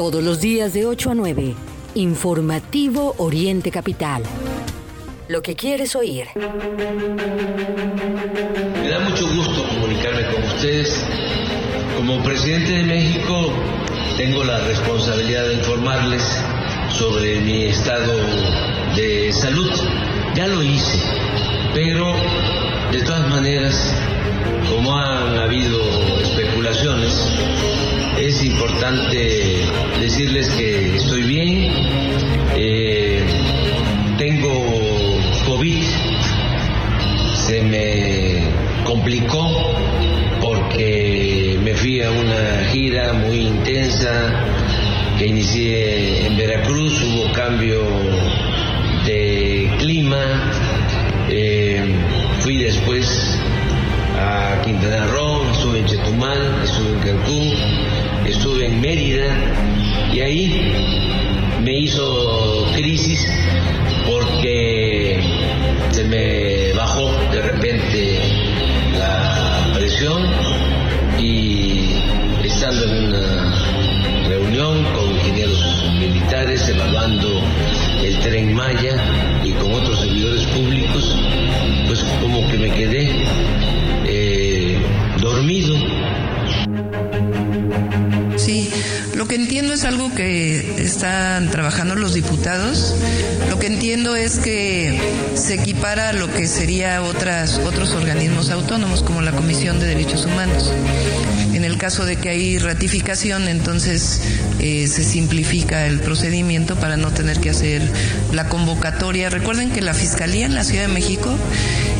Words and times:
Todos 0.00 0.24
los 0.24 0.40
días 0.40 0.72
de 0.72 0.86
8 0.86 1.10
a 1.10 1.14
9. 1.14 1.54
Informativo 1.96 3.14
Oriente 3.18 3.70
Capital. 3.70 4.22
Lo 5.28 5.42
que 5.42 5.54
quieres 5.54 5.94
oír. 5.94 6.26
Me 8.82 8.88
da 8.88 9.00
mucho 9.00 9.28
gusto 9.28 9.62
comunicarme 9.68 10.24
con 10.32 10.42
ustedes. 10.44 11.04
Como 11.98 12.22
presidente 12.22 12.78
de 12.78 12.84
México 12.84 13.52
tengo 14.16 14.42
la 14.42 14.60
responsabilidad 14.60 15.44
de 15.48 15.54
informarles 15.56 16.22
sobre 16.88 17.42
mi 17.42 17.64
estado 17.64 18.14
de 18.96 19.30
salud. 19.34 19.70
Ya 20.34 20.46
lo 20.46 20.62
hice, 20.62 20.98
pero 21.74 22.14
de 22.90 23.02
todas 23.02 23.28
maneras, 23.28 23.92
como 24.70 24.96
han 24.96 25.40
habido 25.40 25.78
especulaciones, 26.22 27.12
es 28.18 28.42
importante 28.44 29.64
decirles 30.00 30.48
que 30.50 30.96
estoy 30.96 31.22
bien, 31.22 31.72
eh, 32.56 33.22
tengo 34.18 35.18
COVID, 35.46 35.84
se 37.46 37.62
me 37.62 38.42
complicó 38.84 39.74
porque 40.40 41.58
me 41.62 41.74
fui 41.74 42.02
a 42.02 42.10
una 42.10 42.64
gira 42.70 43.12
muy 43.12 43.40
intensa 43.40 44.44
que 45.18 45.26
inicié 45.26 46.26
en 46.26 46.36
Veracruz, 46.36 47.02
hubo 47.02 47.32
cambio 47.32 47.82
de 49.06 49.70
clima, 49.78 50.52
eh, 51.28 51.84
fui 52.40 52.56
después 52.58 53.38
a 54.20 54.60
Quintana 54.62 55.06
Roo, 55.06 55.50
estuve 55.50 55.78
en 55.78 55.86
Chetumal, 55.86 56.62
estuve 56.62 56.92
en 56.92 56.98
Cancún, 57.00 57.54
estuve 58.26 58.66
en 58.66 58.80
Mérida 58.80 59.34
y 60.12 60.20
ahí 60.20 60.74
me 61.62 61.78
hizo 61.80 62.66
crisis 62.74 63.26
porque 64.06 65.20
se 65.90 66.04
me 66.04 66.72
bajó 66.74 67.10
de 67.32 67.42
repente 67.42 68.20
la 68.98 69.72
presión 69.74 70.22
y 71.18 71.94
estando 72.44 72.84
en 72.84 73.04
una 73.06 73.54
reunión 74.28 74.84
con 74.94 75.10
ingenieros 75.12 75.84
militares 75.98 76.68
evaluando 76.68 77.42
el 78.02 78.18
tren 78.20 78.54
Maya 78.54 78.96
y 79.44 79.52
con 79.52 79.72
otros 79.72 80.00
servidores 80.00 80.44
públicos, 80.48 81.16
pues 81.86 82.04
como 82.20 82.46
que 82.48 82.58
me 82.58 82.70
quedé 82.70 83.24
Sí, 88.36 88.70
lo 89.14 89.28
que 89.28 89.34
entiendo 89.34 89.74
es 89.74 89.84
algo 89.84 90.14
que 90.14 90.82
están 90.82 91.50
trabajando 91.50 91.94
los 91.94 92.14
diputados. 92.14 92.94
Lo 93.48 93.58
que 93.58 93.66
entiendo 93.66 94.16
es 94.16 94.38
que 94.38 94.98
se 95.34 95.54
equipara 95.54 96.12
lo 96.12 96.32
que 96.32 96.46
sería 96.46 97.02
otras, 97.02 97.58
otros 97.58 97.92
organismos 97.92 98.50
autónomos, 98.50 99.02
como 99.02 99.20
la 99.20 99.32
Comisión 99.32 99.78
de 99.78 99.86
Derechos 99.86 100.24
Humanos. 100.24 100.72
En 101.52 101.64
el 101.64 101.76
caso 101.76 102.06
de 102.06 102.16
que 102.16 102.30
hay 102.30 102.58
ratificación, 102.58 103.48
entonces 103.48 104.22
eh, 104.60 104.86
se 104.86 105.04
simplifica 105.04 105.86
el 105.86 106.00
procedimiento 106.00 106.76
para 106.76 106.96
no 106.96 107.10
tener 107.10 107.40
que 107.40 107.50
hacer 107.50 107.82
la 108.32 108.48
convocatoria. 108.48 109.28
Recuerden 109.28 109.70
que 109.70 109.82
la 109.82 109.92
Fiscalía 109.92 110.46
en 110.46 110.54
la 110.54 110.64
Ciudad 110.64 110.86
de 110.86 110.92
México 110.92 111.36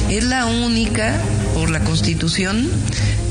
es 0.09 0.25
la 0.25 0.47
única, 0.47 1.21
por 1.55 1.69
la 1.69 1.81
Constitución, 1.81 2.71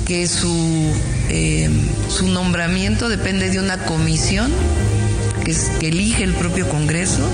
que 0.10 0.28
su, 0.28 0.92
eh, 1.30 1.70
su 2.10 2.30
nombramiento 2.30 3.10
depende 3.10 3.52
de 3.52 3.60
una 3.60 3.78
comisión 3.78 4.52
que, 5.46 5.56
elige 5.88 6.24
el 6.24 6.34
propio 6.34 6.68
Congreso. 6.68 7.30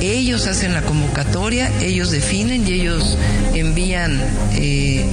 Ellos 0.00 0.46
hacen 0.46 0.72
la 0.72 0.80
convocatoria, 0.80 1.70
ellos 1.82 2.10
definen 2.10 2.66
y 2.66 2.72
ellos 2.72 3.18
envían 3.52 4.22
eh, 4.54 5.04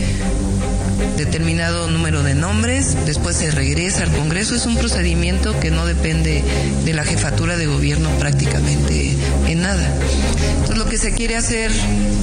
determinado 1.18 1.90
número 1.90 2.24
de 2.24 2.36
nombres, 2.36 2.98
después 3.06 3.36
se 3.38 3.52
regresa 3.52 4.04
al 4.04 4.12
Congreso. 4.12 4.56
Es 4.56 4.66
un 4.66 4.78
procedimiento 4.78 5.60
que 5.60 5.72
no 5.72 5.86
depende 5.86 6.44
de 6.86 6.94
la 6.94 7.04
jefatura 7.04 7.58
de 7.58 7.68
gobierno 7.68 8.10
prácticamente 8.20 9.16
en 9.48 9.62
nada. 9.62 9.88
Entonces 10.54 10.78
lo 10.78 10.86
que 10.86 10.98
se 10.98 11.14
quiere 11.14 11.36
hacer 11.36 11.72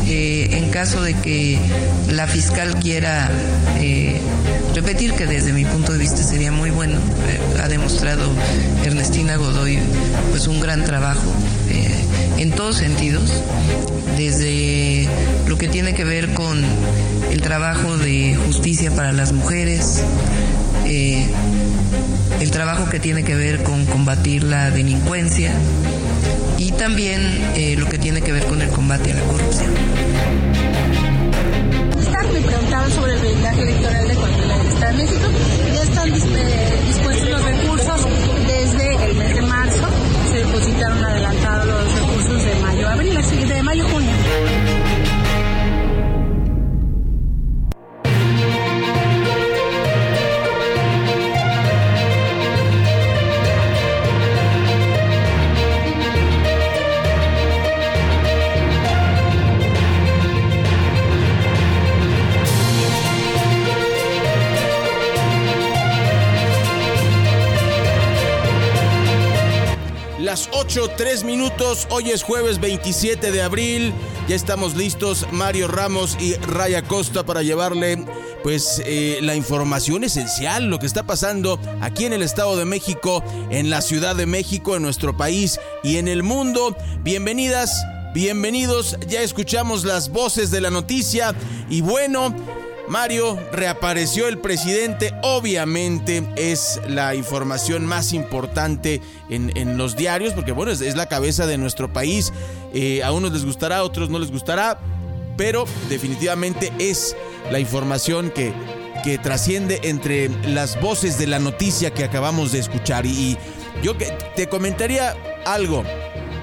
eh, 0.06 0.48
en 0.52 0.70
caso 0.70 1.02
de 1.02 1.14
que 1.14 1.58
la 2.10 2.26
fiscal 2.26 2.76
quiera 2.80 3.30
eh, 3.78 4.20
repetir, 4.74 5.12
que 5.12 5.26
desde 5.26 5.52
mi 5.52 5.64
punto 5.64 5.92
de 5.92 5.98
vista 5.98 6.22
sería 6.22 6.52
muy 6.52 6.70
bueno, 6.70 6.96
eh, 7.28 7.60
ha 7.62 7.68
demostrado 7.68 8.30
Ernestina 8.84 9.36
Godoy 9.36 9.78
pues 10.30 10.46
un 10.46 10.60
gran 10.60 10.84
trabajo 10.84 11.32
en 12.38 12.52
todos 12.52 12.76
sentidos, 12.76 13.30
desde 14.16 15.08
lo 15.46 15.58
que 15.58 15.68
tiene 15.68 15.94
que 15.94 16.04
ver 16.04 16.32
con 16.34 16.62
el 17.30 17.40
trabajo 17.40 17.96
de 17.98 18.36
justicia 18.46 18.90
para 18.90 19.12
las 19.12 19.32
mujeres, 19.32 20.02
eh, 20.86 21.26
el 22.40 22.50
trabajo 22.50 22.88
que 22.88 23.00
tiene 23.00 23.24
que 23.24 23.34
ver 23.34 23.62
con 23.62 23.84
combatir 23.86 24.44
la 24.44 24.70
delincuencia 24.70 25.52
y 26.56 26.72
también 26.72 27.20
eh, 27.54 27.76
lo 27.76 27.88
que 27.88 27.98
tiene 27.98 28.20
que 28.22 28.32
ver 28.32 28.44
con 28.44 28.62
el 28.62 28.68
combate 28.70 29.12
a 29.12 29.14
la 29.16 29.22
corrupción. 29.22 29.72
Me 32.32 32.40
preguntaban 32.40 32.92
sobre 32.92 33.14
el 33.14 33.20
blindaje 33.20 33.62
electoral 33.62 34.08
de 34.08 34.14
Coahuila 34.14 34.58
del 34.58 34.66
Estado 34.68 34.96
de 34.96 35.02
México. 35.02 35.28
Ya 35.74 35.82
están 35.82 36.12
dispuestos 36.12 37.28
los 37.30 37.42
recursos 37.42 38.06
desde 38.46 39.04
el 39.06 39.14
mes 39.16 39.34
de 39.34 39.42
marzo. 39.42 39.88
Se 40.32 40.44
depositaron 40.58 41.04
adelantados 41.04 41.66
los 41.66 42.00
recursos 42.00 42.44
de 42.44 42.54
mayo 42.56 42.88
abril, 42.88 43.48
de 43.48 43.62
mayo 43.62 43.88
junio. 43.88 44.77
8, 70.80 70.94
3 70.96 71.24
minutos, 71.24 71.88
hoy 71.90 72.10
es 72.10 72.22
jueves 72.22 72.60
27 72.60 73.32
de 73.32 73.42
abril, 73.42 73.92
ya 74.28 74.36
estamos 74.36 74.76
listos 74.76 75.26
Mario 75.32 75.66
Ramos 75.66 76.16
y 76.20 76.34
Raya 76.34 76.82
Costa 76.82 77.26
para 77.26 77.42
llevarle 77.42 78.04
pues 78.44 78.80
eh, 78.84 79.18
la 79.20 79.34
información 79.34 80.04
esencial, 80.04 80.66
lo 80.66 80.78
que 80.78 80.86
está 80.86 81.04
pasando 81.04 81.58
aquí 81.80 82.04
en 82.04 82.12
el 82.12 82.22
Estado 82.22 82.56
de 82.56 82.64
México, 82.64 83.24
en 83.50 83.70
la 83.70 83.80
Ciudad 83.80 84.14
de 84.14 84.26
México, 84.26 84.76
en 84.76 84.82
nuestro 84.82 85.16
país 85.16 85.58
y 85.82 85.96
en 85.96 86.06
el 86.06 86.22
mundo. 86.22 86.76
Bienvenidas, 87.00 87.84
bienvenidos, 88.14 88.98
ya 89.08 89.22
escuchamos 89.22 89.84
las 89.84 90.10
voces 90.10 90.52
de 90.52 90.60
la 90.60 90.70
noticia 90.70 91.34
y 91.68 91.80
bueno, 91.80 92.34
Mario, 92.88 93.38
reapareció 93.52 94.28
el 94.28 94.38
presidente, 94.38 95.12
obviamente 95.22 96.26
es 96.36 96.80
la 96.88 97.14
información 97.14 97.86
más 97.86 98.12
importante 98.12 99.00
en, 99.28 99.56
en 99.56 99.76
los 99.76 99.96
diarios, 99.96 100.32
porque 100.32 100.52
bueno, 100.52 100.72
es, 100.72 100.96
la 100.96 101.06
cabeza 101.06 101.46
de 101.46 101.58
nuestro 101.58 101.92
país, 101.92 102.32
eh, 102.72 103.02
a 103.02 103.12
unos 103.12 103.32
les 103.32 103.44
gustará, 103.44 103.78
a 103.78 103.84
otros 103.84 104.10
no 104.10 104.18
les 104.18 104.30
gustará, 104.30 104.80
pero 105.36 105.66
definitivamente 105.88 106.72
es 106.78 107.16
la 107.50 107.60
información 107.60 108.30
que, 108.30 108.52
que 109.04 109.18
trasciende 109.18 109.80
entre 109.84 110.28
las 110.48 110.80
voces 110.80 111.18
de 111.18 111.26
la 111.26 111.38
noticia 111.38 111.92
que 111.92 112.04
acabamos 112.04 112.52
de 112.52 112.58
escuchar. 112.58 113.06
Y, 113.06 113.10
y 113.10 113.38
yo 113.82 113.94
te 114.34 114.48
comentaría 114.48 115.14
algo 115.44 115.84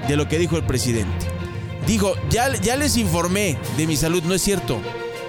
de 0.08 0.16
lo 0.16 0.28
que 0.28 0.38
dijo 0.38 0.56
el 0.56 0.64
presidente. 0.64 1.26
Dijo, 1.86 2.14
ya, 2.30 2.52
ya 2.56 2.76
les 2.76 2.96
informé 2.96 3.58
de 3.76 3.86
mi 3.86 3.96
salud, 3.96 4.22
no 4.22 4.34
es 4.34 4.42
cierto. 4.42 4.80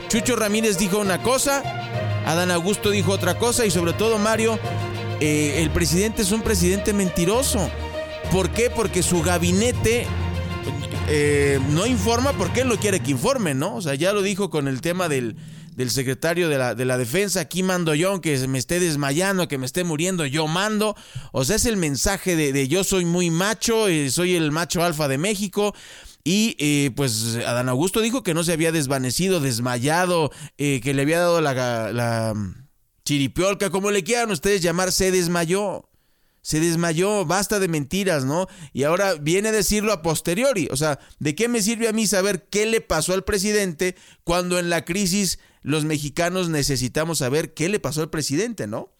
Chucho 0.07 0.37
Ramírez 0.37 0.77
dijo 0.77 0.99
una 0.99 1.21
cosa, 1.21 1.61
Adán 2.25 2.49
Augusto 2.51 2.91
dijo 2.91 3.11
otra 3.11 3.37
cosa 3.37 3.65
y 3.65 3.71
sobre 3.71 3.91
todo 3.91 4.17
Mario, 4.17 4.57
eh, 5.19 5.55
el 5.57 5.69
presidente 5.69 6.21
es 6.21 6.31
un 6.31 6.41
presidente 6.41 6.93
mentiroso. 6.93 7.69
¿Por 8.31 8.49
qué? 8.49 8.69
Porque 8.69 9.03
su 9.03 9.21
gabinete 9.21 10.05
eh, 11.09 11.59
no 11.71 11.85
informa 11.85 12.31
porque 12.33 12.61
él 12.61 12.69
no 12.69 12.77
quiere 12.77 13.01
que 13.01 13.11
informe, 13.11 13.53
¿no? 13.53 13.75
O 13.75 13.81
sea, 13.81 13.95
ya 13.95 14.13
lo 14.13 14.21
dijo 14.21 14.49
con 14.49 14.69
el 14.69 14.79
tema 14.79 15.09
del, 15.09 15.35
del 15.75 15.91
secretario 15.91 16.47
de 16.47 16.57
la, 16.57 16.73
de 16.73 16.85
la 16.85 16.97
defensa, 16.97 17.41
aquí 17.41 17.61
mando 17.61 17.93
yo, 17.93 18.11
aunque 18.11 18.47
me 18.47 18.59
esté 18.59 18.79
desmayando, 18.79 19.49
que 19.49 19.57
me 19.57 19.65
esté 19.65 19.83
muriendo, 19.83 20.25
yo 20.25 20.47
mando. 20.47 20.95
O 21.33 21.43
sea, 21.43 21.57
es 21.57 21.65
el 21.65 21.75
mensaje 21.75 22.37
de, 22.37 22.53
de 22.53 22.69
yo 22.69 22.85
soy 22.85 23.03
muy 23.03 23.29
macho, 23.29 23.89
eh, 23.89 24.09
soy 24.09 24.35
el 24.35 24.51
macho 24.51 24.83
alfa 24.83 25.09
de 25.09 25.17
México. 25.17 25.75
Y 26.29 26.57
eh, 26.59 26.91
pues 26.93 27.37
Adán 27.37 27.69
Augusto 27.69 28.01
dijo 28.01 28.21
que 28.21 28.33
no 28.33 28.43
se 28.43 28.51
había 28.51 28.73
desvanecido, 28.73 29.39
desmayado, 29.39 30.29
eh, 30.57 30.81
que 30.83 30.93
le 30.93 31.03
había 31.03 31.19
dado 31.19 31.39
la, 31.39 31.53
la 31.93 32.33
chiripiolca, 33.05 33.69
como 33.69 33.91
le 33.91 34.03
quieran 34.03 34.29
ustedes 34.31 34.61
llamar, 34.61 34.91
se 34.91 35.09
desmayó. 35.11 35.87
se 36.41 36.59
desmayó, 36.59 37.25
basta 37.25 37.59
de 37.59 37.69
mentiras, 37.69 38.25
¿no? 38.25 38.47
Y 38.73 38.83
ahora 38.83 39.13
viene 39.15 39.49
a 39.49 39.51
decirlo 39.53 39.93
a 39.93 40.01
posteriori. 40.01 40.67
O 40.71 40.75
sea, 40.75 40.99
¿de 41.19 41.33
qué 41.33 41.47
me 41.47 41.61
sirve 41.61 41.87
a 41.87 41.93
mí 41.93 42.07
saber 42.07 42.47
qué 42.49 42.65
le 42.65 42.81
pasó 42.81 43.13
al 43.13 43.23
presidente 43.23 43.95
cuando 44.25 44.59
en 44.59 44.69
la 44.69 44.83
crisis 44.83 45.39
los 45.61 45.85
mexicanos 45.85 46.49
necesitamos 46.49 47.19
saber 47.19 47.53
qué 47.53 47.69
le 47.69 47.79
pasó 47.79 48.01
al 48.01 48.09
presidente, 48.09 48.67
¿no? 48.67 48.91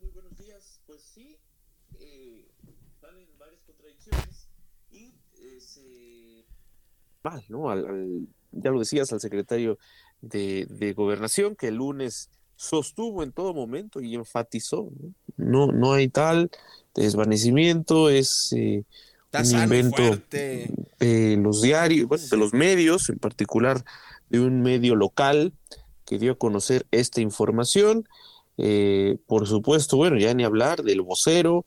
Muy 0.00 0.10
buenos 0.10 0.36
días. 0.36 0.80
Pues 0.86 1.00
sí, 1.14 1.38
eh, 2.00 2.46
salen 3.00 3.26
varias 3.38 3.62
contradicciones 3.64 4.48
y 4.90 5.14
eh, 5.38 5.60
se... 5.60 6.44
Mal, 7.22 7.44
¿no? 7.48 7.70
Al, 7.70 8.26
ya 8.52 8.70
lo 8.70 8.78
decías 8.78 9.12
al 9.12 9.20
secretario 9.20 9.78
de, 10.20 10.66
de 10.70 10.92
Gobernación 10.92 11.56
que 11.56 11.68
el 11.68 11.76
lunes 11.76 12.30
sostuvo 12.56 13.22
en 13.22 13.32
todo 13.32 13.54
momento 13.54 14.00
y 14.00 14.14
enfatizó, 14.14 14.88
no, 15.36 15.72
no, 15.72 15.92
hay 15.94 16.08
tal 16.08 16.50
desvanecimiento, 16.94 18.08
es 18.08 18.52
eh, 18.56 18.84
un 19.32 19.62
invento 19.62 20.02
de 20.30 21.38
los 21.40 21.62
diarios, 21.62 22.06
bueno, 22.06 22.24
de 22.30 22.36
los 22.36 22.52
medios, 22.52 23.08
en 23.08 23.18
particular 23.18 23.84
de 24.28 24.40
un 24.40 24.62
medio 24.62 24.94
local 24.94 25.52
que 26.06 26.18
dio 26.18 26.32
a 26.32 26.38
conocer 26.38 26.86
esta 26.90 27.20
información. 27.20 28.06
Eh, 28.58 29.16
por 29.26 29.48
supuesto, 29.48 29.96
bueno, 29.96 30.18
ya 30.18 30.32
ni 30.34 30.44
hablar 30.44 30.82
del 30.82 31.02
vocero 31.02 31.66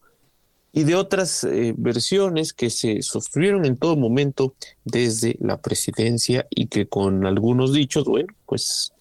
y 0.75 0.83
de 0.83 0.95
otras 0.95 1.45
eh, 1.45 1.73
versiones 1.77 2.51
que 2.51 2.69
se 2.69 3.01
sostuvieron 3.01 3.63
en 3.63 3.77
todo 3.77 3.95
momento 3.95 4.53
desde 4.83 5.37
la 5.39 5.61
presidencia 5.61 6.47
y 6.49 6.67
que 6.67 6.85
con 6.85 7.25
algunos 7.25 7.71
dichos, 7.71 8.03
bueno, 8.03 8.27
pues 8.45 8.91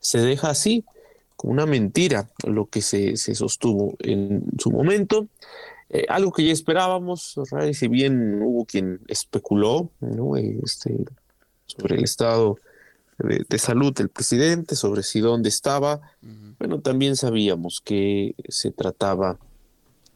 se 0.00 0.18
deja 0.18 0.50
así 0.50 0.84
una 1.44 1.66
mentira 1.66 2.28
lo 2.44 2.66
que 2.66 2.82
se, 2.82 3.16
sostuvo 3.16 3.94
en 4.00 4.42
su 4.58 4.72
momento. 4.72 5.28
Eh, 5.88 6.04
algo 6.08 6.32
que 6.32 6.44
ya 6.44 6.52
esperábamos, 6.52 7.38
si 7.74 7.86
bien 7.86 8.42
hubo 8.42 8.64
quien 8.64 9.00
especuló 9.06 9.88
este, 10.64 10.96
sobre 11.66 11.94
el 11.94 12.04
estado 12.04 12.58
de, 13.18 13.58
salud 13.60 13.94
del 13.94 14.08
presidente, 14.08 14.74
sobre 14.74 15.04
si 15.04 15.20
dónde 15.20 15.48
estaba, 15.48 16.00
bueno, 16.58 16.80
también 16.80 17.14
sabíamos 17.14 17.80
que 17.80 18.34
se 18.48 18.72
trataba 18.72 19.38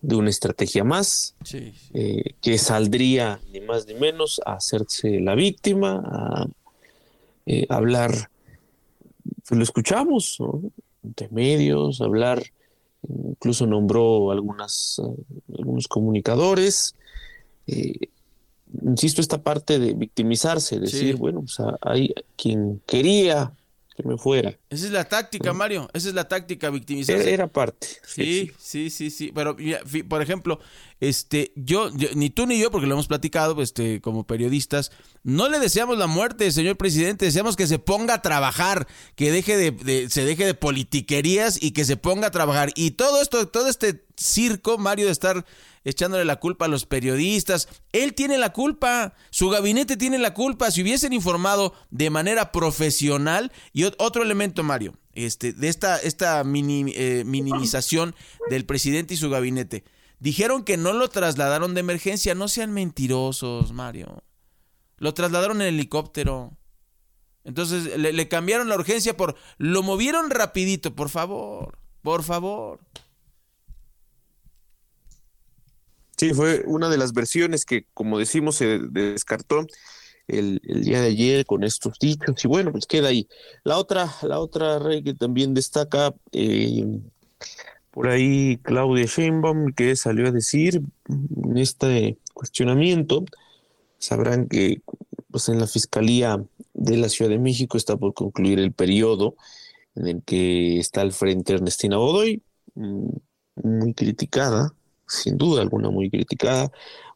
de 0.05 0.17
una 0.17 0.29
estrategia 0.29 0.85
más, 0.85 1.35
eh, 1.95 2.35
que 2.43 2.59
saldría 2.59 3.41
ni 3.53 3.61
más 3.61 3.87
ni 3.87 3.95
menos 3.95 4.41
a 4.45 4.55
hacerse 4.55 5.19
la 5.21 5.35
víctima, 5.35 6.03
a 6.05 6.47
eh, 7.47 7.67
hablar, 7.71 8.31
pues 9.47 9.57
lo 9.57 9.63
escuchamos, 9.63 10.37
¿no? 10.41 10.61
de 11.03 11.29
medios, 11.31 12.03
hablar, 12.03 12.43
incluso 13.09 13.67
nombró 13.67 14.31
algunas, 14.31 15.01
eh, 15.03 15.57
algunos 15.59 15.89
comunicadores. 15.89 16.95
Eh, 17.67 18.09
insisto, 18.83 19.23
esta 19.23 19.43
parte 19.43 19.79
de 19.79 19.95
victimizarse, 19.95 20.81
decir, 20.81 21.17
bueno, 21.17 21.45
sea, 21.47 21.79
hay 21.81 22.13
quien 22.37 22.83
quería 22.87 23.53
que 23.97 24.03
me 24.03 24.19
fuera. 24.19 24.59
Esa 24.71 24.87
es 24.87 24.93
la 24.93 25.05
táctica, 25.05 25.53
Mario. 25.53 25.89
Esa 25.93 26.09
es 26.09 26.15
la 26.15 26.27
táctica, 26.27 26.71
victimizarse. 26.71 27.33
Era, 27.33 27.47
parte. 27.47 27.87
Sí, 28.05 28.51
sí, 28.59 28.91
sí, 28.91 29.11
sí. 29.11 29.31
Pero, 29.33 29.57
por 30.09 30.21
ejemplo, 30.21 30.59
este, 31.01 31.53
yo, 31.55 31.91
ni 32.15 32.31
tú 32.31 32.47
ni 32.47 32.59
yo, 32.59 32.71
porque 32.73 32.89
lo 32.89 32.95
hemos 32.95 33.07
platicado, 33.07 33.61
este, 33.63 34.01
como 34.01 34.27
periodistas, 34.27 34.91
no 35.23 35.49
le 35.49 35.61
deseamos 35.61 35.97
la 35.97 36.09
muerte, 36.09 36.51
señor 36.51 36.77
presidente. 36.77 37.27
Deseamos 37.27 37.55
que 37.57 37.69
se 37.69 37.79
ponga 37.79 38.15
a 38.15 38.23
trabajar, 38.23 38.89
que 39.15 39.31
deje 39.31 39.57
de, 39.57 40.11
se 40.11 40.25
deje 40.25 40.45
de 40.45 40.55
politiquerías 40.55 41.63
y 41.63 41.71
que 41.71 41.85
se 41.85 41.97
ponga 41.97 42.29
a 42.29 42.33
trabajar. 42.33 42.71
Y 42.75 42.93
todo 42.93 43.23
esto, 43.23 43.47
todo 43.49 43.69
este 43.69 44.05
circo, 44.17 44.77
Mario, 44.77 45.07
de 45.07 45.13
estar 45.13 45.45
echándole 45.85 46.25
la 46.25 46.41
culpa 46.41 46.65
a 46.65 46.69
los 46.69 46.87
periodistas. 46.87 47.69
Él 47.93 48.15
tiene 48.15 48.39
la 48.39 48.53
culpa, 48.53 49.15
su 49.31 49.51
gabinete 49.51 49.97
tiene 49.97 50.19
la 50.19 50.35
culpa. 50.35 50.71
Si 50.71 50.83
hubiesen 50.83 51.13
informado 51.13 51.75
de 51.91 52.11
manera 52.11 52.51
profesional, 52.53 53.53
y 53.73 53.85
otro 53.85 54.23
elemento, 54.23 54.63
Mario, 54.63 54.95
este, 55.13 55.53
de 55.53 55.69
esta, 55.69 55.99
esta 55.99 56.41
eh, 56.41 57.23
minimización 57.25 58.15
del 58.51 58.65
presidente 58.65 59.15
y 59.15 59.19
su 59.19 59.31
gabinete. 59.31 59.85
Dijeron 60.19 60.65
que 60.65 60.77
no 60.77 60.93
lo 60.93 61.09
trasladaron 61.09 61.75
de 61.75 61.81
emergencia, 61.81 62.35
no 62.35 62.49
sean 62.49 62.73
mentirosos, 62.73 63.73
Mario. 63.73 64.25
Lo 64.97 65.13
trasladaron 65.13 65.61
en 65.61 65.69
helicóptero. 65.69 66.57
Entonces 67.45 67.99
le, 67.99 68.13
le 68.15 68.29
cambiaron 68.29 68.71
la 68.71 68.77
urgencia 68.77 69.17
por... 69.17 69.37
Lo 69.59 69.83
movieron 69.83 70.31
rapidito, 70.31 70.95
por 70.95 71.11
favor, 71.11 71.79
por 72.01 72.23
favor. 72.23 72.81
Sí, 76.17 76.33
fue 76.33 76.63
una 76.67 76.89
de 76.89 76.99
las 76.99 77.13
versiones 77.13 77.65
que, 77.65 77.87
como 77.93 78.19
decimos, 78.19 78.57
se 78.57 78.79
descartó 78.79 79.67
el, 80.29 80.61
día 80.63 81.01
de 81.01 81.09
ayer 81.09 81.47
con 81.47 81.65
estos 81.65 81.99
dichos 81.99 82.45
y 82.45 82.49
bueno, 82.49 82.73
pues 82.73 82.87
queda 82.87 83.09
ahí. 83.09 83.29
La 83.65 83.79
otra, 83.79 84.11
la 84.23 84.39
otra 84.39 84.79
rey 84.79 85.03
que 85.03 85.15
también 85.15 85.55
destaca 85.55 86.15
eh, 86.33 87.01
por 87.91 88.09
ahí 88.09 88.59
Claudia 88.63 89.07
Sheinbaum 89.07 89.73
que 89.73 89.97
salió 89.97 90.29
a 90.29 90.33
decir 90.33 90.83
en 91.09 91.57
este 91.57 92.19
cuestionamiento, 92.33 93.25
sabrán 93.99 94.49
que 94.49 94.83
pues 95.31 95.49
en 95.49 95.59
la 95.59 95.67
Fiscalía 95.67 96.45
de 96.75 96.97
la 96.97 97.09
Ciudad 97.09 97.31
de 97.31 97.39
México 97.39 97.77
está 97.77 97.97
por 97.97 98.15
concluir 98.15 98.61
el 98.61 98.73
periodo 98.73 99.37
en 99.97 100.07
el 100.07 100.23
que 100.23 100.79
está 100.79 101.01
al 101.03 101.13
frente 101.13 101.55
Ernestina 101.55 101.97
Godoy, 101.97 102.43
mm, 102.75 103.09
muy 103.63 103.95
criticada 103.95 104.75
sin 105.07 105.37
duda 105.37 105.63
alguna 105.63 105.91
muy 105.91 106.11
criticada, 106.11 106.71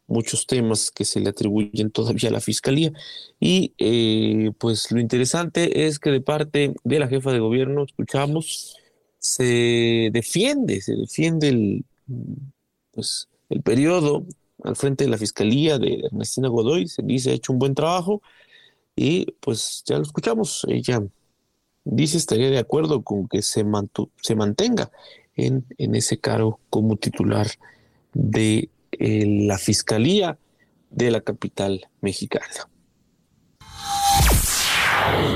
muchos 0.09 0.47
temas 0.47 0.91
que 0.91 1.05
se 1.05 1.21
le 1.21 1.29
atribuyen 1.29 1.91
todavía 1.91 2.31
a 2.31 2.33
la 2.33 2.41
fiscalía. 2.41 2.93
Y 3.39 3.75
eh, 3.79 4.51
pues 4.59 4.91
lo 4.91 5.01
interesante 5.01 5.87
es 5.87 5.99
que 5.99 6.11
de 6.11 6.21
parte 6.21 6.75
de 6.83 6.99
la 6.99 7.09
jefa 7.09 7.33
de 7.33 7.39
gobierno, 7.39 7.85
escuchamos, 7.85 8.77
se 9.19 10.11
defiende, 10.13 10.81
se 10.81 10.95
defiende 10.95 11.49
el, 11.49 11.85
pues, 12.93 13.29
el 13.51 13.63
periodo 13.63 14.27
al 14.65 14.77
frente 14.77 15.05
de 15.05 15.11
la 15.11 15.19
fiscalía 15.19 15.79
de 15.79 16.01
Ernestina 16.07 16.49
Godoy, 16.49 16.89
se 16.89 17.03
dice 17.03 17.31
ha 17.31 17.35
hecho 17.35 17.53
un 17.53 17.59
buen 17.59 17.75
trabajo 17.75 18.23
y 18.97 19.27
pues 19.41 19.85
ya 19.87 19.97
lo 19.97 20.03
escuchamos, 20.03 20.67
ella 20.69 21.03
dice 21.85 22.17
estaría 22.19 22.51
de 22.51 22.59
acuerdo 22.59 23.03
con 23.03 23.29
que 23.29 23.43
se, 23.43 23.65
se 24.21 24.35
mantenga 24.35 24.91
en, 25.37 25.65
en 25.79 25.95
ese 25.95 26.19
cargo 26.19 26.59
como 26.71 26.97
titular 26.97 27.47
de 28.15 28.71
eh, 28.93 29.25
la 29.27 29.59
Fiscalía 29.59 30.39
de 30.91 31.11
la 31.11 31.21
capital 31.21 31.89
mexicana. 32.01 32.69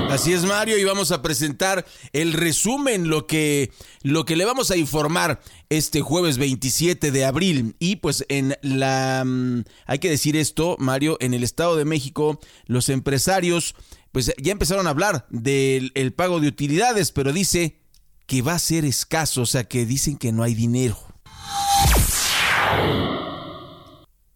Así 0.09 0.31
es, 0.31 0.43
Mario, 0.43 0.77
y 0.77 0.83
vamos 0.83 1.11
a 1.11 1.23
presentar 1.23 1.85
el 2.11 2.33
resumen, 2.33 3.07
lo 3.07 3.25
que, 3.25 3.71
lo 4.03 4.25
que 4.25 4.35
le 4.35 4.45
vamos 4.45 4.69
a 4.69 4.77
informar 4.77 5.41
este 5.69 6.01
jueves 6.01 6.37
27 6.37 7.09
de 7.09 7.25
abril. 7.25 7.75
Y 7.79 7.95
pues 7.95 8.23
en 8.29 8.55
la, 8.61 9.23
mm, 9.25 9.63
hay 9.87 9.99
que 9.99 10.11
decir 10.11 10.35
esto, 10.35 10.75
Mario, 10.77 11.17
en 11.19 11.33
el 11.33 11.43
Estado 11.43 11.75
de 11.75 11.85
México, 11.85 12.39
los 12.67 12.89
empresarios, 12.89 13.75
pues 14.11 14.31
ya 14.37 14.51
empezaron 14.51 14.85
a 14.85 14.91
hablar 14.91 15.25
del 15.31 16.13
pago 16.15 16.39
de 16.39 16.47
utilidades, 16.47 17.11
pero 17.11 17.33
dice 17.33 17.79
que 18.27 18.43
va 18.43 18.53
a 18.53 18.59
ser 18.59 18.85
escaso, 18.85 19.41
o 19.41 19.45
sea, 19.47 19.63
que 19.63 19.85
dicen 19.87 20.17
que 20.17 20.31
no 20.31 20.43
hay 20.43 20.53
dinero. 20.53 21.12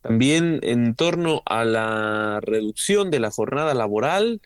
También 0.01 0.59
en 0.63 0.95
torno 0.95 1.41
a 1.45 1.65
la 1.65 2.39
reducción 2.41 3.11
de 3.11 3.19
la 3.19 3.29
jornada 3.29 3.73
laboral, 3.73 4.41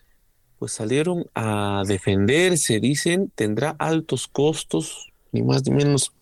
pues 0.58 0.72
salieron 0.72 1.26
a 1.34 1.82
defenderse, 1.86 2.80
dicen, 2.80 3.32
tendrá 3.34 3.76
altos 3.78 4.26
costos, 4.26 5.12
ni 5.30 5.42
más 5.42 5.64
ni 5.64 5.72
menos. 5.72 6.12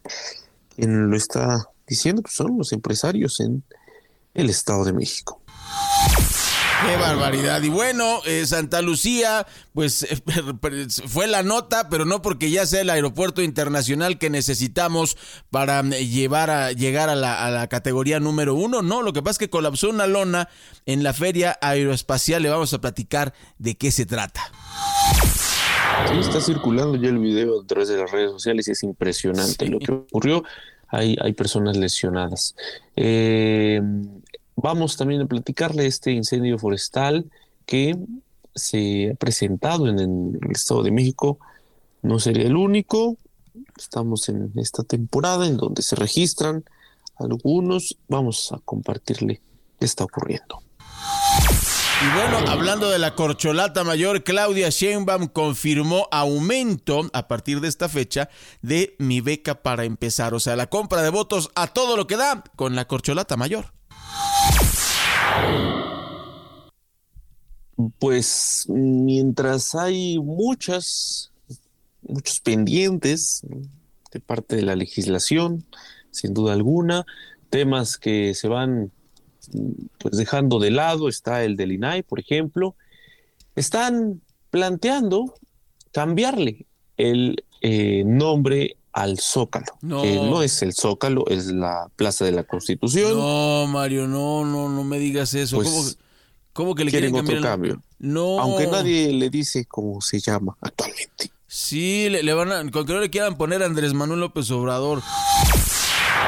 Quien 0.76 1.10
lo 1.10 1.16
está 1.16 1.66
diciendo 1.86 2.22
pues 2.22 2.34
son 2.34 2.58
los 2.58 2.72
empresarios 2.72 3.40
en 3.40 3.62
el 4.34 4.50
Estado 4.50 4.84
de 4.84 4.92
México. 4.92 5.40
Qué 6.86 6.96
barbaridad. 6.96 7.62
Y 7.62 7.68
bueno, 7.68 8.20
eh, 8.24 8.46
Santa 8.46 8.80
Lucía, 8.80 9.46
pues 9.74 10.06
fue 11.06 11.26
la 11.26 11.42
nota, 11.42 11.88
pero 11.88 12.04
no 12.04 12.22
porque 12.22 12.50
ya 12.50 12.64
sea 12.64 12.80
el 12.80 12.90
aeropuerto 12.90 13.42
internacional 13.42 14.18
que 14.18 14.30
necesitamos 14.30 15.16
para 15.50 15.82
mm, 15.82 15.90
llevar 15.90 16.50
a, 16.50 16.72
llegar 16.72 17.08
a 17.08 17.16
la, 17.16 17.66
categoría 17.68 18.20
número 18.20 18.54
uno. 18.54 18.82
No, 18.82 19.02
lo 19.02 19.12
que 19.12 19.22
pasa 19.22 19.32
es 19.32 19.38
que 19.38 19.50
colapsó 19.50 19.90
una 19.90 20.06
lona 20.06 20.48
en 20.86 21.02
la 21.02 21.12
feria 21.12 21.58
aeroespacial. 21.60 22.42
Le 22.42 22.48
vamos 22.48 22.72
a 22.72 22.80
platicar 22.80 23.34
de 23.58 23.76
qué 23.76 23.90
se 23.90 24.06
trata. 24.06 24.40
Sí, 26.08 26.18
está 26.18 26.40
circulando 26.40 26.96
ya 26.96 27.08
el 27.08 27.18
video 27.18 27.60
a 27.60 27.66
través 27.66 27.88
de 27.88 27.98
las 27.98 28.10
redes 28.10 28.30
sociales 28.30 28.68
y 28.68 28.70
es 28.72 28.82
impresionante 28.82 29.68
lo 29.68 29.78
que 29.78 29.92
ocurrió. 29.92 30.44
Hay, 30.88 31.16
hay 31.20 31.34
personas 31.34 31.76
lesionadas. 31.76 32.56
Eh, 32.96 33.80
Vamos 34.62 34.96
también 34.96 35.22
a 35.22 35.26
platicarle 35.26 35.86
este 35.86 36.12
incendio 36.12 36.58
forestal 36.58 37.30
que 37.64 37.96
se 38.54 39.10
ha 39.10 39.14
presentado 39.14 39.88
en 39.88 39.98
el 39.98 40.50
Estado 40.50 40.82
de 40.82 40.90
México. 40.90 41.38
No 42.02 42.18
sería 42.18 42.46
el 42.46 42.56
único. 42.56 43.16
Estamos 43.78 44.28
en 44.28 44.52
esta 44.56 44.82
temporada 44.82 45.46
en 45.46 45.56
donde 45.56 45.82
se 45.82 45.96
registran 45.96 46.64
algunos. 47.16 47.96
Vamos 48.08 48.52
a 48.52 48.58
compartirle 48.58 49.40
qué 49.78 49.86
está 49.86 50.04
ocurriendo. 50.04 50.62
Y 52.02 52.14
bueno, 52.14 52.50
hablando 52.50 52.90
de 52.90 52.98
la 52.98 53.14
corcholata 53.14 53.82
mayor, 53.84 54.24
Claudia 54.24 54.68
Sheinbaum 54.68 55.28
confirmó 55.28 56.06
aumento 56.10 57.10
a 57.12 57.28
partir 57.28 57.60
de 57.60 57.68
esta 57.68 57.88
fecha 57.88 58.28
de 58.60 58.94
mi 58.98 59.20
beca 59.22 59.62
para 59.62 59.84
empezar. 59.84 60.34
O 60.34 60.40
sea, 60.40 60.56
la 60.56 60.68
compra 60.68 61.02
de 61.02 61.10
votos 61.10 61.50
a 61.54 61.66
todo 61.66 61.96
lo 61.96 62.06
que 62.06 62.16
da 62.16 62.44
con 62.56 62.74
la 62.74 62.86
corcholata 62.86 63.36
mayor. 63.36 63.79
Pues 67.98 68.66
mientras 68.68 69.74
hay 69.74 70.18
muchas, 70.18 71.32
muchos 72.02 72.40
pendientes 72.40 73.42
de 74.12 74.20
parte 74.20 74.56
de 74.56 74.62
la 74.62 74.76
legislación, 74.76 75.64
sin 76.10 76.34
duda 76.34 76.52
alguna, 76.52 77.06
temas 77.48 77.96
que 77.96 78.34
se 78.34 78.48
van 78.48 78.90
pues 79.98 80.16
dejando 80.16 80.58
de 80.58 80.70
lado, 80.70 81.08
está 81.08 81.44
el 81.44 81.56
del 81.56 81.72
INAI, 81.72 82.02
por 82.02 82.20
ejemplo, 82.20 82.76
están 83.56 84.20
planteando 84.50 85.34
cambiarle 85.92 86.66
el 86.96 87.44
eh, 87.62 88.04
nombre 88.04 88.76
al 88.92 89.18
Zócalo, 89.18 89.78
no. 89.82 90.02
que 90.02 90.16
no 90.16 90.42
es 90.42 90.62
el 90.62 90.74
Zócalo, 90.74 91.24
es 91.28 91.46
la 91.46 91.88
Plaza 91.96 92.24
de 92.24 92.32
la 92.32 92.44
Constitución. 92.44 93.16
No, 93.16 93.66
Mario, 93.68 94.06
no, 94.06 94.44
no, 94.44 94.68
no 94.68 94.84
me 94.84 94.98
digas 94.98 95.34
eso. 95.34 95.56
Pues, 95.56 95.98
¿Cómo, 96.52 96.74
que 96.74 96.84
le 96.84 96.90
quieren, 96.90 97.12
quieren 97.12 97.28
otro 97.28 97.40
cambio? 97.42 97.82
No. 97.98 98.40
Aunque 98.40 98.66
nadie 98.66 99.12
le 99.12 99.30
dice 99.30 99.64
cómo 99.66 100.00
se 100.00 100.18
llama 100.20 100.56
actualmente. 100.60 101.30
Sí, 101.46 102.08
le, 102.08 102.22
le 102.22 102.34
van 102.34 102.52
a, 102.52 102.70
con 102.70 102.86
que 102.86 102.92
no 102.92 103.00
le 103.00 103.10
quieran 103.10 103.36
poner 103.36 103.62
Andrés 103.62 103.94
Manuel 103.94 104.20
López 104.20 104.50
Obrador. 104.50 105.02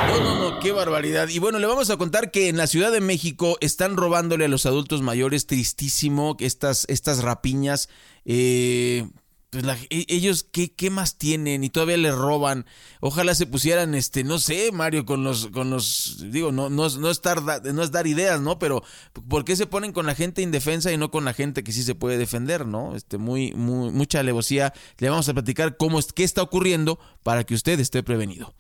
No, 0.07 0.21
no, 0.21 0.51
no, 0.51 0.59
qué 0.59 0.73
barbaridad. 0.73 1.29
Y 1.29 1.39
bueno, 1.39 1.59
le 1.59 1.67
vamos 1.67 1.91
a 1.91 1.97
contar 1.97 2.31
que 2.31 2.49
en 2.49 2.57
la 2.57 2.67
Ciudad 2.67 2.91
de 2.91 3.01
México 3.01 3.57
están 3.61 3.97
robándole 3.97 4.47
a 4.47 4.49
los 4.49 4.67
adultos 4.67 5.03
mayores, 5.03 5.47
tristísimo, 5.47 6.37
estas, 6.41 6.87
estas 6.89 7.23
rapiñas. 7.23 7.89
Eh, 8.25 9.07
pues 9.53 9.67
e, 9.91 10.07
ellos, 10.09 10.47
¿qué, 10.51 10.73
¿qué 10.73 10.89
más 10.89 11.19
tienen? 11.19 11.63
Y 11.63 11.69
todavía 11.69 11.99
le 11.99 12.11
roban. 12.11 12.65
Ojalá 13.01 13.35
se 13.35 13.45
pusieran, 13.47 13.95
este, 13.95 14.25
no 14.25 14.39
sé, 14.39 14.73
Mario, 14.73 15.05
con 15.05 15.25
los, 15.25 15.49
con 15.49 15.69
los, 15.69 16.25
digo, 16.31 16.53
no, 16.53 16.71
no, 16.71 16.89
no, 16.89 16.99
no 16.99 17.83
es 17.83 17.91
dar 17.93 18.07
ideas, 18.07 18.41
¿no? 18.41 18.59
Pero, 18.59 18.83
¿por 19.29 19.45
qué 19.45 19.55
se 19.55 19.67
ponen 19.67 19.93
con 19.93 20.07
la 20.07 20.15
gente 20.15 20.41
indefensa 20.41 20.91
y 20.91 20.97
no 20.97 21.11
con 21.11 21.27
la 21.27 21.35
gente 21.35 21.63
que 21.63 21.73
sí 21.73 21.83
se 21.83 21.95
puede 21.95 22.17
defender, 22.17 22.65
¿no? 22.65 22.97
Este, 22.97 23.19
muy, 23.19 23.53
muy, 23.53 23.91
mucha 23.91 24.21
alevosía. 24.21 24.73
Le 24.97 25.11
vamos 25.11 25.29
a 25.29 25.35
platicar 25.35 25.77
cómo, 25.77 26.01
qué 26.15 26.25
está 26.25 26.41
ocurriendo 26.41 26.99
para 27.23 27.45
que 27.45 27.53
usted 27.53 27.79
esté 27.79 28.03
prevenido. 28.03 28.55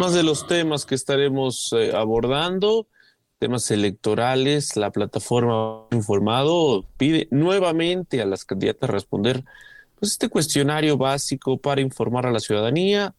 Más 0.00 0.12
de 0.12 0.24
los 0.24 0.48
temas 0.48 0.84
que 0.84 0.96
estaremos 0.96 1.72
eh, 1.72 1.92
abordando, 1.94 2.88
temas 3.38 3.70
electorales, 3.70 4.76
la 4.76 4.90
plataforma 4.90 5.86
informado 5.92 6.84
pide 6.96 7.28
nuevamente 7.30 8.20
a 8.20 8.26
las 8.26 8.44
candidatas 8.44 8.90
responder 8.90 9.44
pues, 9.98 10.12
este 10.12 10.28
cuestionario 10.28 10.96
básico 10.96 11.58
para 11.58 11.80
informar 11.80 12.26
a 12.26 12.32
la 12.32 12.40
ciudadanía. 12.40 13.14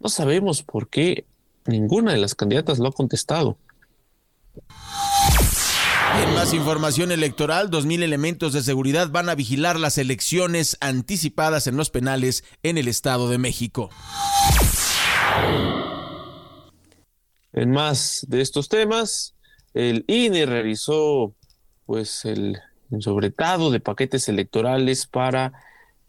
No 0.00 0.08
sabemos 0.08 0.62
por 0.62 0.88
qué 0.88 1.26
ninguna 1.66 2.12
de 2.12 2.18
las 2.18 2.34
candidatas 2.34 2.78
lo 2.78 2.88
ha 2.88 2.92
contestado. 2.92 3.58
En 6.22 6.34
más 6.34 6.52
información 6.54 7.12
electoral, 7.12 7.70
2.000 7.70 8.02
elementos 8.02 8.52
de 8.52 8.62
seguridad 8.62 9.10
van 9.10 9.28
a 9.28 9.34
vigilar 9.34 9.78
las 9.78 9.98
elecciones 9.98 10.76
anticipadas 10.80 11.66
en 11.66 11.76
los 11.76 11.90
penales 11.90 12.42
en 12.62 12.78
el 12.78 12.88
Estado 12.88 13.28
de 13.28 13.38
México. 13.38 13.90
En 17.52 17.70
más 17.70 18.24
de 18.28 18.40
estos 18.40 18.68
temas, 18.68 19.34
el 19.78 20.04
INE 20.08 20.44
realizó 20.44 21.34
pues 21.86 22.24
el 22.24 22.58
sobretado 22.98 23.70
de 23.70 23.78
paquetes 23.78 24.28
electorales 24.28 25.06
para 25.06 25.52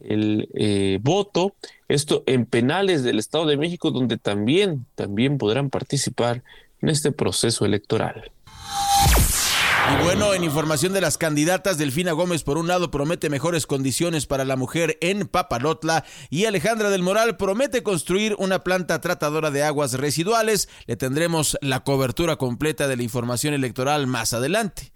el 0.00 0.48
eh, 0.54 0.98
voto, 1.00 1.54
esto 1.86 2.24
en 2.26 2.46
penales 2.46 3.04
del 3.04 3.20
Estado 3.20 3.46
de 3.46 3.56
México, 3.56 3.92
donde 3.92 4.18
también, 4.18 4.86
también 4.96 5.38
podrán 5.38 5.70
participar 5.70 6.42
en 6.82 6.88
este 6.88 7.12
proceso 7.12 7.64
electoral. 7.64 8.32
Y 9.88 10.04
bueno, 10.04 10.34
en 10.34 10.44
información 10.44 10.92
de 10.92 11.00
las 11.00 11.18
candidatas, 11.18 11.78
Delfina 11.78 12.12
Gómez 12.12 12.42
por 12.44 12.58
un 12.58 12.68
lado 12.68 12.90
promete 12.90 13.28
mejores 13.28 13.66
condiciones 13.66 14.26
para 14.26 14.44
la 14.44 14.56
mujer 14.56 14.98
en 15.00 15.26
Papalotla 15.26 16.04
y 16.28 16.44
Alejandra 16.44 16.90
del 16.90 17.02
Moral 17.02 17.36
promete 17.36 17.82
construir 17.82 18.36
una 18.38 18.62
planta 18.62 19.00
tratadora 19.00 19.50
de 19.50 19.62
aguas 19.62 19.94
residuales. 19.94 20.68
Le 20.86 20.96
tendremos 20.96 21.58
la 21.60 21.80
cobertura 21.80 22.36
completa 22.36 22.86
de 22.86 22.96
la 22.96 23.02
información 23.02 23.54
electoral 23.54 24.06
más 24.06 24.32
adelante. 24.32 24.92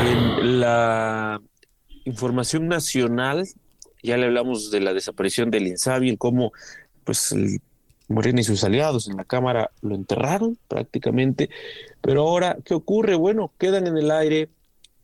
En 0.00 0.60
la 0.60 1.40
información 2.04 2.66
nacional, 2.68 3.46
ya 4.02 4.16
le 4.16 4.26
hablamos 4.26 4.70
de 4.70 4.80
la 4.80 4.92
desaparición 4.92 5.50
del 5.50 5.66
INSABI, 5.68 6.16
cómo 6.16 6.52
pues 7.04 7.32
el 7.32 7.60
Morena 8.08 8.40
y 8.40 8.44
sus 8.44 8.62
aliados 8.64 9.08
en 9.08 9.16
la 9.16 9.24
Cámara 9.24 9.70
lo 9.82 9.94
enterraron 9.94 10.58
prácticamente. 10.68 11.50
Pero 12.00 12.22
ahora, 12.22 12.56
¿qué 12.64 12.74
ocurre? 12.74 13.14
Bueno, 13.16 13.52
quedan 13.58 13.86
en 13.86 13.96
el 13.96 14.10
aire 14.10 14.48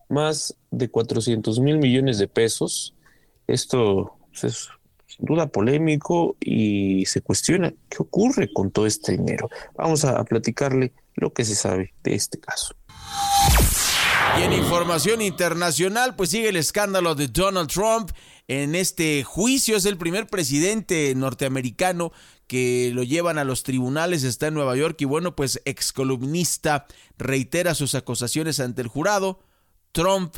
más 0.08 0.56
de 0.70 0.88
400 0.88 1.58
mil 1.60 1.78
millones 1.78 2.18
de 2.18 2.28
pesos. 2.28 2.94
Esto 3.46 4.16
pues, 4.30 4.44
es 4.44 4.68
sin 5.06 5.26
duda 5.26 5.46
polémico 5.46 6.36
y 6.40 7.04
se 7.06 7.20
cuestiona 7.20 7.72
qué 7.88 7.98
ocurre 7.98 8.52
con 8.52 8.70
todo 8.70 8.86
este 8.86 9.12
dinero. 9.12 9.50
Vamos 9.74 10.04
a 10.04 10.22
platicarle 10.24 10.92
lo 11.14 11.32
que 11.32 11.44
se 11.44 11.54
sabe 11.54 11.92
de 12.02 12.14
este 12.14 12.38
caso. 12.38 12.74
Y 14.38 14.42
en 14.42 14.52
información 14.52 15.20
internacional, 15.20 16.16
pues 16.16 16.30
sigue 16.30 16.48
el 16.48 16.56
escándalo 16.56 17.14
de 17.14 17.28
Donald 17.28 17.68
Trump. 17.68 18.10
En 18.60 18.74
este 18.74 19.24
juicio 19.24 19.78
es 19.78 19.86
el 19.86 19.96
primer 19.96 20.26
presidente 20.26 21.14
norteamericano 21.16 22.12
que 22.46 22.90
lo 22.92 23.02
llevan 23.02 23.38
a 23.38 23.44
los 23.44 23.62
tribunales, 23.62 24.24
está 24.24 24.48
en 24.48 24.52
Nueva 24.52 24.76
York 24.76 25.00
y 25.00 25.06
bueno, 25.06 25.34
pues 25.34 25.62
excolumnista 25.64 26.84
reitera 27.16 27.74
sus 27.74 27.94
acusaciones 27.94 28.60
ante 28.60 28.82
el 28.82 28.88
jurado. 28.88 29.40
Trump 29.92 30.36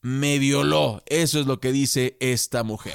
me 0.00 0.40
violó, 0.40 1.04
eso 1.06 1.38
es 1.38 1.46
lo 1.46 1.60
que 1.60 1.70
dice 1.70 2.16
esta 2.18 2.64
mujer. 2.64 2.94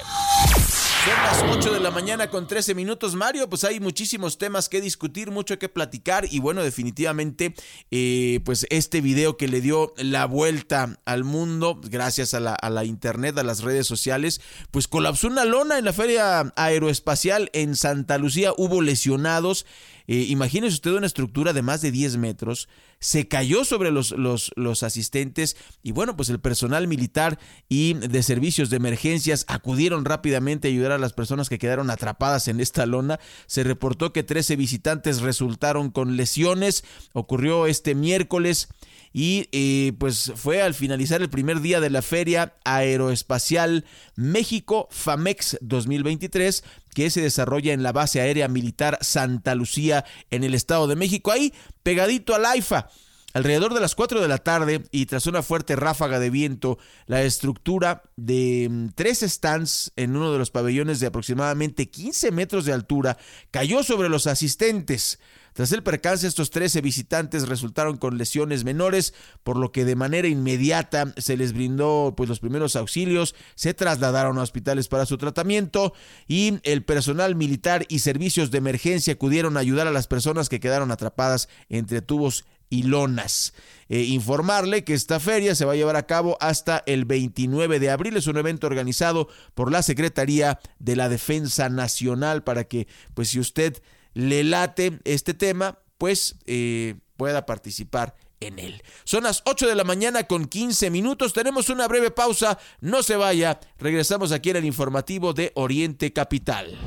Son 1.02 1.14
las 1.14 1.42
8 1.56 1.72
de 1.72 1.80
la 1.80 1.90
mañana 1.90 2.28
con 2.28 2.46
13 2.46 2.74
minutos, 2.74 3.14
Mario. 3.14 3.48
Pues 3.48 3.64
hay 3.64 3.80
muchísimos 3.80 4.36
temas 4.36 4.68
que 4.68 4.82
discutir, 4.82 5.30
mucho 5.30 5.58
que 5.58 5.70
platicar. 5.70 6.26
Y 6.30 6.40
bueno, 6.40 6.62
definitivamente, 6.62 7.54
eh, 7.90 8.40
pues 8.44 8.66
este 8.68 9.00
video 9.00 9.38
que 9.38 9.48
le 9.48 9.62
dio 9.62 9.94
la 9.96 10.26
vuelta 10.26 10.98
al 11.06 11.24
mundo, 11.24 11.80
gracias 11.82 12.34
a 12.34 12.40
la, 12.40 12.54
a 12.54 12.68
la 12.68 12.84
internet, 12.84 13.38
a 13.38 13.42
las 13.42 13.62
redes 13.62 13.86
sociales, 13.86 14.42
pues 14.70 14.88
colapsó 14.88 15.28
una 15.28 15.46
lona 15.46 15.78
en 15.78 15.86
la 15.86 15.94
feria 15.94 16.52
aeroespacial 16.54 17.48
en 17.54 17.76
Santa 17.76 18.18
Lucía. 18.18 18.52
Hubo 18.58 18.82
lesionados. 18.82 19.64
Eh, 20.12 20.26
imagínese 20.28 20.74
usted 20.74 20.90
una 20.90 21.06
estructura 21.06 21.52
de 21.52 21.62
más 21.62 21.82
de 21.82 21.92
10 21.92 22.16
metros, 22.16 22.68
se 22.98 23.28
cayó 23.28 23.64
sobre 23.64 23.92
los, 23.92 24.10
los, 24.10 24.50
los 24.56 24.82
asistentes 24.82 25.56
y 25.84 25.92
bueno, 25.92 26.16
pues 26.16 26.30
el 26.30 26.40
personal 26.40 26.88
militar 26.88 27.38
y 27.68 27.94
de 27.94 28.24
servicios 28.24 28.70
de 28.70 28.78
emergencias 28.78 29.44
acudieron 29.46 30.04
rápidamente 30.04 30.66
a 30.66 30.72
ayudar 30.72 30.90
a 30.90 30.98
las 30.98 31.12
personas 31.12 31.48
que 31.48 31.60
quedaron 31.60 31.90
atrapadas 31.90 32.48
en 32.48 32.58
esta 32.58 32.86
lona. 32.86 33.20
Se 33.46 33.62
reportó 33.62 34.12
que 34.12 34.24
13 34.24 34.56
visitantes 34.56 35.20
resultaron 35.20 35.90
con 35.90 36.16
lesiones. 36.16 36.82
Ocurrió 37.12 37.68
este 37.68 37.94
miércoles 37.94 38.66
y 39.12 39.48
eh, 39.52 39.92
pues 39.98 40.32
fue 40.36 40.62
al 40.62 40.74
finalizar 40.74 41.20
el 41.20 41.30
primer 41.30 41.60
día 41.60 41.80
de 41.80 41.90
la 41.90 42.02
Feria 42.02 42.54
Aeroespacial 42.64 43.84
México 44.14 44.88
FAMEX 44.90 45.58
2023 45.60 46.62
que 46.94 47.10
se 47.10 47.22
desarrolla 47.22 47.72
en 47.72 47.82
la 47.82 47.92
base 47.92 48.20
aérea 48.20 48.48
militar 48.48 48.98
Santa 49.00 49.54
Lucía 49.54 50.04
en 50.30 50.44
el 50.44 50.54
Estado 50.54 50.86
de 50.86 50.96
México, 50.96 51.30
ahí 51.30 51.52
pegadito 51.82 52.34
al 52.34 52.46
AIFA. 52.46 52.88
Alrededor 53.32 53.74
de 53.74 53.80
las 53.80 53.94
4 53.94 54.20
de 54.20 54.26
la 54.26 54.38
tarde 54.38 54.82
y 54.90 55.06
tras 55.06 55.26
una 55.26 55.42
fuerte 55.42 55.76
ráfaga 55.76 56.18
de 56.18 56.30
viento, 56.30 56.78
la 57.06 57.22
estructura 57.22 58.02
de 58.16 58.66
mm, 58.68 58.88
tres 58.96 59.20
stands 59.20 59.92
en 59.94 60.16
uno 60.16 60.32
de 60.32 60.38
los 60.38 60.50
pabellones 60.50 60.98
de 60.98 61.06
aproximadamente 61.06 61.88
15 61.88 62.32
metros 62.32 62.64
de 62.64 62.72
altura 62.72 63.18
cayó 63.52 63.84
sobre 63.84 64.08
los 64.08 64.26
asistentes. 64.26 65.20
Tras 65.52 65.72
el 65.72 65.82
percance, 65.82 66.26
estos 66.26 66.50
13 66.50 66.80
visitantes 66.80 67.48
resultaron 67.48 67.96
con 67.96 68.18
lesiones 68.18 68.64
menores, 68.64 69.14
por 69.42 69.56
lo 69.56 69.72
que 69.72 69.84
de 69.84 69.96
manera 69.96 70.28
inmediata 70.28 71.12
se 71.16 71.36
les 71.36 71.52
brindó 71.52 72.14
pues, 72.16 72.28
los 72.28 72.40
primeros 72.40 72.76
auxilios, 72.76 73.34
se 73.54 73.74
trasladaron 73.74 74.38
a 74.38 74.42
hospitales 74.42 74.88
para 74.88 75.06
su 75.06 75.18
tratamiento 75.18 75.92
y 76.28 76.60
el 76.62 76.84
personal 76.84 77.34
militar 77.34 77.86
y 77.88 78.00
servicios 78.00 78.50
de 78.50 78.58
emergencia 78.58 79.14
acudieron 79.14 79.56
a 79.56 79.60
ayudar 79.60 79.86
a 79.86 79.92
las 79.92 80.06
personas 80.06 80.48
que 80.48 80.60
quedaron 80.60 80.90
atrapadas 80.90 81.48
entre 81.68 82.02
tubos 82.02 82.44
y 82.70 82.84
lonas. 82.84 83.52
Eh, 83.88 84.02
informarle 84.04 84.84
que 84.84 84.94
esta 84.94 85.18
feria 85.18 85.56
se 85.56 85.64
va 85.64 85.72
a 85.72 85.76
llevar 85.76 85.96
a 85.96 86.06
cabo 86.06 86.38
hasta 86.40 86.82
el 86.86 87.04
29 87.04 87.80
de 87.80 87.90
abril. 87.90 88.16
Es 88.16 88.28
un 88.28 88.38
evento 88.38 88.68
organizado 88.68 89.28
por 89.54 89.72
la 89.72 89.82
Secretaría 89.82 90.60
de 90.78 90.96
la 90.96 91.08
Defensa 91.08 91.68
Nacional 91.68 92.44
para 92.44 92.64
que, 92.64 92.86
pues 93.14 93.30
si 93.30 93.40
usted 93.40 93.82
le 94.14 94.44
late 94.44 94.98
este 95.04 95.34
tema, 95.34 95.78
pues 95.98 96.36
eh, 96.46 96.96
pueda 97.16 97.46
participar 97.46 98.14
en 98.40 98.58
él. 98.58 98.82
Son 99.04 99.24
las 99.24 99.42
8 99.44 99.68
de 99.68 99.74
la 99.74 99.84
mañana 99.84 100.24
con 100.24 100.46
15 100.46 100.90
minutos. 100.90 101.32
Tenemos 101.32 101.68
una 101.68 101.86
breve 101.86 102.10
pausa. 102.10 102.58
No 102.80 103.02
se 103.02 103.16
vaya. 103.16 103.60
Regresamos 103.78 104.32
aquí 104.32 104.50
en 104.50 104.56
el 104.56 104.64
informativo 104.64 105.32
de 105.32 105.52
Oriente 105.54 106.12
Capital. 106.12 106.78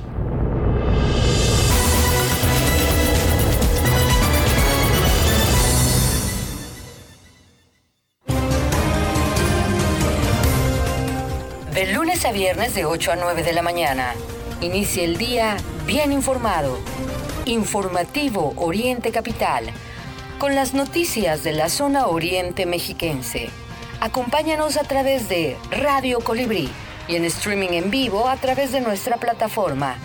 De 11.74 11.92
lunes 11.92 12.24
a 12.26 12.32
viernes 12.32 12.76
de 12.76 12.86
8 12.86 13.12
a 13.14 13.16
9 13.16 13.44
de 13.44 13.54
la 13.54 13.62
mañana. 13.62 14.14
Inicia 14.62 15.04
el 15.04 15.18
día 15.18 15.58
bien 15.86 16.12
informado. 16.12 16.78
Informativo 17.46 18.54
Oriente 18.58 19.12
Capital. 19.12 19.66
Con 20.40 20.56
las 20.56 20.74
noticias 20.74 21.44
de 21.44 21.52
la 21.54 21.70
zona 21.70 22.08
oriente 22.08 22.66
mexiquense. 22.66 23.50
Acompáñanos 24.00 24.78
a 24.78 24.84
través 24.84 25.30
de 25.30 25.58
Radio 25.72 26.20
Colibrí 26.20 26.70
y 27.08 27.16
en 27.16 27.26
streaming 27.26 27.70
en 27.70 27.92
vivo 27.92 28.28
a 28.28 28.38
través 28.38 28.72
de 28.72 28.82
nuestra 28.82 29.18
plataforma. 29.18 29.96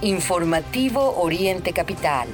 Informativo 0.00 1.16
Oriente 1.20 1.72
Capital. 1.72 2.28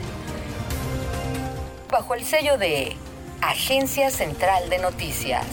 Bajo 1.90 2.14
el 2.14 2.24
sello 2.24 2.58
de 2.58 2.96
Agencia 3.40 4.10
Central 4.10 4.68
de 4.70 4.78
Noticias. 4.78 5.44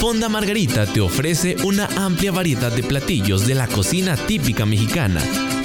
Fonda 0.00 0.30
Margarita 0.30 0.86
te 0.86 1.02
ofrece 1.02 1.56
una 1.62 1.84
amplia 1.94 2.32
variedad 2.32 2.72
de 2.72 2.82
platillos 2.82 3.46
de 3.46 3.54
la 3.54 3.68
cocina 3.68 4.16
típica 4.16 4.64
mexicana. 4.64 5.20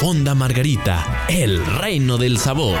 Fonda 0.00 0.34
Margarita, 0.34 1.24
el 1.28 1.64
reino 1.64 2.18
del 2.18 2.36
sabor. 2.36 2.76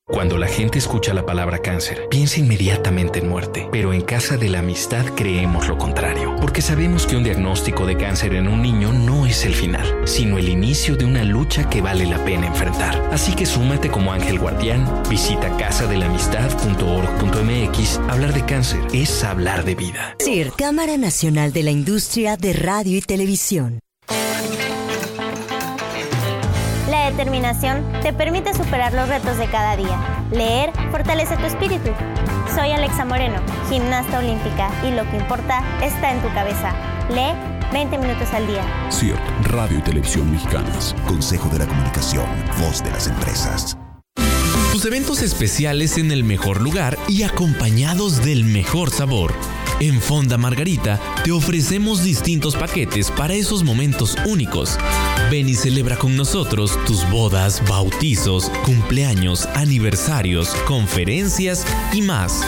Cuando 0.07 0.37
la 0.37 0.49
gente 0.49 0.79
escucha 0.79 1.15
la 1.15 1.25
palabra 1.25 1.61
cáncer, 1.61 2.09
piensa 2.11 2.39
inmediatamente 2.39 3.21
en 3.21 3.29
muerte, 3.29 3.67
pero 3.73 3.95
en 3.95 4.03
Casa 4.03 4.37
de 4.37 4.51
la 4.51 4.59
Amistad 4.59 5.07
creemos 5.17 5.67
lo 5.67 5.79
contrario, 5.79 6.37
porque 6.43 6.61
sabemos 6.61 7.07
que 7.07 7.17
un 7.17 7.25
diagnóstico 7.25 7.87
de 7.87 7.97
cáncer 7.97 8.35
en 8.35 8.47
un 8.47 8.61
niño 8.61 8.93
no 8.93 9.25
es 9.25 9.47
el 9.47 9.55
final, 9.55 10.07
sino 10.07 10.37
el 10.37 10.51
inicio 10.51 10.97
de 10.97 11.07
una 11.07 11.25
lucha 11.25 11.71
que 11.71 11.81
vale 11.81 12.05
la 12.05 12.23
pena 12.23 12.47
enfrentar. 12.47 13.03
Así 13.13 13.35
que 13.35 13.47
súmate 13.47 13.91
como 13.91 14.13
ángel 14.13 14.39
guardián, 14.39 14.87
visita 15.09 15.57
casadelamistad.org.mx. 15.57 17.99
Hablar 18.11 18.35
de 18.35 18.45
cáncer 18.45 18.83
es 18.93 19.25
hablar 19.25 19.65
de 19.65 19.75
vida. 19.75 20.17
CIR, 20.23 20.53
Cámara 20.53 20.99
Nacional 20.99 21.55
de 21.55 21.63
la 21.63 21.71
Industria 21.71 22.37
de 22.37 22.53
Radio 22.53 22.99
y 22.99 23.01
Televisión. 23.01 23.81
La 27.05 27.11
determinación 27.11 27.85
te 28.01 28.15
permite 28.15 28.55
superar 28.55 28.95
los 28.95 29.07
retos 29.07 29.37
de 29.37 29.47
cada 29.49 29.77
día. 29.77 30.27
Leer 30.33 30.73
fortalece 30.91 31.37
tu 31.37 31.45
espíritu. 31.45 31.91
Soy 32.55 32.71
Alexa 32.71 33.05
Moreno, 33.05 33.43
gimnasta 33.69 34.21
olímpica, 34.21 34.71
y 34.83 34.91
lo 34.91 35.05
que 35.11 35.19
importa 35.19 35.63
está 35.83 36.13
en 36.13 36.23
tu 36.23 36.33
cabeza. 36.33 36.73
Lee 37.11 37.35
20 37.75 37.99
minutos 37.99 38.33
al 38.33 38.47
día. 38.47 38.65
CIRT, 38.91 39.21
Radio 39.49 39.81
y 39.81 39.83
Televisión 39.83 40.33
Mexicanas. 40.33 40.97
Consejo 41.07 41.51
de 41.51 41.59
la 41.59 41.67
Comunicación, 41.67 42.25
Voz 42.59 42.83
de 42.83 42.91
las 42.93 43.07
Empresas. 43.07 43.77
Tus 44.73 44.87
eventos 44.87 45.21
especiales 45.21 45.99
en 45.99 46.11
el 46.11 46.25
mejor 46.25 46.63
lugar 46.63 46.97
y 47.07 47.25
acompañados 47.25 48.25
del 48.25 48.45
mejor 48.45 48.89
sabor. 48.89 49.35
En 49.79 50.01
Fonda 50.01 50.39
Margarita 50.39 50.99
te 51.23 51.33
ofrecemos 51.33 52.03
distintos 52.03 52.57
paquetes 52.57 53.11
para 53.11 53.35
esos 53.35 53.63
momentos 53.63 54.17
únicos. 54.25 54.79
Ven 55.31 55.49
y 55.49 55.55
celebra 55.55 55.97
con 55.97 56.17
nosotros 56.17 56.79
tus 56.87 57.09
bodas, 57.11 57.63
bautizos, 57.69 58.51
cumpleaños, 58.65 59.47
aniversarios, 59.55 60.55
conferencias 60.67 61.67
y 61.93 62.03
más. 62.03 62.43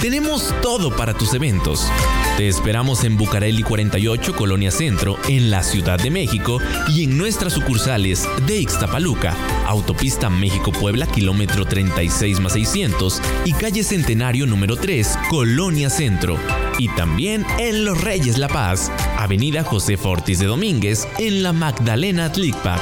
Tenemos 0.00 0.54
todo 0.60 0.94
para 0.94 1.14
tus 1.14 1.34
eventos. 1.34 1.90
Te 2.36 2.46
esperamos 2.46 3.02
en 3.04 3.16
Bucareli 3.16 3.62
48, 3.62 4.36
Colonia 4.36 4.70
Centro, 4.70 5.16
en 5.28 5.50
la 5.50 5.62
Ciudad 5.62 5.98
de 5.98 6.10
México 6.10 6.60
y 6.88 7.04
en 7.04 7.16
nuestras 7.16 7.54
sucursales 7.54 8.28
de 8.46 8.60
Ixtapaluca, 8.60 9.34
Autopista 9.66 10.28
México-Puebla, 10.28 11.06
kilómetro 11.06 11.64
36 11.64 12.40
más 12.40 12.52
600 12.52 13.22
y 13.46 13.52
calle 13.54 13.82
Centenario 13.82 14.46
número 14.46 14.76
3, 14.76 15.18
Colonia 15.30 15.88
Centro. 15.88 16.38
Y 16.78 16.88
también 16.88 17.46
en 17.58 17.84
Los 17.84 18.02
Reyes 18.02 18.38
La 18.38 18.48
Paz, 18.48 18.90
Avenida 19.18 19.64
José 19.64 19.96
Fortis 19.96 20.38
de 20.38 20.46
Domínguez, 20.46 21.08
en 21.18 21.42
la 21.42 21.52
Magdalena 21.52 22.30
Tlicpac. 22.30 22.80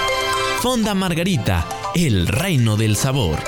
Fonda 0.61 0.95
Margarita, 0.95 1.67
el 1.95 2.27
reino 2.27 2.77
del 2.77 2.97
sabor. 2.97 3.39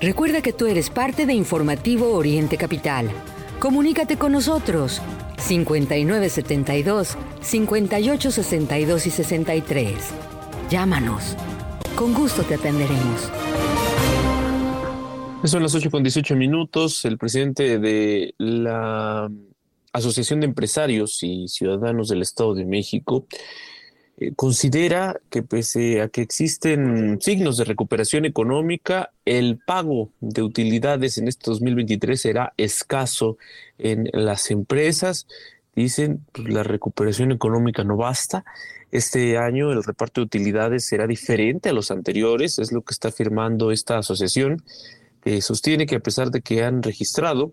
Recuerda 0.00 0.42
que 0.42 0.52
tú 0.52 0.66
eres 0.66 0.90
parte 0.90 1.26
de 1.26 1.34
Informativo 1.34 2.12
Oriente 2.12 2.56
Capital. 2.56 3.10
Comunícate 3.58 4.18
con 4.18 4.32
nosotros 4.32 5.00
5972 5.38 7.16
5862 7.40 9.06
y 9.06 9.10
63. 9.10 9.94
Llámanos. 10.70 11.36
Con 11.96 12.12
gusto 12.12 12.42
te 12.42 12.54
atenderemos. 12.54 13.30
Son 15.44 15.62
las 15.62 15.74
8 15.74 15.90
con 15.90 16.02
18 16.02 16.36
minutos. 16.36 17.04
El 17.04 17.18
presidente 17.18 17.78
de 17.78 18.34
la 18.38 19.30
Asociación 19.92 20.40
de 20.40 20.46
Empresarios 20.46 21.22
y 21.22 21.48
Ciudadanos 21.48 22.08
del 22.08 22.22
Estado 22.22 22.54
de 22.54 22.64
México 22.64 23.26
eh, 24.16 24.32
considera 24.34 25.20
que 25.28 25.42
pese 25.42 26.00
a 26.00 26.08
que 26.08 26.22
existen 26.22 27.18
signos 27.20 27.58
de 27.58 27.64
recuperación 27.64 28.24
económica, 28.24 29.10
el 29.26 29.58
pago 29.58 30.08
de 30.20 30.40
utilidades 30.40 31.18
en 31.18 31.28
este 31.28 31.50
2023 31.50 32.18
será 32.18 32.54
escaso 32.56 33.36
en 33.76 34.08
las 34.14 34.50
empresas. 34.50 35.26
Dicen, 35.76 36.24
pues, 36.32 36.48
la 36.48 36.62
recuperación 36.62 37.32
económica 37.32 37.84
no 37.84 37.98
basta. 37.98 38.46
Este 38.92 39.36
año 39.36 39.72
el 39.72 39.84
reparto 39.84 40.22
de 40.22 40.26
utilidades 40.26 40.86
será 40.86 41.06
diferente 41.06 41.68
a 41.68 41.74
los 41.74 41.90
anteriores, 41.90 42.58
es 42.58 42.72
lo 42.72 42.80
que 42.80 42.94
está 42.94 43.08
afirmando 43.08 43.72
esta 43.72 43.98
asociación, 43.98 44.62
sostiene 45.40 45.86
que 45.86 45.96
a 45.96 46.00
pesar 46.00 46.30
de 46.30 46.42
que 46.42 46.64
han 46.64 46.82
registrado 46.82 47.52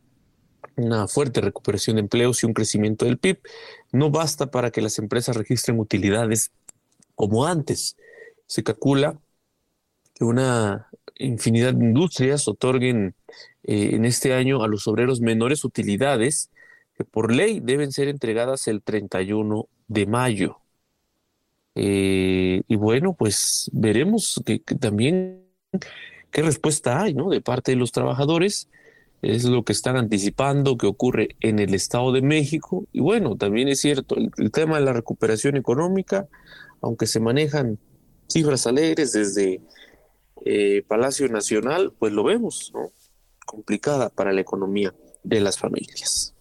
una 0.75 1.07
fuerte 1.07 1.41
recuperación 1.41 1.95
de 1.95 2.01
empleos 2.01 2.43
y 2.43 2.45
un 2.45 2.53
crecimiento 2.53 3.05
del 3.05 3.17
PIB, 3.17 3.39
no 3.91 4.09
basta 4.09 4.51
para 4.51 4.71
que 4.71 4.81
las 4.81 4.99
empresas 4.99 5.35
registren 5.35 5.79
utilidades 5.79 6.51
como 7.15 7.45
antes. 7.45 7.97
Se 8.47 8.63
calcula 8.63 9.19
que 10.13 10.23
una 10.23 10.87
infinidad 11.15 11.73
de 11.73 11.85
industrias 11.85 12.47
otorguen 12.47 13.15
eh, 13.63 13.91
en 13.93 14.05
este 14.05 14.33
año 14.33 14.63
a 14.63 14.67
los 14.67 14.87
obreros 14.87 15.21
menores 15.21 15.63
utilidades 15.63 16.49
que 16.95 17.03
por 17.03 17.33
ley 17.33 17.59
deben 17.59 17.91
ser 17.91 18.07
entregadas 18.07 18.67
el 18.67 18.81
31 18.81 19.67
de 19.87 20.05
mayo. 20.05 20.57
Eh, 21.75 22.63
y 22.67 22.75
bueno, 22.75 23.13
pues 23.13 23.69
veremos 23.71 24.41
que 24.45 24.59
también 24.59 25.45
qué 26.31 26.41
respuesta 26.41 27.01
hay 27.01 27.13
¿no? 27.13 27.29
de 27.29 27.41
parte 27.41 27.71
de 27.71 27.77
los 27.77 27.91
trabajadores 27.91 28.67
es 29.21 29.43
lo 29.43 29.63
que 29.63 29.73
están 29.73 29.97
anticipando 29.97 30.77
que 30.77 30.87
ocurre 30.87 31.35
en 31.41 31.59
el 31.59 31.73
Estado 31.73 32.11
de 32.11 32.21
México. 32.21 32.87
Y 32.91 33.01
bueno, 33.01 33.37
también 33.37 33.67
es 33.67 33.79
cierto, 33.79 34.15
el, 34.15 34.51
tema 34.51 34.79
de 34.79 34.85
la 34.85 34.93
recuperación 34.93 35.57
económica, 35.57 36.27
aunque 36.81 37.05
se 37.05 37.19
manejan 37.19 37.77
cifras 38.27 38.65
alegres 38.65 39.11
desde 39.11 39.61
eh, 40.45 40.83
Palacio 40.87 41.27
Nacional, 41.29 41.93
pues 41.99 42.13
lo 42.13 42.23
vemos, 42.23 42.71
¿no? 42.73 42.91
Complicada 43.45 44.09
para 44.09 44.33
la 44.33 44.41
economía 44.41 44.93
de 45.23 45.39
las 45.39 45.59
familias. 45.59 46.33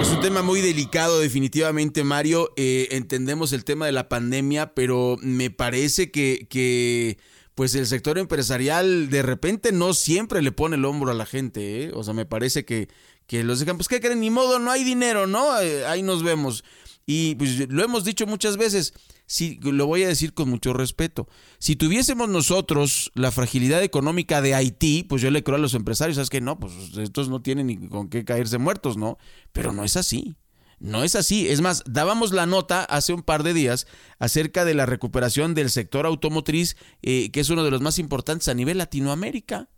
Es 0.00 0.10
un 0.10 0.20
tema 0.20 0.42
muy 0.42 0.60
delicado, 0.60 1.20
definitivamente, 1.20 2.04
Mario. 2.04 2.52
Eh, 2.56 2.88
entendemos 2.92 3.52
el 3.52 3.64
tema 3.64 3.84
de 3.84 3.92
la 3.92 4.08
pandemia, 4.08 4.74
pero 4.74 5.18
me 5.20 5.50
parece 5.50 6.10
que 6.10 7.18
pues 7.54 7.74
el 7.74 7.86
sector 7.86 8.18
empresarial 8.18 9.10
de 9.10 9.22
repente 9.22 9.72
no 9.72 9.94
siempre 9.94 10.42
le 10.42 10.52
pone 10.52 10.76
el 10.76 10.84
hombro 10.84 11.10
a 11.10 11.14
la 11.14 11.26
gente, 11.26 11.84
¿eh? 11.84 11.92
O 11.94 12.02
sea, 12.02 12.14
me 12.14 12.26
parece 12.26 12.64
que, 12.64 12.88
que 13.26 13.44
los 13.44 13.60
dejan, 13.60 13.76
pues 13.76 13.88
¿qué 13.88 14.00
creen? 14.00 14.20
Ni 14.20 14.30
modo, 14.30 14.58
no 14.58 14.70
hay 14.70 14.84
dinero, 14.84 15.26
¿no? 15.26 15.60
Eh, 15.60 15.86
ahí 15.86 16.02
nos 16.02 16.22
vemos. 16.22 16.64
Y 17.04 17.34
pues 17.34 17.68
lo 17.68 17.82
hemos 17.82 18.04
dicho 18.04 18.26
muchas 18.26 18.56
veces, 18.56 18.94
sí, 19.26 19.58
lo 19.62 19.86
voy 19.86 20.04
a 20.04 20.08
decir 20.08 20.34
con 20.34 20.48
mucho 20.48 20.72
respeto. 20.72 21.28
Si 21.58 21.76
tuviésemos 21.76 22.28
nosotros 22.28 23.10
la 23.14 23.32
fragilidad 23.32 23.82
económica 23.82 24.40
de 24.40 24.54
Haití, 24.54 25.02
pues 25.02 25.20
yo 25.20 25.30
le 25.30 25.42
creo 25.42 25.56
a 25.56 25.60
los 25.60 25.74
empresarios, 25.74 26.16
¿sabes 26.16 26.30
que 26.30 26.40
No, 26.40 26.58
pues 26.58 26.72
estos 26.98 27.28
no 27.28 27.42
tienen 27.42 27.66
ni 27.66 27.88
con 27.88 28.08
qué 28.08 28.24
caerse 28.24 28.58
muertos, 28.58 28.96
¿no? 28.96 29.18
Pero 29.52 29.72
no 29.72 29.84
es 29.84 29.96
así. 29.96 30.36
No 30.82 31.04
es 31.04 31.14
así. 31.14 31.48
Es 31.48 31.60
más, 31.60 31.84
dábamos 31.86 32.32
la 32.32 32.44
nota 32.44 32.82
hace 32.82 33.12
un 33.12 33.22
par 33.22 33.44
de 33.44 33.54
días 33.54 33.86
acerca 34.18 34.64
de 34.64 34.74
la 34.74 34.84
recuperación 34.84 35.54
del 35.54 35.70
sector 35.70 36.06
automotriz, 36.06 36.76
eh, 37.02 37.30
que 37.30 37.38
es 37.38 37.50
uno 37.50 37.62
de 37.62 37.70
los 37.70 37.80
más 37.80 38.00
importantes 38.00 38.48
a 38.48 38.54
nivel 38.54 38.78
Latinoamérica. 38.78 39.68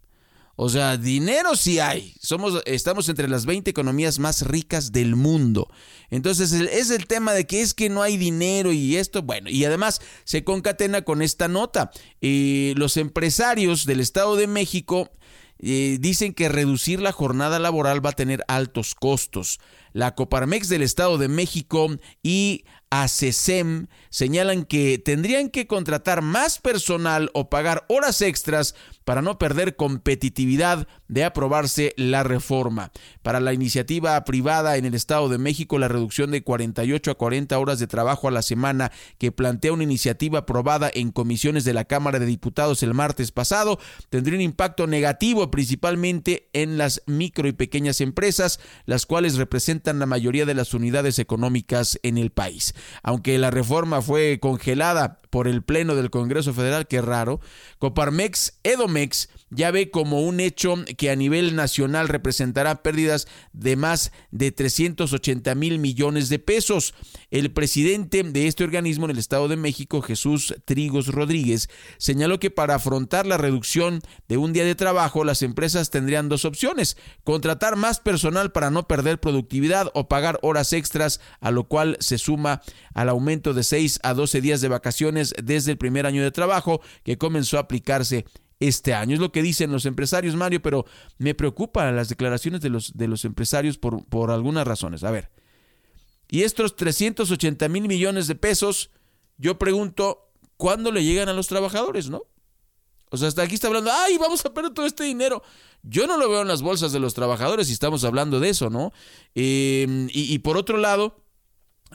O 0.57 0.71
sea, 0.71 0.97
dinero 0.97 1.57
sí 1.57 1.79
hay. 1.79 2.15
Somos, 2.23 2.63
estamos 2.65 3.11
entre 3.11 3.29
las 3.29 3.45
20 3.45 3.71
economías 3.71 4.19
más 4.19 4.47
ricas 4.47 4.93
del 4.93 5.15
mundo. 5.15 5.69
Entonces, 6.09 6.53
es 6.53 6.91
el 6.91 7.07
tema 7.07 7.35
de 7.35 7.47
que 7.47 7.61
es 7.61 7.75
que 7.75 7.91
no 7.91 8.01
hay 8.01 8.17
dinero 8.17 8.73
y 8.73 8.97
esto, 8.97 9.21
bueno, 9.21 9.51
y 9.51 9.63
además 9.67 10.01
se 10.25 10.43
concatena 10.43 11.03
con 11.03 11.21
esta 11.21 11.49
nota. 11.49 11.91
Eh, 12.23 12.73
los 12.79 12.97
empresarios 12.97 13.85
del 13.85 14.01
Estado 14.01 14.37
de 14.37 14.47
México 14.47 15.11
eh, 15.59 15.99
dicen 16.01 16.35
que 16.35 16.49
reducir 16.49 17.01
la 17.01 17.13
jornada 17.13 17.59
laboral 17.59 18.05
va 18.05 18.11
a 18.11 18.15
tener 18.15 18.45
altos 18.49 18.95
costos. 18.95 19.61
La 19.93 20.15
Coparmex 20.15 20.69
del 20.69 20.83
Estado 20.83 21.19
de 21.19 21.29
México 21.29 21.89
y 22.23 22.65
ACESEM 22.91 23.87
señalan 24.11 24.65
que 24.65 24.99
tendrían 24.99 25.49
que 25.49 25.67
contratar 25.67 26.23
más 26.23 26.59
personal 26.59 27.31
o 27.35 27.49
pagar 27.49 27.85
horas 27.89 28.21
extras 28.21 28.75
para 29.05 29.23
no 29.23 29.39
perder 29.39 29.77
competitividad 29.77 30.87
de 31.09 31.25
aprobarse 31.25 31.95
la 31.97 32.23
reforma. 32.23 32.91
Para 33.23 33.41
la 33.41 33.53
iniciativa 33.53 34.23
privada 34.25 34.77
en 34.77 34.85
el 34.85 34.95
Estado 34.95 35.29
de 35.29 35.39
México, 35.39 35.79
la 35.79 35.89
reducción 35.89 36.31
de 36.31 36.43
48 36.43 37.11
a 37.11 37.15
40 37.15 37.59
horas 37.59 37.79
de 37.79 37.87
trabajo 37.87 38.29
a 38.29 38.31
la 38.31 38.43
semana 38.43 38.93
que 39.19 39.33
plantea 39.33 39.73
una 39.73 39.83
iniciativa 39.83 40.41
aprobada 40.41 40.91
en 40.93 41.13
comisiones 41.13 41.65
de 41.65 41.75
la 41.75 41.85
Cámara 41.85 42.19
de 42.19 42.27
Diputados 42.27 42.83
el 42.83 42.95
martes 42.95 43.33
pasado 43.33 43.79
tendría 44.11 44.37
un 44.37 44.43
impacto 44.43 44.87
negativo 44.87 45.51
principalmente 45.51 46.49
en 46.53 46.79
las 46.79 47.03
micro 47.07 47.49
y 47.49 47.53
pequeñas 47.53 48.01
empresas, 48.01 48.61
las 48.87 49.07
cuales 49.07 49.37
representan 49.37 49.99
la 49.99 50.07
mayoría 50.07 50.47
de 50.47 50.55
las 50.55 50.75
unidades 50.75 51.19
económicas 51.19 51.99
en 52.03 52.19
el 52.19 52.31
país. 52.31 52.75
Aunque 53.03 53.39
la 53.39 53.51
reforma 53.51 54.03
fue 54.03 54.39
congelada 54.41 55.21
por 55.35 55.49
el 55.49 55.65
Pleno 55.65 55.97
del 55.97 56.11
Congreso 56.11 56.55
Federal, 56.55 56.87
que 56.87 57.03
raro, 57.03 57.41
Coparmex, 57.81 58.61
Edomex, 58.63 59.31
ya 59.51 59.73
ve 59.73 59.91
como 59.91 60.21
un 60.21 60.39
hecho 60.39 60.77
que 60.97 61.11
a 61.11 61.17
nivel 61.17 61.57
nacional 61.57 62.07
representará 62.07 62.85
pérdidas 62.85 63.27
de 63.53 63.75
más 63.75 64.13
de 64.31 64.53
380 64.53 65.57
mil 65.57 65.81
millones 65.81 66.29
de 66.29 66.39
pesos. 66.39 66.95
El 67.33 67.51
presidente 67.51 68.23
de 68.23 68.47
este 68.47 68.63
organismo 68.63 69.07
en 69.07 69.11
el 69.11 69.19
Estado 69.19 69.49
de 69.49 69.57
México, 69.57 70.03
Jesús 70.03 70.55
Trigos 70.65 71.09
Rodríguez, 71.09 71.69
señaló 71.99 72.39
que 72.39 72.53
para 72.53 72.77
afrontar 72.77 73.27
la 73.27 73.37
reducción 73.37 74.03
de 74.29 74.37
un 74.37 74.53
día 74.53 74.65
de 74.65 74.77
trabajo, 74.77 75.25
las 75.25 75.43
empresas 75.43 75.91
tendrían 75.91 76.29
dos 76.29 76.45
opciones, 76.45 76.97
contratar 77.25 77.75
más 77.75 77.99
personal 77.99 78.53
para 78.53 78.71
no 78.71 78.87
perder 78.87 79.19
productividad 79.19 79.91
o 79.95 80.07
pagar 80.07 80.39
horas 80.43 80.73
extras, 80.73 81.21
a 81.41 81.51
lo 81.51 81.65
cual 81.65 81.97
se 81.99 82.19
suma 82.19 82.63
al 82.93 83.09
aumento 83.09 83.53
de 83.53 83.65
6 83.65 83.99
a 84.05 84.15
12 84.15 84.41
días 84.41 84.61
de 84.61 84.69
vacaciones 84.69 85.24
desde 85.43 85.73
el 85.73 85.79
primer 85.79 86.07
año 86.07 86.23
de 86.23 86.31
trabajo 86.31 86.81
que 87.03 87.17
comenzó 87.17 87.57
a 87.57 87.61
aplicarse 87.61 88.25
este 88.61 88.95
año. 88.95 89.15
Es 89.15 89.21
lo 89.21 89.33
que 89.33 89.43
dicen 89.43 89.73
los 89.73 89.87
empresarios, 89.87 90.35
Mario, 90.37 90.63
pero 90.63 90.85
me 91.19 91.35
preocupan 91.35 91.95
las 91.97 92.09
declaraciones 92.09 92.61
de 92.61 92.71
los, 92.71 92.97
de 92.97 93.09
los 93.09 93.25
empresarios 93.25 93.79
por, 93.79 94.05
por 94.07 94.31
algunas 94.31 94.67
razones. 94.67 95.05
A 95.05 95.11
ver, 95.11 95.31
y 96.29 96.43
estos 96.43 96.77
380 96.77 97.69
mil 97.69 97.89
millones 97.89 98.27
de 98.27 98.35
pesos, 98.35 98.91
yo 99.39 99.59
pregunto, 99.59 100.31
¿cuándo 100.57 100.91
le 100.93 101.05
llegan 101.05 101.29
a 101.29 101.33
los 101.33 101.47
trabajadores, 101.47 102.09
no? 102.09 102.25
O 103.11 103.17
sea, 103.17 103.29
hasta 103.29 103.43
aquí 103.43 103.55
está 103.55 103.69
hablando, 103.69 103.93
ay, 103.93 104.19
vamos 104.19 104.45
a 104.45 104.53
perder 104.53 104.73
todo 104.73 104.87
este 104.87 105.05
dinero. 105.05 105.43
Yo 105.83 106.07
no 106.07 106.17
lo 106.17 106.29
veo 106.29 106.43
en 106.43 106.49
las 106.49 106.63
bolsas 106.63 106.91
de 106.93 106.99
los 106.99 107.15
trabajadores 107.15 107.69
y 107.69 107.73
estamos 107.73 108.03
hablando 108.03 108.41
de 108.41 108.49
eso, 108.49 108.71
¿no? 108.71 108.93
Y, 109.35 109.85
y 110.13 110.39
por 110.41 110.57
otro 110.57 110.79
lado, 110.79 111.24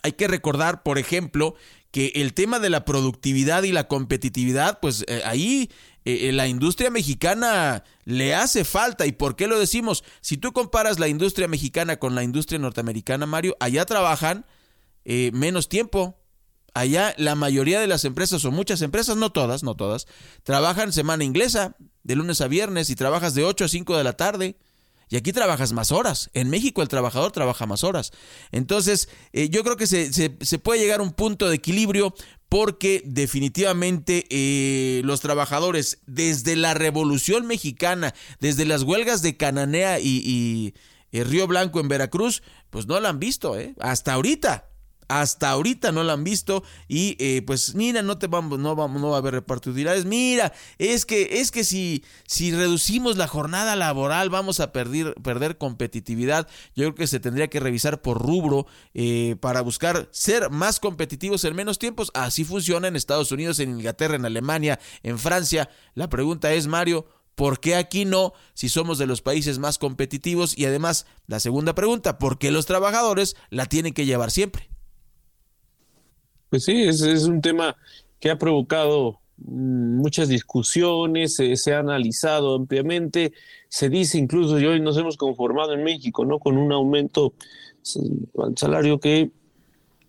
hay 0.03 0.13
que 0.13 0.27
recordar, 0.27 0.83
por 0.83 0.97
ejemplo, 0.97 1.55
que 1.91 2.11
el 2.15 2.33
tema 2.33 2.59
de 2.59 2.69
la 2.69 2.85
productividad 2.85 3.63
y 3.63 3.71
la 3.71 3.87
competitividad, 3.87 4.79
pues 4.79 5.03
eh, 5.07 5.21
ahí 5.25 5.71
eh, 6.05 6.31
la 6.31 6.47
industria 6.47 6.89
mexicana 6.89 7.83
le 8.05 8.35
hace 8.35 8.63
falta. 8.63 9.05
¿Y 9.05 9.11
por 9.11 9.35
qué 9.35 9.47
lo 9.47 9.59
decimos? 9.59 10.03
Si 10.21 10.37
tú 10.37 10.53
comparas 10.53 10.99
la 10.99 11.07
industria 11.07 11.47
mexicana 11.47 11.97
con 11.97 12.15
la 12.15 12.23
industria 12.23 12.59
norteamericana, 12.59 13.25
Mario, 13.25 13.57
allá 13.59 13.85
trabajan 13.85 14.45
eh, 15.05 15.31
menos 15.33 15.69
tiempo. 15.69 16.15
Allá 16.75 17.15
la 17.17 17.33
mayoría 17.33 17.79
de 17.79 17.87
las 17.87 18.05
empresas, 18.05 18.45
o 18.45 18.51
muchas 18.51 18.83
empresas, 18.83 19.17
no 19.17 19.31
todas, 19.31 19.63
no 19.63 19.75
todas, 19.75 20.05
trabajan 20.43 20.93
semana 20.93 21.23
inglesa, 21.23 21.75
de 22.03 22.15
lunes 22.15 22.41
a 22.41 22.47
viernes, 22.47 22.91
y 22.91 22.95
trabajas 22.95 23.33
de 23.33 23.43
8 23.43 23.65
a 23.65 23.67
5 23.67 23.97
de 23.97 24.03
la 24.03 24.13
tarde. 24.13 24.55
Y 25.09 25.17
aquí 25.17 25.33
trabajas 25.33 25.73
más 25.73 25.91
horas. 25.91 26.29
En 26.33 26.49
México 26.49 26.81
el 26.81 26.87
trabajador 26.87 27.31
trabaja 27.31 27.65
más 27.65 27.83
horas. 27.83 28.11
Entonces, 28.51 29.09
eh, 29.33 29.49
yo 29.49 29.63
creo 29.63 29.75
que 29.75 29.87
se, 29.87 30.13
se, 30.13 30.59
puede 30.59 30.79
llegar 30.79 30.99
a 30.99 31.03
un 31.03 31.13
punto 31.13 31.49
de 31.49 31.55
equilibrio 31.55 32.13
porque 32.47 33.01
definitivamente 33.05 34.25
eh, 34.29 35.01
los 35.03 35.21
trabajadores 35.21 35.99
desde 36.05 36.55
la 36.55 36.75
Revolución 36.75 37.47
Mexicana, 37.47 38.13
desde 38.39 38.65
las 38.65 38.83
huelgas 38.83 39.21
de 39.21 39.35
Cananea 39.35 39.99
y, 39.99 40.21
y, 40.23 40.73
y 41.11 41.23
Río 41.23 41.47
Blanco 41.47 41.79
en 41.79 41.87
Veracruz, 41.87 42.43
pues 42.69 42.85
no 42.85 42.99
la 42.99 43.09
han 43.09 43.19
visto, 43.19 43.57
¿eh? 43.57 43.73
Hasta 43.79 44.13
ahorita. 44.13 44.68
Hasta 45.09 45.49
ahorita 45.49 45.91
no 45.91 46.03
la 46.03 46.13
han 46.13 46.23
visto 46.23 46.63
y 46.87 47.17
eh, 47.19 47.41
pues 47.41 47.73
mira, 47.73 48.03
no 48.03 48.19
te 48.19 48.27
vamos, 48.27 48.59
no 48.59 48.75
vamos, 48.75 49.01
no 49.01 49.09
va 49.09 49.15
a 49.15 49.19
haber 49.19 49.33
reparto. 49.33 49.71
Mira, 50.05 50.53
es 50.77 51.05
que 51.05 51.41
es 51.41 51.51
que 51.51 51.63
si 51.63 52.03
si 52.27 52.51
reducimos 52.51 53.17
la 53.17 53.27
jornada 53.27 53.75
laboral 53.75 54.29
vamos 54.29 54.59
a 54.59 54.71
perder 54.71 55.15
perder 55.15 55.57
competitividad. 55.57 56.47
Yo 56.75 56.83
creo 56.83 56.95
que 56.95 57.07
se 57.07 57.19
tendría 57.19 57.49
que 57.49 57.59
revisar 57.59 58.03
por 58.03 58.21
rubro 58.21 58.67
eh, 58.93 59.35
para 59.39 59.61
buscar 59.61 60.07
ser 60.11 60.51
más 60.51 60.79
competitivos 60.79 61.43
en 61.43 61.55
menos 61.55 61.79
tiempos. 61.79 62.11
Así 62.13 62.45
funciona 62.45 62.87
en 62.87 62.95
Estados 62.95 63.31
Unidos, 63.31 63.59
en 63.59 63.71
Inglaterra, 63.71 64.15
en 64.15 64.25
Alemania, 64.25 64.79
en 65.01 65.17
Francia. 65.17 65.69
La 65.95 66.07
pregunta 66.07 66.53
es 66.53 66.67
Mario. 66.67 67.07
¿Por 67.33 67.59
qué 67.61 67.75
aquí 67.75 68.03
no 68.05 68.33
si 68.53 68.69
somos 68.69 68.97
de 68.97 69.07
los 69.07 69.21
países 69.21 69.59
más 69.59 69.77
competitivos? 69.77 70.57
Y 70.57 70.65
además, 70.65 71.05
la 71.25 71.39
segunda 71.39 71.73
pregunta, 71.73 72.19
¿por 72.19 72.37
qué 72.37 72.51
los 72.51 72.65
trabajadores 72.65 73.37
la 73.49 73.65
tienen 73.65 73.93
que 73.93 74.05
llevar 74.05 74.29
siempre? 74.29 74.68
Pues 76.49 76.63
sí, 76.65 76.83
es, 76.83 77.01
un 77.25 77.41
tema 77.41 77.75
que 78.19 78.31
ha 78.31 78.37
provocado 78.37 79.19
mm, 79.37 79.97
muchas 79.97 80.27
discusiones, 80.27 81.35
se 81.35 81.73
ha 81.73 81.79
analizado 81.79 82.55
ampliamente, 82.55 83.33
se 83.67 83.89
dice 83.89 84.17
incluso, 84.17 84.59
y 84.59 84.65
hoy 84.65 84.79
nos 84.79 84.97
hemos 84.97 85.17
conformado 85.17 85.73
en 85.73 85.83
México, 85.83 86.25
¿no? 86.25 86.39
Con 86.39 86.57
un 86.57 86.71
aumento 86.71 87.33
al 88.37 88.57
salario 88.57 88.99
que 88.99 89.31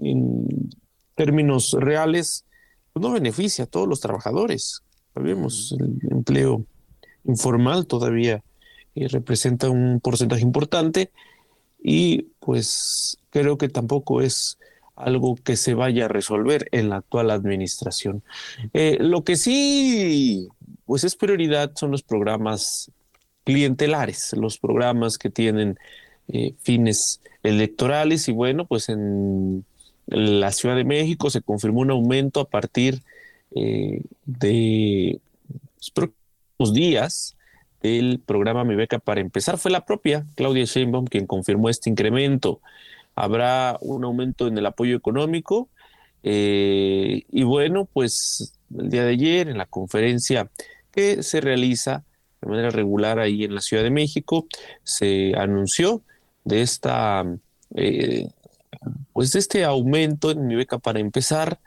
en 0.00 0.70
términos 1.14 1.76
reales 1.79 2.44
pues 2.92 3.03
no 3.03 3.12
beneficia 3.12 3.64
a 3.64 3.66
todos 3.66 3.87
los 3.87 4.00
trabajadores. 4.00 4.83
Sabemos, 5.14 5.76
el 5.79 5.98
empleo 6.11 6.64
informal 7.24 7.87
todavía 7.87 8.42
eh, 8.94 9.09
representa 9.09 9.70
un 9.70 10.00
porcentaje 10.00 10.42
importante 10.42 11.12
y 11.83 12.22
pues 12.40 13.18
creo 13.31 13.59
que 13.59 13.68
tampoco 13.68 14.22
es 14.22 14.59
algo 14.96 15.37
que 15.37 15.57
se 15.57 15.74
vaya 15.74 16.07
a 16.07 16.09
resolver 16.09 16.68
en 16.72 16.88
la 16.90 16.96
actual 16.96 17.31
administración. 17.31 18.22
Eh, 18.74 18.98
lo 19.00 19.24
que 19.24 19.37
sí, 19.37 20.48
pues 20.85 21.05
es 21.05 21.16
prioridad 21.16 21.72
son 21.74 21.90
los 21.90 22.03
programas 22.03 22.90
clientelares, 23.44 24.33
los 24.35 24.59
programas 24.59 25.18
que 25.18 25.31
tienen 25.31 25.79
eh, 26.29 26.55
fines 26.61 27.20
electorales 27.42 28.29
y 28.29 28.33
bueno, 28.33 28.66
pues 28.66 28.88
en 28.88 29.64
la 30.07 30.53
Ciudad 30.53 30.76
de 30.76 30.85
México 30.85 31.31
se 31.31 31.40
confirmó 31.40 31.81
un 31.81 31.90
aumento 31.90 32.40
a 32.40 32.48
partir 32.48 33.03
eh, 33.55 34.03
de 34.26 35.20
los 35.76 35.90
próximos 35.90 36.74
días 36.74 37.37
del 37.83 38.20
programa 38.24 38.64
Mi 38.64 38.74
Beca 38.74 38.98
para 38.98 39.20
empezar 39.20 39.59
fue 39.59 39.70
la 39.70 39.85
propia 39.85 40.26
Claudia 40.37 40.64
Sheinbaum 40.64 41.07
quien 41.07 41.26
confirmó 41.26 41.68
este 41.68 41.90
incremento. 41.90 42.61
Habrá 43.21 43.77
un 43.83 44.05
aumento 44.05 44.47
en 44.47 44.57
el 44.57 44.65
apoyo 44.65 44.97
económico 44.97 45.69
eh, 46.23 47.25
y 47.31 47.43
bueno, 47.43 47.87
pues 47.93 48.55
el 48.77 48.89
día 48.89 49.05
de 49.05 49.11
ayer 49.11 49.49
en 49.49 49.59
la 49.59 49.67
conferencia 49.67 50.51
que 50.91 51.23
se 51.23 51.41
realiza 51.41 52.05
de 52.41 52.49
manera 52.49 52.71
regular 52.71 53.19
ahí 53.19 53.45
en 53.45 53.55
la 53.55 53.61
Ciudad 53.61 53.83
de 53.83 53.91
México 53.91 54.47
se 54.83 55.35
anunció 55.37 56.03
de 56.45 56.63
esta 56.63 57.25
eh, 57.75 58.31
pues 59.13 59.33
de 59.33 59.39
este 59.39 59.65
aumento 59.65 60.31
en 60.31 60.47
mi 60.47 60.55
beca 60.55 60.79
para 60.79 61.01
empezar. 61.01 61.61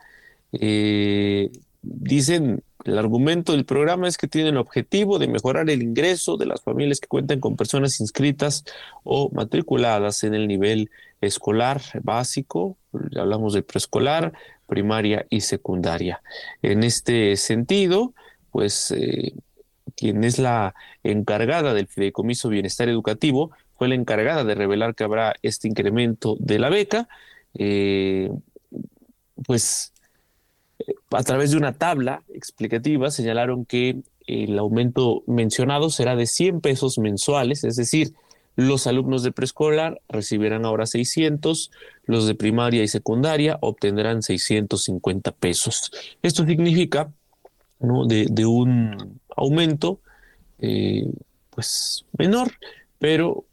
Eh, 0.54 1.52
dicen 1.84 2.64
el 2.86 2.98
argumento 2.98 3.54
del 3.54 3.66
programa 3.66 4.08
es 4.08 4.18
que 4.18 4.28
tiene 4.28 4.50
el 4.50 4.58
objetivo 4.58 5.20
de 5.20 5.28
mejorar 5.28 5.70
el 5.70 5.82
ingreso 5.82 6.38
de 6.38 6.46
las 6.46 6.62
familias 6.62 7.00
que 7.00 7.08
cuentan 7.08 7.40
con 7.40 7.56
personas 7.56 8.00
inscritas 8.00 8.66
o 9.04 9.30
matriculadas 9.32 10.24
en 10.24 10.34
el 10.34 10.48
nivel 10.48 10.90
escolar 11.26 11.82
básico, 12.02 12.78
hablamos 13.16 13.54
de 13.54 13.64
preescolar, 13.64 14.34
primaria 14.68 15.26
y 15.30 15.42
secundaria. 15.42 16.22
En 16.62 16.84
este 16.84 17.36
sentido, 17.36 18.14
pues 18.52 18.92
eh, 18.92 19.34
quien 19.96 20.24
es 20.24 20.40
la 20.40 20.76
encargada 21.04 21.74
del 21.74 21.88
Fideicomiso 21.88 22.50
Bienestar 22.50 22.90
Educativo 22.90 23.52
fue 23.78 23.88
la 23.88 23.96
encargada 23.96 24.44
de 24.44 24.56
revelar 24.56 24.96
que 24.96 25.04
habrá 25.04 25.36
este 25.42 25.68
incremento 25.68 26.36
de 26.40 26.60
la 26.60 26.70
beca. 26.70 27.08
Eh, 27.56 28.32
pues 29.46 29.94
a 31.12 31.24
través 31.24 31.52
de 31.52 31.58
una 31.58 31.74
tabla 31.74 32.24
explicativa 32.34 33.12
señalaron 33.12 33.66
que 33.66 34.02
el 34.28 34.58
aumento 34.58 35.24
mencionado 35.28 35.90
será 35.90 36.16
de 36.16 36.26
100 36.26 36.62
pesos 36.62 36.98
mensuales, 36.98 37.64
es 37.64 37.76
decir, 37.76 38.14
los 38.56 38.88
alumnos 38.88 39.24
de 39.24 39.32
preescolar 39.32 40.02
recibirán 40.10 40.66
ahora 40.66 40.86
600, 40.86 41.72
los 42.06 42.28
de 42.28 42.36
primaria 42.36 42.84
y 42.84 42.88
secundaria 42.88 43.58
obtendrán 43.62 44.22
650 44.22 45.32
pesos. 45.32 45.92
Esto 46.22 46.46
significa 46.46 47.12
¿no? 47.80 48.06
de, 48.06 48.46
un 48.46 49.20
aumento 49.36 50.00
eh, 50.60 51.06
pues 51.50 52.06
menor, 52.18 52.52
pero 53.00 53.46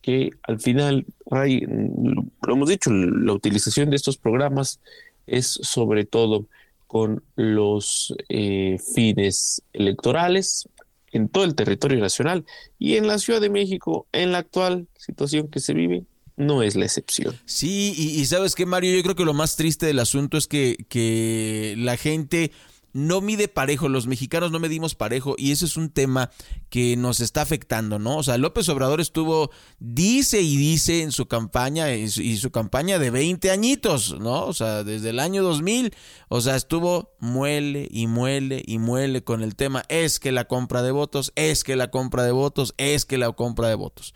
que 0.00 0.30
al 0.42 0.60
final, 0.60 1.06
lo 1.30 2.54
hemos 2.54 2.68
dicho, 2.68 2.90
la 2.90 3.32
utilización 3.32 3.90
de 3.90 3.96
estos 3.96 4.16
programas 4.16 4.80
es 5.26 5.46
sobre 5.46 6.04
todo 6.04 6.46
con 6.88 7.22
los 7.36 8.14
eh, 8.28 8.78
fines 8.94 9.62
electorales 9.72 10.68
en 11.12 11.28
todo 11.28 11.44
el 11.44 11.54
territorio 11.54 12.00
nacional 12.00 12.44
y 12.78 12.96
en 12.96 13.06
la 13.06 13.18
Ciudad 13.18 13.40
de 13.40 13.50
México, 13.50 14.06
en 14.12 14.32
la 14.32 14.38
actual 14.38 14.88
situación 14.98 15.48
que 15.48 15.60
se 15.60 15.74
vive, 15.74 16.04
no 16.36 16.62
es 16.62 16.76
la 16.76 16.86
excepción. 16.86 17.38
Sí, 17.44 17.94
y, 17.96 18.20
y 18.20 18.24
sabes 18.24 18.54
qué, 18.54 18.66
Mario, 18.66 18.96
yo 18.96 19.02
creo 19.02 19.14
que 19.14 19.24
lo 19.24 19.34
más 19.34 19.56
triste 19.56 19.86
del 19.86 19.98
asunto 19.98 20.38
es 20.38 20.46
que, 20.46 20.76
que 20.88 21.74
la 21.78 21.96
gente 21.96 22.52
no 22.92 23.20
mide 23.20 23.48
parejo, 23.48 23.88
los 23.88 24.06
mexicanos 24.06 24.50
no 24.50 24.60
medimos 24.60 24.94
parejo 24.94 25.34
y 25.38 25.52
ese 25.52 25.64
es 25.64 25.76
un 25.76 25.90
tema 25.90 26.30
que 26.68 26.96
nos 26.96 27.20
está 27.20 27.42
afectando, 27.42 27.98
¿no? 27.98 28.16
O 28.16 28.22
sea, 28.22 28.38
López 28.38 28.68
Obrador 28.68 29.00
estuvo, 29.00 29.50
dice 29.78 30.42
y 30.42 30.56
dice 30.56 31.02
en 31.02 31.12
su 31.12 31.26
campaña, 31.26 31.94
y 31.94 32.08
su, 32.08 32.50
campaña 32.50 32.98
de 32.98 33.10
20 33.10 33.50
añitos, 33.50 34.18
¿no? 34.20 34.44
O 34.44 34.52
sea, 34.52 34.84
desde 34.84 35.10
el 35.10 35.20
año 35.20 35.42
2000, 35.42 35.94
o 36.28 36.40
sea, 36.40 36.56
estuvo 36.56 37.14
muele 37.18 37.88
y 37.90 38.06
muele 38.06 38.62
y 38.66 38.78
muele 38.78 39.24
con 39.24 39.42
el 39.42 39.56
tema, 39.56 39.84
es 39.88 40.18
que 40.18 40.32
la 40.32 40.46
compra 40.46 40.82
de 40.82 40.90
votos, 40.90 41.32
es 41.34 41.64
que 41.64 41.76
la 41.76 41.90
compra 41.90 42.24
de 42.24 42.32
votos, 42.32 42.74
es 42.76 43.04
que 43.04 43.18
la 43.18 43.32
compra 43.32 43.68
de 43.68 43.74
votos. 43.74 44.14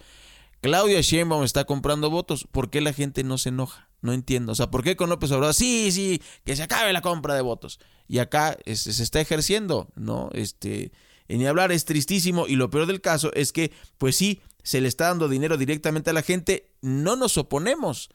Claudia 0.60 1.00
Sheinbaum 1.00 1.44
está 1.44 1.64
comprando 1.64 2.10
votos, 2.10 2.46
¿por 2.50 2.70
qué 2.70 2.80
la 2.80 2.92
gente 2.92 3.22
no 3.24 3.38
se 3.38 3.50
enoja? 3.50 3.85
No 4.06 4.12
entiendo. 4.12 4.52
O 4.52 4.54
sea, 4.54 4.70
¿por 4.70 4.84
qué 4.84 4.94
con 4.94 5.10
López 5.10 5.32
Obrador? 5.32 5.52
Sí, 5.52 5.90
sí, 5.90 6.22
que 6.44 6.54
se 6.54 6.62
acabe 6.62 6.92
la 6.92 7.02
compra 7.02 7.34
de 7.34 7.42
votos. 7.42 7.80
Y 8.06 8.18
acá 8.18 8.56
se 8.64 9.02
está 9.02 9.20
ejerciendo, 9.20 9.88
¿no? 9.96 10.30
Este, 10.32 10.92
ni 11.28 11.44
hablar 11.46 11.72
es 11.72 11.84
tristísimo 11.84 12.46
y 12.46 12.54
lo 12.54 12.70
peor 12.70 12.86
del 12.86 13.00
caso 13.00 13.32
es 13.34 13.52
que, 13.52 13.72
pues 13.98 14.14
sí, 14.14 14.40
se 14.62 14.80
le 14.80 14.86
está 14.86 15.08
dando 15.08 15.28
dinero 15.28 15.56
directamente 15.56 16.10
a 16.10 16.12
la 16.12 16.22
gente, 16.22 16.70
no 16.82 17.16
nos 17.16 17.36
oponemos 17.36 18.10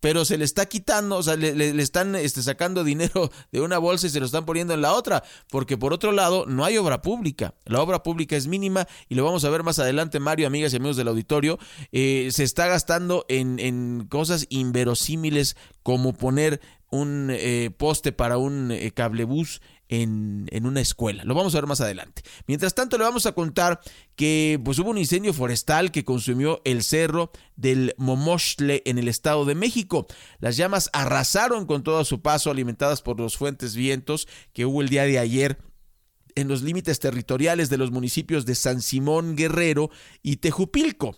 pero 0.00 0.24
se 0.24 0.38
le 0.38 0.44
está 0.44 0.66
quitando, 0.66 1.16
o 1.16 1.22
sea, 1.22 1.36
le, 1.36 1.70
están 1.80 2.14
este, 2.14 2.42
sacando 2.42 2.84
dinero 2.90 3.30
de 3.52 3.60
una 3.60 3.78
bolsa 3.78 4.06
y 4.06 4.10
se 4.10 4.20
lo 4.20 4.26
están 4.26 4.46
poniendo 4.46 4.74
en 4.74 4.80
la 4.80 4.94
otra, 4.94 5.22
porque 5.48 5.76
por 5.76 5.92
otro 5.92 6.12
lado 6.12 6.46
no 6.46 6.64
hay 6.64 6.76
obra 6.78 7.02
pública, 7.02 7.54
la 7.66 7.80
obra 7.80 8.02
pública 8.02 8.36
es 8.36 8.46
mínima 8.46 8.86
y 9.08 9.14
lo 9.14 9.24
vamos 9.24 9.44
a 9.44 9.50
ver 9.50 9.62
más 9.62 9.78
adelante, 9.78 10.20
Mario, 10.20 10.46
amigas 10.46 10.72
y 10.72 10.76
amigos 10.76 10.96
del 10.96 11.08
auditorio, 11.08 11.58
eh, 11.92 12.28
se 12.32 12.44
está 12.44 12.66
gastando 12.66 13.24
en, 13.28 13.58
en 13.58 14.06
cosas 14.08 14.46
inverosímiles 14.48 15.56
como 15.82 16.12
poner 16.12 16.60
un 16.90 17.28
eh, 17.30 17.70
poste 17.76 18.12
para 18.12 18.36
un 18.36 18.70
eh, 18.72 18.90
cablebús 18.92 19.60
en, 19.90 20.64
una 20.64 20.80
escuela. 20.80 21.24
Lo 21.24 21.34
vamos 21.34 21.54
a 21.54 21.58
ver 21.58 21.66
más 21.66 21.80
adelante. 21.80 22.22
Mientras 22.46 22.74
tanto, 22.74 22.96
le 22.96 23.04
vamos 23.04 23.26
a 23.26 23.32
contar 23.32 23.80
que 24.14 24.58
pues, 24.64 24.78
hubo 24.78 24.90
un 24.90 24.98
incendio 24.98 25.34
forestal 25.34 25.90
que 25.90 26.04
consumió 26.04 26.62
el 26.64 26.84
cerro 26.84 27.32
del 27.56 27.94
Momoshle 27.98 28.82
en 28.86 28.98
el 28.98 29.08
Estado 29.08 29.44
de 29.44 29.56
México. 29.56 30.06
Las 30.38 30.56
llamas 30.56 30.90
arrasaron 30.92 31.66
con 31.66 31.82
todo 31.82 32.04
su 32.04 32.22
paso, 32.22 32.50
alimentadas 32.50 33.02
por 33.02 33.18
los 33.18 33.36
fuentes 33.36 33.74
vientos 33.74 34.28
que 34.52 34.64
hubo 34.64 34.80
el 34.80 34.88
día 34.88 35.04
de 35.04 35.18
ayer 35.18 35.58
en 36.36 36.46
los 36.46 36.62
límites 36.62 37.00
territoriales 37.00 37.68
de 37.68 37.76
los 37.76 37.90
municipios 37.90 38.46
de 38.46 38.54
San 38.54 38.82
Simón 38.82 39.34
Guerrero 39.34 39.90
y 40.22 40.36
Tejupilco. 40.36 41.16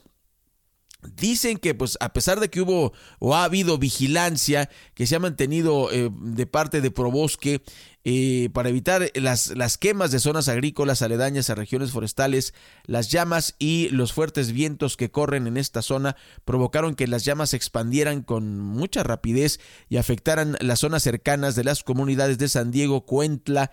Dicen 1.17 1.59
que 1.59 1.75
pues 1.75 1.99
a 2.01 2.13
pesar 2.13 2.39
de 2.39 2.49
que 2.49 2.61
hubo 2.61 2.93
o 3.19 3.35
ha 3.35 3.43
habido 3.43 3.77
vigilancia 3.77 4.71
que 4.95 5.09
se 5.09 5.17
ha 5.17 5.19
mantenido 5.19 5.91
eh, 5.91 6.09
de 6.13 6.47
parte 6.47 6.81
de 6.81 6.93
Probosque 6.93 7.61
eh, 8.05 8.49
para 8.53 8.69
evitar 8.69 9.11
las, 9.15 9.57
las 9.57 9.79
quemas 9.79 10.11
de 10.11 10.19
zonas 10.19 10.49
agrícolas 10.49 11.03
aledañas 11.03 11.51
a 11.51 11.55
regiones 11.55 11.93
forestales, 11.93 12.53
las 12.85 13.11
llamas 13.11 13.55
y 13.59 13.89
los 13.91 14.13
fuertes 14.13 14.53
vientos 14.53 14.97
que 14.97 15.11
corren 15.11 15.47
en 15.47 15.57
esta 15.57 15.83
zona 15.83 16.17
provocaron 16.45 16.95
que 16.95 17.07
las 17.07 17.25
llamas 17.25 17.51
se 17.51 17.57
expandieran 17.57 18.23
con 18.23 18.59
mucha 18.59 19.03
rapidez 19.03 19.61
y 19.89 19.99
afectaran 19.99 20.57
las 20.61 20.81
zonas 20.81 21.03
cercanas 21.03 21.55
de 21.55 21.65
las 21.65 21.85
comunidades 21.85 22.39
de 22.39 22.49
San 22.49 22.73
Diego, 22.73 23.07
Cuentla, 23.07 23.71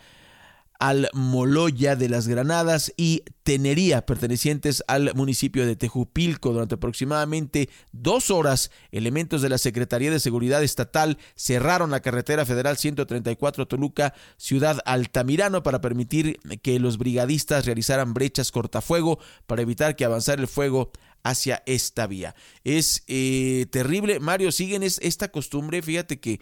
al 0.79 1.09
Moloya 1.13 1.97
de 1.97 2.07
las 2.07 2.27
Granadas 2.27 2.93
y 2.95 3.23
Tenería, 3.43 4.05
pertenecientes 4.05 4.81
al 4.87 5.13
municipio 5.13 5.65
de 5.67 5.75
Tejupilco. 5.75 6.53
Durante 6.53 6.75
aproximadamente 6.75 7.69
dos 7.91 8.31
horas, 8.31 8.71
elementos 8.91 9.41
de 9.41 9.49
la 9.49 9.57
Secretaría 9.57 10.09
de 10.09 10.21
Seguridad 10.21 10.63
Estatal 10.63 11.17
cerraron 11.35 11.91
la 11.91 11.99
carretera 11.99 12.45
federal 12.45 12.77
134 12.77 13.67
Toluca, 13.67 14.13
ciudad 14.37 14.79
Altamirano, 14.85 15.63
para 15.63 15.81
permitir 15.81 16.39
que 16.61 16.79
los 16.79 16.97
brigadistas 16.97 17.65
realizaran 17.65 18.13
brechas 18.13 18.51
cortafuego 18.51 19.19
para 19.47 19.61
evitar 19.61 19.97
que 19.97 20.05
avanzara 20.05 20.41
el 20.41 20.47
fuego 20.47 20.91
hacia 21.23 21.61
esta 21.65 22.07
vía. 22.07 22.35
Es 22.63 23.03
eh, 23.07 23.65
terrible, 23.71 24.19
Mario, 24.19 24.51
siguen 24.51 24.83
esta 24.83 25.29
costumbre, 25.29 25.81
fíjate 25.81 26.19
que 26.19 26.39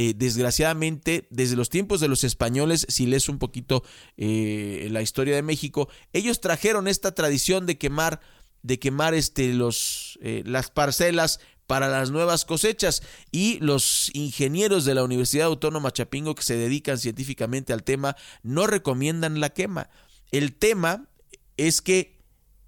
eh, 0.00 0.14
desgraciadamente, 0.14 1.26
desde 1.28 1.56
los 1.56 1.70
tiempos 1.70 1.98
de 1.98 2.06
los 2.06 2.22
españoles, 2.22 2.86
si 2.88 3.04
lees 3.06 3.28
un 3.28 3.40
poquito 3.40 3.82
eh, 4.16 4.86
la 4.92 5.02
historia 5.02 5.34
de 5.34 5.42
México, 5.42 5.88
ellos 6.12 6.40
trajeron 6.40 6.86
esta 6.86 7.16
tradición 7.16 7.66
de 7.66 7.78
quemar, 7.78 8.20
de 8.62 8.78
quemar 8.78 9.14
este, 9.14 9.52
los, 9.54 10.16
eh, 10.22 10.44
las 10.46 10.70
parcelas 10.70 11.40
para 11.66 11.88
las 11.88 12.12
nuevas 12.12 12.44
cosechas. 12.44 13.02
Y 13.32 13.58
los 13.58 14.12
ingenieros 14.14 14.84
de 14.84 14.94
la 14.94 15.02
Universidad 15.02 15.48
Autónoma 15.48 15.90
Chapingo 15.90 16.36
que 16.36 16.44
se 16.44 16.54
dedican 16.54 16.98
científicamente 16.98 17.72
al 17.72 17.82
tema 17.82 18.14
no 18.44 18.68
recomiendan 18.68 19.40
la 19.40 19.50
quema. 19.50 19.90
El 20.30 20.54
tema 20.54 21.08
es 21.56 21.82
que 21.82 22.20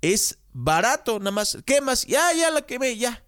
es 0.03 0.39
barato, 0.53 1.21
nada 1.21 1.31
más. 1.31 1.59
Quemas, 1.65 2.07
ya, 2.07 2.33
ya 2.33 2.51
la 2.51 2.63
quemé, 2.63 2.97
ya, 2.97 3.23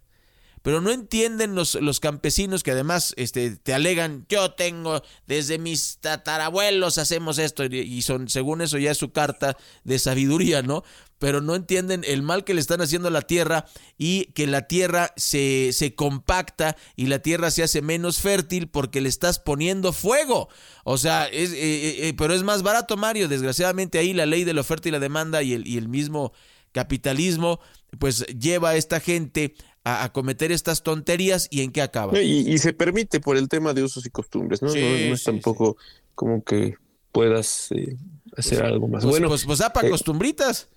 pero 0.62 0.80
no 0.80 0.90
entienden 0.90 1.54
los, 1.54 1.74
los 1.74 2.00
campesinos 2.00 2.62
que 2.62 2.70
además 2.70 3.14
este, 3.16 3.56
te 3.56 3.74
alegan, 3.74 4.24
yo 4.28 4.52
tengo, 4.52 5.02
desde 5.26 5.58
mis 5.58 5.98
tatarabuelos 6.00 6.98
hacemos 6.98 7.38
esto, 7.38 7.64
y 7.64 8.02
son, 8.02 8.28
según 8.28 8.62
eso 8.62 8.78
ya 8.78 8.92
es 8.92 8.98
su 8.98 9.12
carta 9.12 9.56
de 9.82 9.98
sabiduría, 9.98 10.62
¿no? 10.62 10.84
Pero 11.18 11.40
no 11.40 11.54
entienden 11.54 12.02
el 12.06 12.22
mal 12.22 12.44
que 12.44 12.54
le 12.54 12.60
están 12.60 12.80
haciendo 12.80 13.08
a 13.08 13.12
la 13.12 13.22
tierra 13.22 13.66
y 13.96 14.26
que 14.32 14.46
la 14.48 14.66
tierra 14.66 15.12
se, 15.16 15.72
se 15.72 15.94
compacta 15.94 16.76
y 16.96 17.06
la 17.06 17.20
tierra 17.20 17.52
se 17.52 17.62
hace 17.62 17.80
menos 17.80 18.18
fértil 18.18 18.68
porque 18.68 19.00
le 19.00 19.08
estás 19.08 19.38
poniendo 19.38 19.92
fuego. 19.92 20.48
O 20.82 20.98
sea, 20.98 21.26
es, 21.26 21.52
eh, 21.52 21.56
eh, 21.58 22.08
eh, 22.08 22.14
pero 22.18 22.34
es 22.34 22.42
más 22.42 22.64
barato, 22.64 22.96
Mario. 22.96 23.28
Desgraciadamente 23.28 24.00
ahí 24.00 24.12
la 24.12 24.26
ley 24.26 24.42
de 24.42 24.52
la 24.52 24.62
oferta 24.62 24.88
y 24.88 24.92
la 24.92 24.98
demanda 24.98 25.44
y 25.44 25.52
el, 25.52 25.64
y 25.64 25.78
el 25.78 25.88
mismo 25.88 26.32
capitalismo, 26.72 27.60
pues 27.98 28.26
lleva 28.26 28.70
a 28.70 28.76
esta 28.76 28.98
gente 28.98 29.54
a, 29.84 30.12
cometer 30.12 30.52
estas 30.52 30.82
tonterías 30.82 31.48
y 31.50 31.62
en 31.62 31.72
qué 31.72 31.82
acaba. 31.82 32.20
Y, 32.20 32.58
se 32.58 32.72
permite 32.72 33.20
por 33.20 33.36
el 33.36 33.48
tema 33.48 33.74
de 33.74 33.82
usos 33.82 34.06
y 34.06 34.10
costumbres, 34.10 34.62
¿no? 34.62 34.68
no, 34.68 34.74
es 34.74 35.24
tampoco 35.24 35.76
como 36.14 36.44
que 36.44 36.76
puedas 37.10 37.70
eh, 37.72 37.96
hacer 38.36 38.60
pues, 38.60 38.72
algo 38.72 38.88
más. 38.88 39.02
Pues, 39.02 39.10
bueno, 39.10 39.28
pues, 39.28 39.44
pues 39.44 39.60
para 39.60 39.86
eh, 39.86 39.90
costumbritas. 39.90 40.68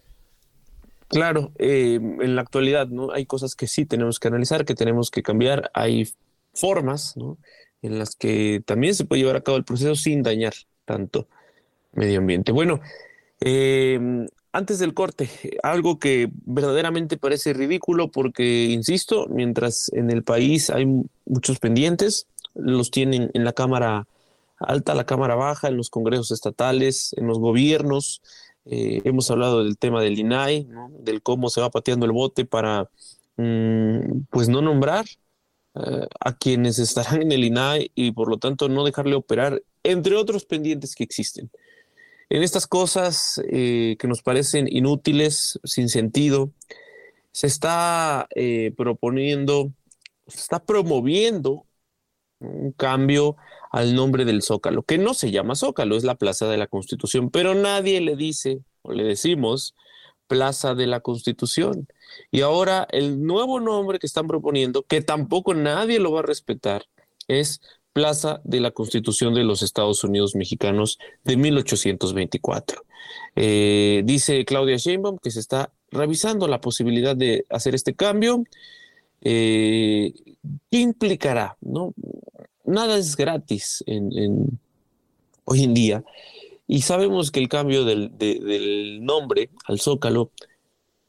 claro, 1.07 1.51
eh, 1.59 1.95
en 1.95 2.35
la 2.35 2.41
actualidad, 2.41 2.87
¿no? 2.87 3.11
Hay 3.11 3.25
cosas 3.25 3.55
que 3.55 3.67
sí 3.67 3.85
tenemos 3.85 4.19
que 4.19 4.27
analizar, 4.27 4.65
que 4.65 4.75
tenemos 4.75 5.11
que 5.11 5.23
cambiar. 5.23 5.69
Hay 5.73 6.11
formas, 6.53 7.15
¿no? 7.15 7.37
En 7.81 7.99
las 7.99 8.15
que 8.15 8.63
también 8.65 8.95
se 8.95 9.05
puede 9.05 9.21
llevar 9.21 9.35
a 9.35 9.41
cabo 9.41 9.57
el 9.57 9.65
proceso 9.65 9.95
sin 9.95 10.23
dañar 10.23 10.53
tanto 10.85 11.27
medio 11.93 12.19
ambiente. 12.19 12.51
Bueno, 12.51 12.81
eh, 13.39 14.27
antes 14.55 14.79
del 14.79 14.93
corte, 14.93 15.29
algo 15.63 15.99
que 15.99 16.29
verdaderamente 16.45 17.17
parece 17.17 17.51
ridículo 17.51 18.09
porque, 18.09 18.65
insisto, 18.65 19.27
mientras 19.27 19.91
en 19.93 20.09
el 20.09 20.23
país 20.23 20.69
hay 20.69 20.85
muchos 21.25 21.59
pendientes, 21.59 22.27
los 22.53 22.89
tienen 22.89 23.31
en 23.33 23.43
la 23.43 23.51
Cámara 23.51 24.07
Alta, 24.57 24.95
la 24.95 25.05
Cámara 25.05 25.35
Baja, 25.35 25.67
en 25.67 25.75
los 25.75 25.89
congresos 25.89 26.31
estatales, 26.31 27.13
en 27.17 27.27
los 27.27 27.37
gobiernos. 27.37 28.21
Eh, 28.63 29.01
hemos 29.03 29.29
hablado 29.29 29.61
del 29.61 29.77
tema 29.77 30.01
del 30.01 30.17
INAI, 30.17 30.69
del 30.99 31.21
cómo 31.21 31.49
se 31.49 31.59
va 31.59 31.69
pateando 31.69 32.05
el 32.05 32.13
bote 32.13 32.45
para, 32.45 32.89
mm, 33.35 34.21
pues, 34.29 34.47
no 34.47 34.61
nombrar 34.61 35.05
eh, 35.75 36.07
a 36.21 36.33
quienes 36.33 36.79
estarán 36.79 37.23
en 37.23 37.33
el 37.33 37.43
INAI 37.43 37.91
y 37.93 38.13
por 38.13 38.29
lo 38.29 38.37
tanto 38.37 38.69
no 38.69 38.85
dejarle 38.85 39.15
operar, 39.15 39.61
entre 39.83 40.15
otros 40.15 40.45
pendientes 40.45 40.95
que 40.95 41.03
existen. 41.03 41.51
En 42.29 42.43
estas 42.43 42.67
cosas 42.67 43.41
eh, 43.49 43.97
que 43.99 44.07
nos 44.07 44.21
parecen 44.21 44.67
inútiles, 44.69 45.59
sin 45.63 45.89
sentido, 45.89 46.51
se 47.31 47.47
está 47.47 48.27
proponiendo, 48.77 49.73
se 50.27 50.39
está 50.39 50.59
promoviendo 50.59 51.65
un 52.39 52.71
cambio 52.71 53.35
al 53.71 53.95
nombre 53.95 54.25
del 54.25 54.41
Zócalo, 54.41 54.83
que 54.83 54.97
no 54.97 55.13
se 55.13 55.31
llama 55.31 55.55
Zócalo, 55.55 55.95
es 55.97 56.03
la 56.03 56.15
Plaza 56.15 56.47
de 56.47 56.57
la 56.57 56.67
Constitución, 56.67 57.29
pero 57.29 57.55
nadie 57.55 58.01
le 58.01 58.15
dice 58.15 58.59
o 58.81 58.93
le 58.93 59.03
decimos 59.03 59.75
Plaza 60.27 60.75
de 60.75 60.87
la 60.87 61.01
Constitución. 61.01 61.87
Y 62.31 62.41
ahora 62.41 62.87
el 62.91 63.21
nuevo 63.21 63.59
nombre 63.59 63.99
que 63.99 64.07
están 64.07 64.27
proponiendo, 64.27 64.83
que 64.83 65.01
tampoco 65.01 65.53
nadie 65.53 65.99
lo 65.99 66.11
va 66.11 66.21
a 66.21 66.23
respetar, 66.23 66.85
es 67.27 67.61
Plaza 67.95 68.41
de 68.43 68.59
la 68.59 68.71
Constitución 68.71 69.33
de 69.33 69.45
los 69.45 69.61
Estados 69.61 70.03
Unidos 70.03 70.35
Mexicanos 70.35 70.99
de 71.23 71.37
1824. 71.37 72.83
Eh, 73.37 74.01
dice 74.03 74.43
Claudia 74.43 74.75
Sheinbaum 74.75 75.17
que 75.17 75.31
se 75.31 75.39
está 75.39 75.71
revisando 75.91 76.49
la 76.49 76.59
posibilidad 76.59 77.15
de 77.15 77.45
hacer 77.49 77.73
este 77.73 77.93
cambio. 77.93 78.43
Eh, 79.21 80.13
¿Qué 80.69 80.79
implicará? 80.79 81.55
No? 81.61 81.93
nada 82.65 82.97
es 82.97 83.15
gratis 83.15 83.81
hoy 85.45 85.63
en 85.63 85.73
día. 85.73 86.03
Y 86.67 86.81
sabemos 86.81 87.31
que 87.31 87.39
el 87.39 87.47
cambio 87.47 87.85
del, 87.85 88.17
del 88.17 89.05
nombre 89.05 89.51
al 89.67 89.79
Zócalo, 89.79 90.31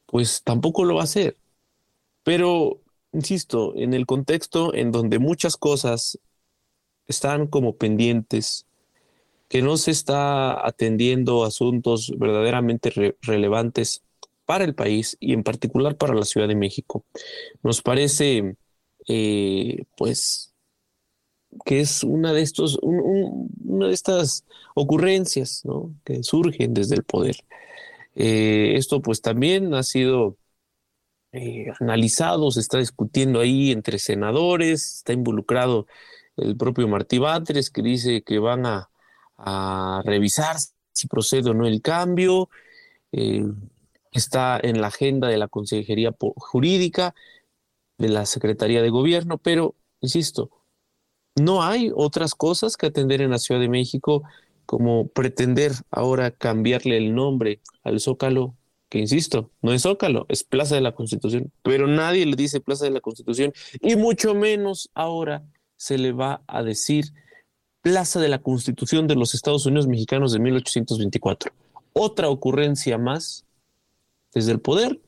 pues 0.06 0.44
tampoco 0.44 0.84
lo 0.84 0.94
va 0.94 1.00
a 1.00 1.04
hacer. 1.04 1.36
Pero, 2.22 2.78
insisto, 3.12 3.74
en 3.74 3.92
el 3.92 4.06
contexto 4.06 4.72
en 4.72 4.92
donde 4.92 5.18
muchas 5.18 5.56
cosas 5.56 6.20
están 7.08 7.46
como 7.46 7.76
pendientes, 7.76 8.66
que 9.48 9.62
no 9.62 9.76
se 9.76 9.90
está 9.92 10.66
atendiendo 10.66 11.44
asuntos 11.44 12.12
verdaderamente 12.18 13.16
relevantes 13.22 14.02
para 14.44 14.64
el 14.64 14.74
país 14.74 15.16
y 15.20 15.32
en 15.32 15.42
particular 15.42 15.96
para 15.96 16.14
la 16.14 16.24
Ciudad 16.24 16.48
de 16.48 16.56
México. 16.56 17.04
Nos 17.62 17.82
parece, 17.82 18.56
eh, 19.08 19.84
pues, 19.96 20.52
que 21.64 21.80
es 21.80 22.04
una 22.04 22.32
de 22.32 22.42
estos, 22.42 22.78
una 22.82 23.88
de 23.88 23.94
estas 23.94 24.44
ocurrencias 24.74 25.62
que 26.04 26.22
surgen 26.22 26.74
desde 26.74 26.96
el 26.96 27.04
poder. 27.04 27.36
Eh, 28.14 28.74
esto 28.76 29.02
pues 29.02 29.20
también 29.20 29.74
ha 29.74 29.82
sido 29.82 30.36
eh, 31.32 31.66
analizado, 31.80 32.50
se 32.50 32.60
está 32.60 32.78
discutiendo 32.78 33.40
ahí 33.40 33.70
entre 33.72 33.98
senadores, 33.98 34.96
está 34.98 35.12
involucrado 35.12 35.86
el 36.36 36.56
propio 36.56 36.88
Martí 36.88 37.18
Batres 37.18 37.70
que 37.70 37.82
dice 37.82 38.22
que 38.22 38.38
van 38.38 38.66
a, 38.66 38.88
revisar 40.04 40.56
si 40.92 41.08
procede 41.08 41.50
o 41.50 41.54
no 41.54 41.66
el 41.66 41.82
cambio, 41.82 42.48
eh, 43.12 43.44
está 44.12 44.58
en 44.62 44.80
la 44.80 44.86
agenda 44.86 45.28
de 45.28 45.36
la 45.36 45.48
Consejería 45.48 46.14
Jurídica, 46.36 47.14
de 47.98 48.08
la 48.08 48.24
Secretaría 48.24 48.80
de 48.80 48.88
Gobierno, 48.88 49.36
pero, 49.36 49.74
insisto, 50.00 50.50
no 51.34 51.62
hay 51.62 51.92
otras 51.94 52.34
cosas 52.34 52.76
que 52.76 52.86
atender 52.86 53.20
en 53.20 53.30
la 53.30 53.38
Ciudad 53.38 53.60
de 53.60 53.68
México 53.68 54.22
como 54.64 55.08
pretender 55.08 55.72
ahora 55.90 56.30
cambiarle 56.30 56.96
el 56.96 57.14
nombre 57.14 57.60
al 57.84 58.00
Zócalo, 58.00 58.54
que 58.88 58.98
insisto, 58.98 59.50
no 59.62 59.72
es 59.72 59.82
Zócalo, 59.82 60.26
es 60.28 60.44
Plaza 60.44 60.74
de 60.74 60.80
la 60.80 60.92
Constitución, 60.92 61.52
pero 61.62 61.86
nadie 61.86 62.24
le 62.26 62.36
dice 62.36 62.60
Plaza 62.60 62.84
de 62.84 62.90
la 62.90 63.00
Constitución 63.00 63.52
y 63.80 63.96
mucho 63.96 64.34
menos 64.34 64.90
ahora 64.94 65.44
se 65.76 65.98
le 65.98 66.12
va 66.12 66.42
a 66.46 66.62
decir 66.62 67.12
Plaza 67.82 68.18
de 68.18 68.28
la 68.28 68.40
Constitución 68.40 69.06
de 69.06 69.14
los 69.14 69.34
Estados 69.34 69.64
Unidos 69.66 69.86
Mexicanos 69.86 70.32
de 70.32 70.40
1824. 70.40 71.52
Otra 71.92 72.28
ocurrencia 72.28 72.98
más 72.98 73.44
desde 74.34 74.52
el 74.52 74.60
poder, 74.60 75.00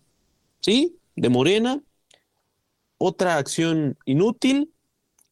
¿sí? 0.61 0.97
De 1.17 1.29
Morena, 1.29 1.83
otra 2.97 3.37
acción 3.37 3.97
inútil 4.05 4.73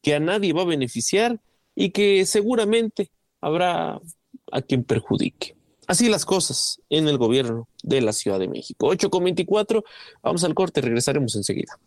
que 0.01 0.15
a 0.15 0.19
nadie 0.19 0.53
va 0.53 0.63
a 0.63 0.65
beneficiar 0.65 1.39
y 1.73 1.91
que 1.91 2.25
seguramente 2.25 3.11
habrá 3.39 4.01
a 4.51 4.61
quien 4.61 4.83
perjudique. 4.83 5.55
Así 5.87 6.09
las 6.09 6.25
cosas 6.25 6.81
en 6.89 7.07
el 7.07 7.17
gobierno 7.17 7.69
de 7.81 8.01
la 8.01 8.11
Ciudad 8.11 8.39
de 8.39 8.49
México. 8.49 8.87
8 8.87 9.09
con 9.09 9.23
24, 9.23 9.83
vamos 10.21 10.43
al 10.43 10.53
corte, 10.53 10.81
regresaremos 10.81 11.35
enseguida. 11.35 11.79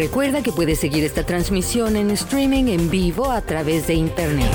Recuerda 0.00 0.42
que 0.42 0.50
puedes 0.50 0.80
seguir 0.80 1.04
esta 1.04 1.26
transmisión 1.26 1.94
en 1.94 2.10
streaming 2.10 2.68
en 2.68 2.88
vivo 2.88 3.30
a 3.30 3.42
través 3.42 3.86
de 3.86 3.92
internet. 3.92 4.50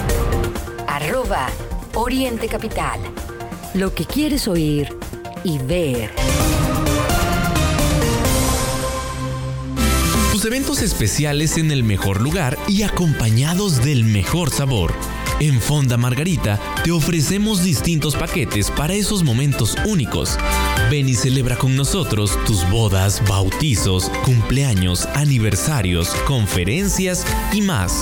Arroba 0.88 1.50
Oriente 1.94 2.48
Capital 2.48 3.00
lo 3.76 3.94
que 3.94 4.06
quieres 4.06 4.48
oír 4.48 4.90
y 5.44 5.60
ver. 5.60 6.10
Tus 10.32 10.44
eventos 10.46 10.82
especiales 10.82 11.60
en 11.60 11.70
el 11.70 11.84
mejor 11.84 12.22
lugar 12.22 12.58
y 12.68 12.82
acompañados 12.82 13.86
del 13.86 14.04
mejor 14.04 14.50
sabor. 14.50 14.94
En 15.40 15.60
Fonda 15.60 15.98
Margarita 15.98 16.60
te 16.84 16.92
ofrecemos 16.92 17.62
distintos 17.62 18.16
paquetes 18.16 18.72
para 18.72 18.94
esos 18.94 19.24
momentos 19.24 19.76
únicos. 19.86 20.38
Ven 20.90 21.10
y 21.10 21.14
celebra 21.14 21.58
con 21.58 21.76
nosotros 21.76 22.32
tus 22.46 22.68
bodas, 22.70 23.22
bautizos, 23.28 24.10
cumpleaños, 24.24 25.06
aniversarios, 25.14 26.10
conferencias 26.26 27.26
y 27.52 27.62
más. 27.62 28.02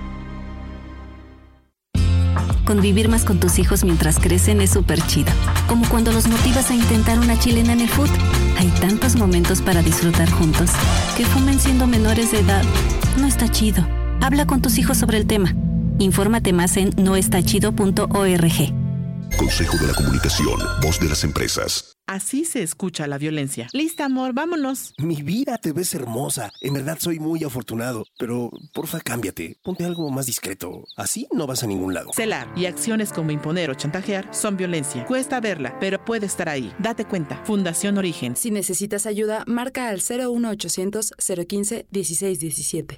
Convivir 2.71 3.09
más 3.09 3.25
con 3.25 3.37
tus 3.37 3.59
hijos 3.59 3.83
mientras 3.83 4.17
crecen 4.17 4.61
es 4.61 4.69
súper 4.69 5.05
chido. 5.05 5.29
Como 5.67 5.89
cuando 5.89 6.13
los 6.13 6.29
motivas 6.29 6.71
a 6.71 6.73
intentar 6.73 7.19
una 7.19 7.37
chilena 7.37 7.73
en 7.73 7.81
el 7.81 7.89
food 7.89 8.09
hay 8.57 8.69
tantos 8.79 9.17
momentos 9.17 9.61
para 9.61 9.81
disfrutar 9.81 10.31
juntos. 10.31 10.69
Que 11.17 11.25
fumen 11.25 11.59
siendo 11.59 11.85
menores 11.85 12.31
de 12.31 12.39
edad. 12.39 12.63
No 13.19 13.27
está 13.27 13.49
chido. 13.49 13.85
Habla 14.21 14.47
con 14.47 14.61
tus 14.61 14.77
hijos 14.77 14.97
sobre 14.97 15.17
el 15.17 15.27
tema. 15.27 15.53
Infórmate 15.99 16.53
más 16.53 16.77
en 16.77 16.91
noestachido.org. 16.95 17.75
Consejo 19.37 19.77
de 19.77 19.87
la 19.87 19.93
Comunicación, 19.93 20.57
voz 20.81 20.97
de 21.01 21.09
las 21.09 21.25
empresas. 21.25 21.90
Así 22.07 22.45
se 22.45 22.61
escucha 22.61 23.07
la 23.07 23.17
violencia. 23.17 23.67
Lista, 23.73 24.05
amor, 24.05 24.33
vámonos. 24.33 24.93
Mi 24.97 25.21
vida, 25.21 25.57
te 25.57 25.71
ves 25.71 25.93
hermosa. 25.93 26.51
En 26.61 26.73
verdad 26.73 26.97
soy 26.99 27.19
muy 27.19 27.43
afortunado. 27.43 28.05
Pero, 28.17 28.51
porfa, 28.73 28.99
cámbiate. 28.99 29.57
Ponte 29.63 29.85
algo 29.85 30.09
más 30.11 30.25
discreto. 30.25 30.83
Así 30.97 31.27
no 31.31 31.47
vas 31.47 31.63
a 31.63 31.67
ningún 31.67 31.93
lado. 31.93 32.11
Celar 32.13 32.51
y 32.55 32.65
acciones 32.65 33.13
como 33.13 33.31
imponer 33.31 33.69
o 33.69 33.75
chantajear 33.75 34.27
son 34.33 34.57
violencia. 34.57 35.05
Cuesta 35.05 35.39
verla, 35.39 35.77
pero 35.79 36.03
puede 36.03 36.25
estar 36.25 36.49
ahí. 36.49 36.73
Date 36.79 37.05
cuenta. 37.05 37.41
Fundación 37.45 37.97
Origen. 37.97 38.35
Si 38.35 38.51
necesitas 38.51 39.05
ayuda, 39.05 39.43
marca 39.47 39.89
al 39.89 40.01
01800 40.01 41.13
015 41.47 41.87
1617. 41.91 42.97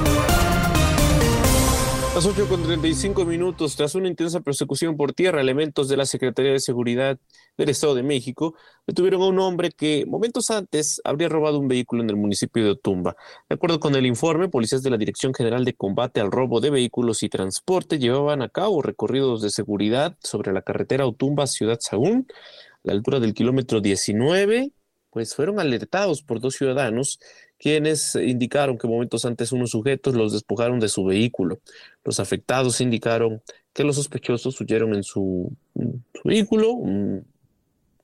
Las 2.13 2.25
8 2.25 2.49
con 2.49 2.61
35 2.61 3.23
minutos, 3.23 3.77
tras 3.77 3.95
una 3.95 4.09
intensa 4.09 4.41
persecución 4.41 4.97
por 4.97 5.13
tierra, 5.13 5.39
elementos 5.39 5.87
de 5.87 5.95
la 5.95 6.05
Secretaría 6.05 6.51
de 6.51 6.59
Seguridad 6.59 7.17
del 7.57 7.69
Estado 7.69 7.95
de 7.95 8.03
México 8.03 8.53
detuvieron 8.85 9.21
a 9.21 9.27
un 9.27 9.39
hombre 9.39 9.71
que 9.71 10.03
momentos 10.05 10.51
antes 10.51 10.99
habría 11.05 11.29
robado 11.29 11.57
un 11.57 11.69
vehículo 11.69 12.03
en 12.03 12.09
el 12.09 12.17
municipio 12.17 12.65
de 12.65 12.71
Otumba. 12.71 13.15
De 13.47 13.55
acuerdo 13.55 13.79
con 13.79 13.95
el 13.95 14.05
informe, 14.05 14.49
policías 14.49 14.83
de 14.83 14.89
la 14.89 14.97
Dirección 14.97 15.33
General 15.33 15.63
de 15.63 15.73
Combate 15.73 16.19
al 16.19 16.31
Robo 16.31 16.59
de 16.59 16.69
Vehículos 16.69 17.23
y 17.23 17.29
Transporte 17.29 17.97
llevaban 17.97 18.41
a 18.41 18.49
cabo 18.49 18.81
recorridos 18.81 19.41
de 19.41 19.49
seguridad 19.49 20.17
sobre 20.21 20.51
la 20.51 20.63
carretera 20.63 21.07
Otumba 21.07 21.47
Ciudad 21.47 21.77
Sagún, 21.79 22.27
a 22.29 22.79
la 22.83 22.91
altura 22.91 23.21
del 23.21 23.33
kilómetro 23.33 23.79
19, 23.79 24.73
pues 25.11 25.33
fueron 25.33 25.61
alertados 25.61 26.23
por 26.23 26.41
dos 26.41 26.55
ciudadanos 26.55 27.19
quienes 27.61 28.15
indicaron 28.15 28.79
que 28.79 28.87
momentos 28.87 29.23
antes 29.23 29.51
unos 29.51 29.69
sujetos 29.69 30.15
los 30.15 30.33
despojaron 30.33 30.79
de 30.79 30.89
su 30.89 31.05
vehículo. 31.05 31.59
Los 32.03 32.19
afectados 32.19 32.81
indicaron 32.81 33.43
que 33.71 33.83
los 33.83 33.97
sospechosos 33.97 34.59
huyeron 34.59 34.95
en 34.95 35.03
su, 35.03 35.55
su 35.75 36.21
vehículo, 36.23 36.71
un 36.71 37.23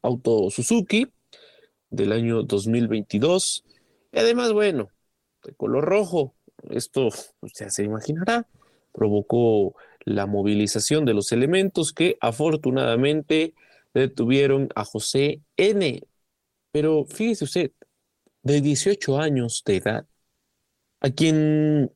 auto 0.03 0.51
Suzuki 0.51 1.07
del 1.89 2.11
año 2.11 2.43
2022. 2.43 3.65
Y 4.11 4.19
además, 4.19 4.53
bueno, 4.53 4.89
de 5.43 5.53
color 5.53 5.85
rojo, 5.85 6.35
esto 6.69 7.09
pues, 7.39 7.53
ya 7.59 7.71
se 7.71 7.83
imaginará, 7.83 8.45
provocó 8.93 9.73
la 10.05 10.27
movilización 10.27 11.03
de 11.03 11.15
los 11.15 11.31
elementos 11.31 11.93
que 11.93 12.15
afortunadamente 12.21 13.55
detuvieron 13.95 14.69
a 14.75 14.85
José 14.85 15.41
N. 15.57 16.03
Pero 16.71 17.05
fíjese 17.05 17.45
usted, 17.45 17.71
de 18.47 18.61
18 18.61 19.19
años 19.19 19.63
de 19.65 19.77
edad, 19.77 20.07
a 21.01 21.09
quien 21.11 21.91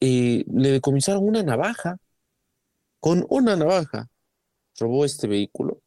eh, 0.00 0.44
le 0.52 0.70
decomisaron 0.70 1.26
una 1.26 1.42
navaja, 1.42 1.98
con 3.00 3.26
una 3.30 3.56
navaja, 3.56 4.08
robó 4.78 5.04
este 5.04 5.26
vehículo. 5.26 5.80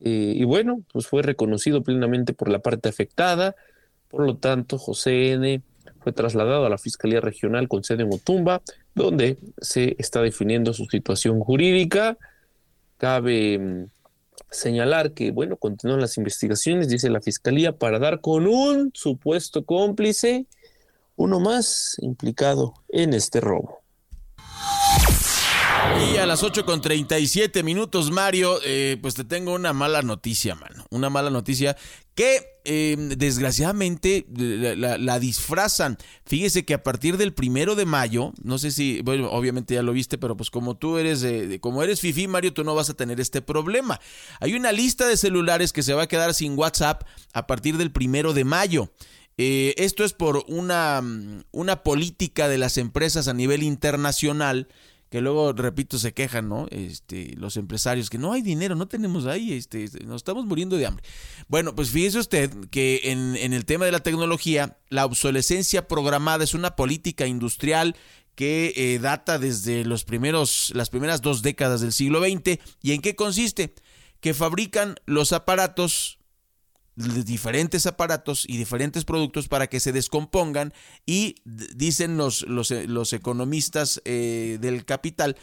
Eh, 0.00 0.34
y 0.36 0.44
bueno, 0.44 0.84
pues 0.92 1.06
fue 1.06 1.22
reconocido 1.22 1.82
plenamente 1.82 2.34
por 2.34 2.48
la 2.48 2.60
parte 2.60 2.88
afectada, 2.88 3.56
por 4.08 4.24
lo 4.24 4.36
tanto, 4.36 4.78
José 4.78 5.32
N. 5.32 5.62
fue 6.00 6.12
trasladado 6.12 6.64
a 6.64 6.70
la 6.70 6.78
Fiscalía 6.78 7.20
Regional 7.20 7.68
con 7.68 7.84
sede 7.84 8.04
en 8.04 8.12
Otumba, 8.12 8.62
donde 8.94 9.38
se 9.60 9.96
está 9.98 10.22
definiendo 10.22 10.72
su 10.72 10.86
situación 10.86 11.40
jurídica. 11.40 12.16
Cabe 12.96 13.58
mm, 13.58 13.86
señalar 14.50 15.12
que, 15.12 15.30
bueno, 15.30 15.56
continúan 15.56 16.00
las 16.00 16.16
investigaciones, 16.16 16.88
dice 16.88 17.10
la 17.10 17.20
Fiscalía, 17.20 17.76
para 17.76 17.98
dar 17.98 18.20
con 18.20 18.46
un 18.46 18.90
supuesto 18.94 19.64
cómplice, 19.64 20.46
uno 21.16 21.40
más 21.40 21.96
implicado 22.00 22.74
en 22.88 23.14
este 23.14 23.40
robo. 23.40 23.80
Y 26.12 26.16
a 26.16 26.26
las 26.26 26.42
8 26.42 26.64
con 26.64 26.80
37 26.80 27.62
minutos, 27.62 28.10
Mario, 28.10 28.58
eh, 28.64 28.98
pues 29.00 29.14
te 29.14 29.24
tengo 29.24 29.52
una 29.52 29.72
mala 29.72 30.02
noticia, 30.02 30.54
mano. 30.54 30.84
Una 30.90 31.10
mala 31.10 31.30
noticia 31.30 31.76
que 32.14 32.60
eh, 32.64 32.96
desgraciadamente 33.16 34.26
la, 34.28 35.18
disfrazan. 35.18 35.96
Fíjese 36.26 36.64
que 36.64 36.74
a 36.74 36.82
partir 36.82 37.16
del 37.16 37.32
primero 37.32 37.74
de 37.74 37.86
mayo, 37.86 38.32
no 38.42 38.58
sé 38.58 38.70
si, 38.70 39.00
bueno, 39.02 39.30
obviamente 39.30 39.74
ya 39.74 39.82
lo 39.82 39.92
viste, 39.92 40.18
pero 40.18 40.36
pues 40.36 40.50
como 40.50 40.76
tú 40.76 40.98
eres, 40.98 41.20
de, 41.20 41.60
como 41.60 41.82
eres 41.82 42.00
Fifi, 42.00 42.28
Mario, 42.28 42.52
tú 42.52 42.64
no 42.64 42.74
vas 42.74 42.90
a 42.90 42.94
tener 42.94 43.20
este 43.20 43.40
problema. 43.40 44.00
Hay 44.40 44.54
una 44.54 44.72
lista 44.72 45.06
de 45.06 45.16
celulares 45.16 45.72
que 45.72 45.82
se 45.82 45.94
va 45.94 46.02
a 46.02 46.08
quedar 46.08 46.34
sin 46.34 46.58
WhatsApp 46.58 47.04
a 47.32 47.46
partir 47.46 47.76
del 47.76 47.92
primero 47.92 48.34
de 48.34 48.44
mayo. 48.44 48.92
Eh, 49.36 49.74
esto 49.78 50.04
es 50.04 50.12
por 50.12 50.44
una, 50.48 51.02
una 51.52 51.82
política 51.82 52.48
de 52.48 52.58
las 52.58 52.76
empresas 52.78 53.28
a 53.28 53.34
nivel 53.34 53.62
internacional 53.62 54.68
que 55.10 55.20
luego, 55.20 55.52
repito, 55.52 55.98
se 55.98 56.12
quejan, 56.12 56.48
¿no? 56.48 56.66
Este, 56.70 57.34
los 57.36 57.56
empresarios, 57.56 58.10
que 58.10 58.18
no 58.18 58.32
hay 58.32 58.42
dinero, 58.42 58.74
no 58.74 58.88
tenemos 58.88 59.26
ahí, 59.26 59.52
este, 59.52 59.84
este, 59.84 60.04
nos 60.04 60.16
estamos 60.16 60.44
muriendo 60.44 60.76
de 60.76 60.86
hambre. 60.86 61.04
Bueno, 61.48 61.74
pues 61.74 61.90
fíjese 61.90 62.18
usted 62.18 62.52
que 62.70 63.00
en, 63.04 63.36
en 63.36 63.52
el 63.52 63.64
tema 63.64 63.86
de 63.86 63.92
la 63.92 64.00
tecnología, 64.00 64.78
la 64.90 65.06
obsolescencia 65.06 65.88
programada 65.88 66.44
es 66.44 66.54
una 66.54 66.76
política 66.76 67.26
industrial 67.26 67.96
que 68.38 68.72
eh, 68.76 69.00
data 69.00 69.40
desde 69.40 69.84
los 69.84 70.04
primeros, 70.04 70.70
las 70.72 70.90
primeras 70.90 71.22
dos 71.22 71.42
décadas 71.42 71.80
del 71.80 71.92
siglo 71.92 72.20
XX. 72.20 72.60
¿Y 72.80 72.92
en 72.92 73.00
qué 73.00 73.16
consiste? 73.16 73.74
Que 74.20 74.32
fabrican 74.32 74.94
los 75.06 75.32
aparatos 75.32 76.17
diferentes 76.98 77.86
aparatos 77.86 78.44
y 78.48 78.56
diferentes 78.56 79.04
productos 79.04 79.48
para 79.48 79.68
que 79.68 79.78
se 79.78 79.92
descompongan 79.92 80.72
y 81.06 81.36
dicen 81.44 82.16
los, 82.16 82.42
los, 82.42 82.70
eh, 82.70 82.86
los 82.88 83.12
economistas 83.12 84.02
eh, 84.04 84.58
del 84.60 84.84
capital, 84.84 85.36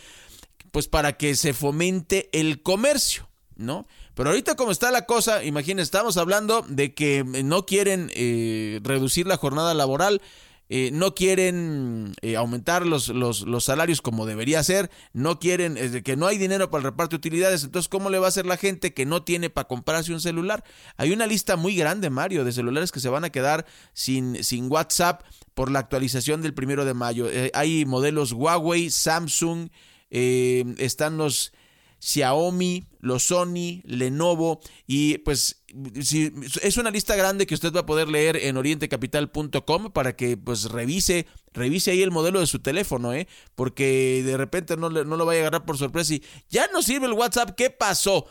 pues 0.71 0.87
para 0.87 1.13
que 1.15 1.35
se 1.35 1.53
fomente 1.53 2.29
el 2.33 2.61
comercio, 2.61 3.29
¿no? 3.55 3.87
Pero 4.15 4.29
ahorita 4.29 4.55
como 4.55 4.71
está 4.71 4.91
la 4.91 5.05
cosa, 5.05 5.43
imagínense, 5.43 5.83
estamos 5.83 6.17
hablando 6.17 6.65
de 6.67 6.93
que 6.93 7.23
no 7.23 7.65
quieren 7.65 8.11
eh, 8.15 8.79
reducir 8.83 9.25
la 9.25 9.37
jornada 9.37 9.73
laboral, 9.73 10.21
eh, 10.67 10.89
no 10.91 11.13
quieren 11.13 12.13
eh, 12.21 12.35
aumentar 12.35 12.87
los, 12.87 13.09
los, 13.09 13.41
los, 13.41 13.63
salarios 13.63 14.01
como 14.01 14.25
debería 14.25 14.63
ser, 14.63 14.89
no 15.13 15.39
quieren, 15.39 15.77
eh, 15.77 16.01
que 16.03 16.15
no 16.15 16.25
hay 16.25 16.39
dinero 16.39 16.71
para 16.71 16.79
el 16.79 16.85
reparto 16.85 17.11
de 17.11 17.17
utilidades, 17.17 17.63
entonces 17.63 17.87
¿cómo 17.87 18.09
le 18.09 18.17
va 18.17 18.25
a 18.25 18.29
hacer 18.29 18.47
la 18.47 18.57
gente 18.57 18.93
que 18.93 19.05
no 19.05 19.23
tiene 19.23 19.51
para 19.51 19.67
comprarse 19.67 20.11
un 20.11 20.21
celular? 20.21 20.63
Hay 20.97 21.11
una 21.11 21.27
lista 21.27 21.55
muy 21.55 21.75
grande, 21.75 22.09
Mario, 22.09 22.43
de 22.43 22.51
celulares 22.51 22.91
que 22.91 22.99
se 22.99 23.09
van 23.09 23.23
a 23.23 23.29
quedar 23.29 23.67
sin, 23.93 24.43
sin 24.43 24.71
WhatsApp 24.71 25.21
por 25.53 25.69
la 25.69 25.79
actualización 25.79 26.41
del 26.41 26.55
primero 26.55 26.83
de 26.83 26.95
mayo. 26.95 27.27
hay 27.53 27.85
modelos 27.85 28.31
Huawei, 28.31 28.89
Samsung, 28.89 29.69
están 30.09 31.17
los 31.17 31.53
Xiaomi, 31.99 32.85
los 32.99 33.23
Sony, 33.23 33.81
Lenovo 33.83 34.61
y 34.85 35.19
pues 35.19 35.63
si, 36.01 36.31
es 36.61 36.77
una 36.77 36.91
lista 36.91 37.15
grande 37.15 37.45
que 37.45 37.55
usted 37.55 37.73
va 37.73 37.81
a 37.81 37.85
poder 37.85 38.07
leer 38.07 38.37
en 38.37 38.57
orientecapital.com 38.57 39.91
para 39.91 40.15
que 40.15 40.37
pues 40.37 40.65
revise, 40.71 41.25
revise 41.53 41.91
ahí 41.91 42.01
el 42.01 42.11
modelo 42.11 42.39
de 42.39 42.47
su 42.47 42.59
teléfono, 42.59 43.13
¿eh? 43.13 43.27
Porque 43.55 44.23
de 44.25 44.37
repente 44.37 44.77
no, 44.77 44.89
no 44.89 45.17
lo 45.17 45.25
vaya 45.25 45.39
a 45.39 45.43
agarrar 45.43 45.65
por 45.65 45.77
sorpresa 45.77 46.13
y 46.13 46.23
ya 46.49 46.67
no 46.73 46.81
sirve 46.81 47.07
el 47.07 47.13
WhatsApp, 47.13 47.51
¿qué 47.55 47.69
pasó? 47.69 48.25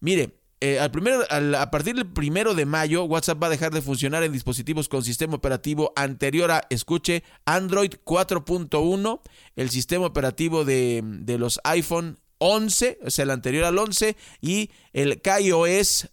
Mire, 0.00 0.38
eh, 0.60 0.80
al 0.80 1.54
a 1.54 1.70
partir 1.70 1.94
del 1.94 2.06
primero 2.06 2.54
de 2.54 2.66
mayo, 2.66 3.04
WhatsApp 3.04 3.40
va 3.40 3.46
a 3.46 3.50
dejar 3.50 3.72
de 3.72 3.80
funcionar 3.80 4.24
en 4.24 4.32
dispositivos 4.32 4.88
con 4.88 5.04
sistema 5.04 5.36
operativo 5.36 5.92
anterior 5.94 6.50
a, 6.50 6.62
escuche, 6.68 7.22
Android 7.44 7.92
4.1, 8.04 9.20
el 9.54 9.70
sistema 9.70 10.06
operativo 10.06 10.64
de, 10.64 11.02
de 11.04 11.38
los 11.38 11.60
iPhone 11.62 12.18
11, 12.38 12.98
es 13.04 13.18
el 13.20 13.30
anterior 13.30 13.64
al 13.64 13.78
11, 13.78 14.16
y 14.40 14.70
el 14.92 15.20
KaiOS 15.20 16.08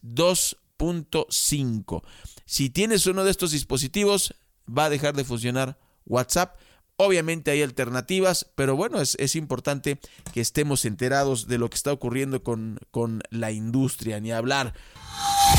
2.5. 0.80 2.04
Si 2.46 2.70
tienes 2.70 3.08
uno 3.08 3.24
de 3.24 3.32
estos 3.32 3.52
dispositivos, 3.52 4.36
va 4.68 4.86
a 4.86 4.90
dejar 4.90 5.16
de 5.16 5.24
funcionar 5.24 5.78
WhatsApp 6.06 6.58
Obviamente 6.98 7.52
hay 7.52 7.62
alternativas, 7.62 8.50
pero 8.56 8.78
bueno, 8.78 9.02
es, 9.02 9.16
es 9.20 9.36
importante 9.36 10.00
que 10.34 10.40
estemos 10.40 10.86
enterados 10.86 11.46
de 11.48 11.58
lo 11.58 11.70
que 11.70 11.76
está 11.76 11.92
ocurriendo 11.92 12.42
con, 12.42 12.80
con 12.90 13.22
la 13.32 13.52
industria, 13.52 14.22
ni 14.22 14.32
hablar. 14.32 14.74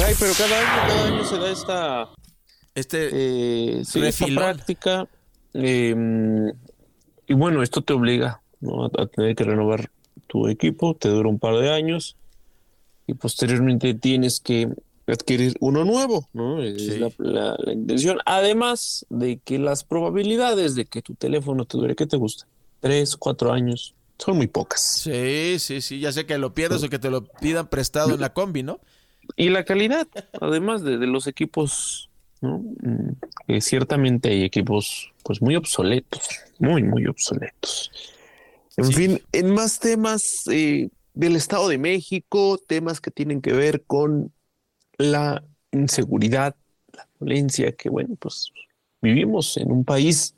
Ay, 0.02 0.14
pero 0.18 0.32
cada 0.32 0.58
año, 0.58 0.88
cada 0.88 1.06
año 1.06 1.24
se 1.24 1.36
da 1.36 1.50
esta, 1.50 2.08
este 2.74 3.10
eh, 3.12 3.84
sí, 3.84 4.00
esta 4.00 4.26
práctica. 4.34 5.08
eh, 5.52 6.52
y 7.28 7.34
bueno, 7.34 7.62
esto 7.62 7.82
te 7.82 7.92
obliga 7.92 8.40
¿no? 8.60 8.86
a 8.86 9.06
tener 9.06 9.36
que 9.36 9.44
renovar 9.44 9.90
tu 10.28 10.48
equipo, 10.48 10.94
te 10.94 11.10
dura 11.10 11.28
un 11.28 11.38
par 11.38 11.56
de 11.56 11.70
años 11.70 12.16
y 13.06 13.12
posteriormente 13.12 13.92
tienes 13.92 14.40
que 14.40 14.70
adquirir 15.14 15.56
uno 15.60 15.84
nuevo, 15.84 16.28
¿no? 16.32 16.62
Es 16.62 16.82
Sí. 16.82 16.98
la, 16.98 17.10
la- 17.18 17.56
la 17.58 17.72
intención. 17.72 18.18
Además 18.26 19.06
de 19.08 19.38
que 19.38 19.58
las 19.58 19.84
probabilidades 19.84 20.74
de 20.74 20.86
que 20.86 21.02
tu 21.02 21.14
teléfono 21.14 21.64
te 21.64 21.78
dure, 21.78 21.94
¿qué 21.94 22.06
te 22.06 22.16
gusta? 22.16 22.46
Tres, 22.80 23.16
cuatro 23.16 23.52
años, 23.52 23.94
son 24.18 24.36
muy 24.36 24.46
pocas. 24.46 24.80
Sí, 25.02 25.56
sí, 25.58 25.80
sí, 25.80 26.00
ya 26.00 26.10
sé 26.12 26.26
que 26.26 26.38
lo 26.38 26.54
pierdas 26.54 26.82
o 26.82 26.88
que 26.88 26.98
te 26.98 27.10
lo 27.10 27.24
pidan 27.24 27.68
prestado 27.68 28.14
en 28.14 28.20
la 28.20 28.32
combi, 28.32 28.62
¿no? 28.62 28.80
Y 29.36 29.48
la 29.50 29.64
calidad, 29.64 30.06
además 30.40 30.82
de, 30.82 30.98
de 30.98 31.06
los 31.06 31.26
equipos, 31.26 32.08
¿no? 32.40 32.58
Mm, 32.58 33.12
que 33.46 33.60
ciertamente 33.60 34.30
hay 34.30 34.42
equipos 34.44 35.12
pues 35.24 35.42
muy 35.42 35.56
obsoletos, 35.56 36.22
muy, 36.58 36.82
muy 36.82 37.06
obsoletos. 37.06 37.90
En 38.76 38.92
fin, 38.92 39.20
en 39.32 39.50
más 39.54 39.80
temas 39.80 40.22
eh, 40.50 40.90
del 41.14 41.34
Estado 41.36 41.68
de 41.68 41.78
México, 41.78 42.60
temas 42.68 43.00
que 43.00 43.10
tienen 43.10 43.40
que 43.40 43.52
ver 43.52 43.82
con 43.86 44.32
la 44.98 45.42
inseguridad, 45.72 46.54
la 46.92 47.08
violencia, 47.18 47.72
que 47.72 47.88
bueno, 47.88 48.16
pues 48.18 48.52
vivimos 49.00 49.56
en 49.56 49.70
un 49.70 49.84
país 49.84 50.34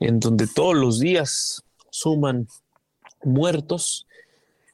en 0.00 0.18
donde 0.20 0.46
todos 0.46 0.74
los 0.74 0.98
días 0.98 1.62
suman 1.90 2.48
muertos. 3.22 4.06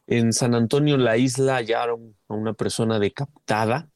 En 0.06 0.32
San 0.32 0.54
Antonio, 0.54 0.96
la 0.96 1.16
isla, 1.18 1.56
hallaron 1.56 2.14
a 2.28 2.34
una 2.34 2.54
persona 2.54 2.98
decapitada. 2.98 3.88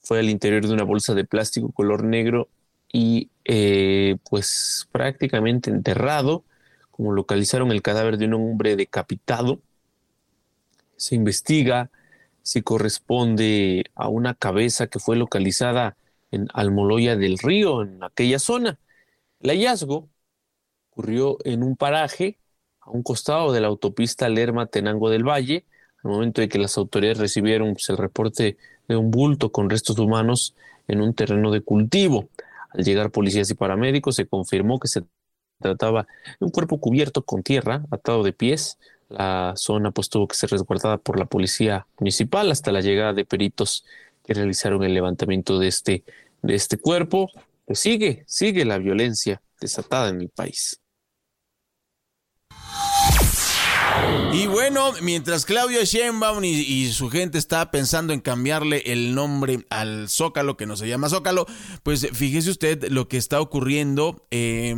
Fue 0.00 0.20
al 0.20 0.30
interior 0.30 0.66
de 0.66 0.72
una 0.72 0.84
bolsa 0.84 1.14
de 1.14 1.24
plástico 1.24 1.72
color 1.72 2.04
negro 2.04 2.48
y 2.92 3.28
eh, 3.44 4.16
pues 4.30 4.88
prácticamente 4.92 5.70
enterrado, 5.70 6.44
como 6.90 7.12
localizaron 7.12 7.70
el 7.72 7.82
cadáver 7.82 8.16
de 8.16 8.26
un 8.26 8.34
hombre 8.34 8.76
decapitado. 8.76 9.60
Se 10.96 11.14
investiga 11.14 11.90
si 12.46 12.62
corresponde 12.62 13.90
a 13.96 14.08
una 14.08 14.32
cabeza 14.34 14.86
que 14.86 15.00
fue 15.00 15.16
localizada 15.16 15.96
en 16.30 16.46
Almoloya 16.54 17.16
del 17.16 17.38
Río, 17.38 17.82
en 17.82 18.04
aquella 18.04 18.38
zona. 18.38 18.78
El 19.40 19.50
hallazgo 19.50 20.08
ocurrió 20.90 21.38
en 21.44 21.64
un 21.64 21.76
paraje 21.76 22.38
a 22.80 22.90
un 22.90 23.02
costado 23.02 23.52
de 23.52 23.60
la 23.60 23.66
autopista 23.66 24.28
Lerma-Tenango 24.28 25.10
del 25.10 25.24
Valle, 25.24 25.64
al 26.04 26.12
momento 26.12 26.40
de 26.40 26.48
que 26.48 26.60
las 26.60 26.78
autoridades 26.78 27.18
recibieron 27.18 27.72
pues, 27.72 27.88
el 27.90 27.96
reporte 27.96 28.56
de 28.86 28.96
un 28.96 29.10
bulto 29.10 29.50
con 29.50 29.68
restos 29.68 29.98
humanos 29.98 30.54
en 30.86 31.00
un 31.00 31.14
terreno 31.14 31.50
de 31.50 31.62
cultivo. 31.62 32.28
Al 32.70 32.84
llegar 32.84 33.10
policías 33.10 33.50
y 33.50 33.54
paramédicos 33.54 34.14
se 34.14 34.28
confirmó 34.28 34.78
que 34.78 34.86
se 34.86 35.02
trataba 35.58 36.06
de 36.38 36.46
un 36.46 36.52
cuerpo 36.52 36.78
cubierto 36.78 37.24
con 37.24 37.42
tierra, 37.42 37.84
atado 37.90 38.22
de 38.22 38.32
pies. 38.32 38.78
La 39.08 39.52
zona 39.56 39.90
pues 39.92 40.08
tuvo 40.08 40.26
que 40.28 40.36
ser 40.36 40.50
resguardada 40.50 40.98
por 40.98 41.18
la 41.18 41.26
policía 41.26 41.86
municipal 41.98 42.50
hasta 42.50 42.72
la 42.72 42.80
llegada 42.80 43.12
de 43.12 43.24
peritos 43.24 43.84
que 44.24 44.34
realizaron 44.34 44.82
el 44.82 44.94
levantamiento 44.94 45.58
de 45.58 45.68
este, 45.68 46.04
de 46.42 46.54
este 46.54 46.78
cuerpo. 46.78 47.30
Pues 47.64 47.78
sigue, 47.78 48.24
sigue 48.26 48.64
la 48.64 48.78
violencia 48.78 49.40
desatada 49.60 50.08
en 50.08 50.20
el 50.20 50.28
país. 50.28 50.80
Y 54.36 54.48
bueno, 54.48 54.92
mientras 55.00 55.46
Claudio 55.46 55.82
Sheinbaum 55.82 56.44
y, 56.44 56.92
su 56.92 57.08
gente 57.08 57.38
está 57.38 57.70
pensando 57.70 58.12
en 58.12 58.20
cambiarle 58.20 58.82
el 58.84 59.14
nombre 59.14 59.64
al 59.70 60.10
Zócalo, 60.10 60.58
que 60.58 60.66
no 60.66 60.76
se 60.76 60.86
llama 60.86 61.08
Zócalo, 61.08 61.46
pues 61.82 62.06
fíjese 62.12 62.50
usted 62.50 62.90
lo 62.90 63.08
que 63.08 63.16
está 63.16 63.40
ocurriendo 63.40 64.26
eh, 64.30 64.74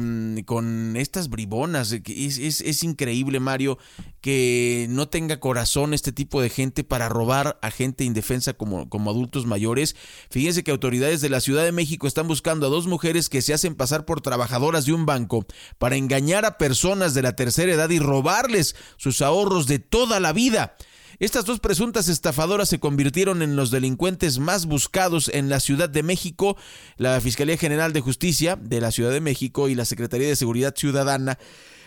con 0.47 0.97
estas 0.97 1.29
bribonas. 1.29 1.91
Es, 1.93 2.83
increíble, 2.85 3.41
Mario, 3.41 3.79
que 4.21 4.87
no 4.91 5.09
tenga 5.09 5.41
corazón 5.41 5.93
este 5.93 6.13
tipo 6.13 6.41
de 6.41 6.51
gente 6.51 6.85
para 6.85 7.09
robar 7.09 7.59
a 7.61 7.73
gente 7.73 8.05
indefensa 8.05 8.53
como, 8.53 8.89
como 8.89 9.11
adultos 9.11 9.45
mayores. 9.45 9.97
Fíjense 10.31 10.63
que 10.63 10.71
autoridades 10.71 11.21
de 11.21 11.31
la 11.31 11.41
Ciudad 11.41 11.65
de 11.65 11.73
México 11.73 12.07
están 12.07 12.29
buscando 12.29 12.67
a 12.67 12.71
dos 12.71 12.87
mujeres 12.87 13.29
que 13.29 13.43
se 13.43 13.55
hacen 13.55 13.75
pasar 13.75 14.05
por 14.05 14.21
trabajadoras 14.21 14.87
de 14.87 14.93
un 14.93 15.05
banco 15.05 15.45
para 15.79 15.97
engañar 15.97 16.45
a 16.45 16.59
personas 16.59 17.15
de 17.15 17.23
la 17.23 17.35
tercera 17.35 17.73
edad 17.73 17.91
y 17.91 17.99
robarles 17.99 18.77
sus 19.13 19.23
ahorros 19.23 19.67
de 19.67 19.79
toda 19.79 20.21
la 20.21 20.33
vida. 20.33 20.77
Estas 21.21 21.45
dos 21.45 21.59
presuntas 21.59 22.09
estafadoras 22.09 22.69
se 22.69 22.79
convirtieron 22.79 23.43
en 23.43 23.57
los 23.57 23.73
delincuentes 23.73 24.39
más 24.39 24.67
buscados 24.67 25.29
en 25.35 25.49
la 25.49 25.59
Ciudad 25.59 25.89
de 25.89 26.05
México. 26.05 26.57
La 26.97 27.21
Fiscalía 27.21 27.57
General 27.57 27.93
de 27.93 28.01
Justicia 28.01 28.57
de 28.57 28.81
la 28.81 28.93
Ciudad 28.93 29.11
de 29.11 29.21
México 29.21 29.69
y 29.69 29.75
la 29.75 29.85
Secretaría 29.85 30.29
de 30.29 30.37
Seguridad 30.37 30.75
Ciudadana 30.77 31.39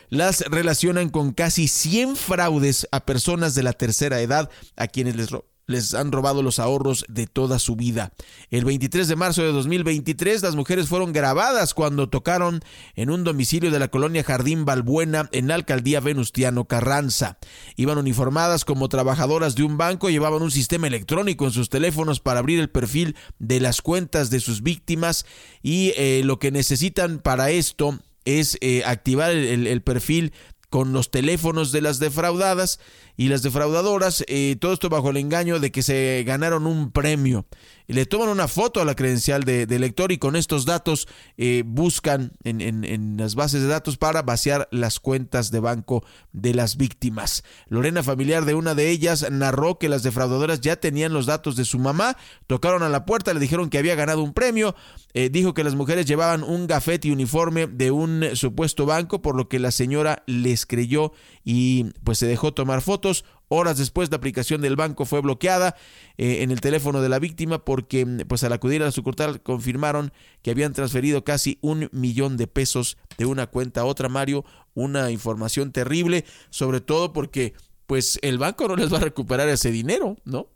las 0.09 0.41
relacionan 0.41 1.09
con 1.09 1.31
casi 1.31 1.69
100 1.69 2.17
fraudes 2.17 2.85
a 2.91 3.05
personas 3.05 3.55
de 3.55 3.63
la 3.63 3.71
tercera 3.71 4.19
edad 4.19 4.49
a 4.75 4.87
quienes 4.87 5.15
les, 5.15 5.31
ro- 5.31 5.45
les 5.71 5.93
han 5.93 6.11
robado 6.11 6.43
los 6.43 6.59
ahorros 6.59 7.05
de 7.07 7.27
toda 7.27 7.59
su 7.59 7.75
vida. 7.75 8.13
El 8.49 8.65
23 8.65 9.07
de 9.07 9.15
marzo 9.15 9.41
de 9.41 9.51
2023 9.51 10.43
las 10.43 10.55
mujeres 10.55 10.87
fueron 10.87 11.13
grabadas 11.13 11.73
cuando 11.73 12.09
tocaron 12.09 12.61
en 12.95 13.09
un 13.09 13.23
domicilio 13.23 13.71
de 13.71 13.79
la 13.79 13.87
colonia 13.87 14.23
Jardín 14.23 14.65
Balbuena 14.65 15.29
en 15.31 15.47
la 15.47 15.55
alcaldía 15.55 15.99
Venustiano 15.99 16.65
Carranza. 16.65 17.37
Iban 17.75 17.97
uniformadas 17.97 18.65
como 18.65 18.89
trabajadoras 18.89 19.55
de 19.55 19.63
un 19.63 19.77
banco, 19.77 20.09
llevaban 20.09 20.41
un 20.41 20.51
sistema 20.51 20.87
electrónico 20.87 21.45
en 21.45 21.51
sus 21.51 21.69
teléfonos 21.69 22.19
para 22.19 22.39
abrir 22.39 22.59
el 22.59 22.69
perfil 22.69 23.15
de 23.39 23.59
las 23.59 23.81
cuentas 23.81 24.29
de 24.29 24.39
sus 24.39 24.61
víctimas 24.61 25.25
y 25.61 25.93
eh, 25.95 26.21
lo 26.25 26.39
que 26.39 26.51
necesitan 26.51 27.19
para 27.19 27.51
esto 27.51 27.99
es 28.25 28.57
eh, 28.61 28.83
activar 28.85 29.31
el, 29.31 29.81
perfil 29.81 30.33
con 30.69 30.93
los 30.93 31.11
teléfonos 31.11 31.71
de 31.71 31.81
las 31.81 31.99
defraudadas 31.99 32.79
y 33.17 33.27
las 33.29 33.41
defraudadoras, 33.43 34.23
eh, 34.27 34.55
todo 34.59 34.73
esto 34.73 34.89
bajo 34.89 35.09
el 35.09 35.17
engaño 35.17 35.59
de 35.59 35.71
que 35.71 35.83
se 35.83 36.23
ganaron 36.25 36.65
un 36.67 36.91
premio. 36.91 37.45
Le 37.87 38.05
toman 38.05 38.29
una 38.29 38.47
foto 38.47 38.79
a 38.79 38.85
la 38.85 38.95
credencial 38.95 39.43
de, 39.43 39.65
de 39.65 39.77
lector 39.79 40.13
y 40.13 40.17
con 40.17 40.37
estos 40.37 40.63
datos 40.65 41.09
eh, 41.37 41.63
buscan 41.65 42.31
en, 42.43 42.61
en- 42.61 42.85
en 42.85 43.17
las 43.17 43.35
bases 43.35 43.61
de 43.61 43.67
datos 43.67 43.97
para 43.97 44.21
vaciar 44.21 44.69
las 44.71 44.99
cuentas 45.01 45.51
de 45.51 45.59
banco 45.59 46.05
de 46.31 46.53
las 46.53 46.77
víctimas. 46.77 47.43
Lorena, 47.67 48.01
familiar 48.01 48.45
de 48.45 48.53
una 48.53 48.75
de 48.75 48.89
ellas, 48.89 49.29
narró 49.29 49.77
que 49.77 49.89
las 49.89 50.03
defraudadoras 50.03 50.61
ya 50.61 50.77
tenían 50.77 51.11
los 51.11 51.25
datos 51.25 51.57
de 51.57 51.65
su 51.65 51.79
mamá, 51.79 52.15
tocaron 52.47 52.81
a 52.81 52.89
la 52.89 53.05
puerta, 53.05 53.33
le 53.33 53.41
dijeron 53.41 53.69
que 53.69 53.77
había 53.77 53.95
ganado 53.95 54.23
un 54.23 54.33
premio, 54.33 54.73
eh, 55.13 55.29
dijo 55.29 55.53
que 55.53 55.65
las 55.65 55.75
mujeres 55.75 56.05
llevaban 56.05 56.43
un 56.43 56.67
gafete 56.67 57.09
y 57.09 57.11
uniforme 57.11 57.67
de 57.67 57.91
un 57.91 58.23
supuesto 58.35 58.85
banco, 58.85 59.21
por 59.21 59.35
lo 59.35 59.49
que 59.49 59.59
la 59.59 59.71
señora 59.71 60.23
les 60.27 60.65
creyó 60.65 61.11
y 61.43 61.85
pues 62.03 62.17
se 62.17 62.27
dejó 62.27 62.53
tomar 62.53 62.81
fotos. 62.81 63.25
Horas 63.47 63.77
después 63.77 64.09
la 64.09 64.17
aplicación 64.17 64.61
del 64.61 64.75
banco 64.75 65.05
fue 65.05 65.21
bloqueada 65.21 65.75
eh, 66.17 66.41
en 66.41 66.51
el 66.51 66.61
teléfono 66.61 67.01
de 67.01 67.09
la 67.09 67.19
víctima 67.19 67.65
porque 67.65 68.05
pues 68.27 68.43
al 68.43 68.53
acudir 68.53 68.81
a 68.81 68.85
la 68.85 68.91
sucursal 68.91 69.41
confirmaron 69.41 70.13
que 70.41 70.51
habían 70.51 70.73
transferido 70.73 71.23
casi 71.23 71.57
un 71.61 71.89
millón 71.91 72.37
de 72.37 72.47
pesos 72.47 72.97
de 73.17 73.25
una 73.25 73.47
cuenta 73.47 73.81
a 73.81 73.85
otra, 73.85 74.09
Mario, 74.09 74.45
una 74.73 75.11
información 75.11 75.71
terrible, 75.71 76.25
sobre 76.49 76.79
todo 76.79 77.13
porque 77.13 77.53
pues 77.87 78.19
el 78.21 78.37
banco 78.37 78.67
no 78.67 78.77
les 78.77 78.91
va 78.91 78.97
a 78.97 79.01
recuperar 79.01 79.49
ese 79.49 79.71
dinero, 79.71 80.15
¿no? 80.23 80.47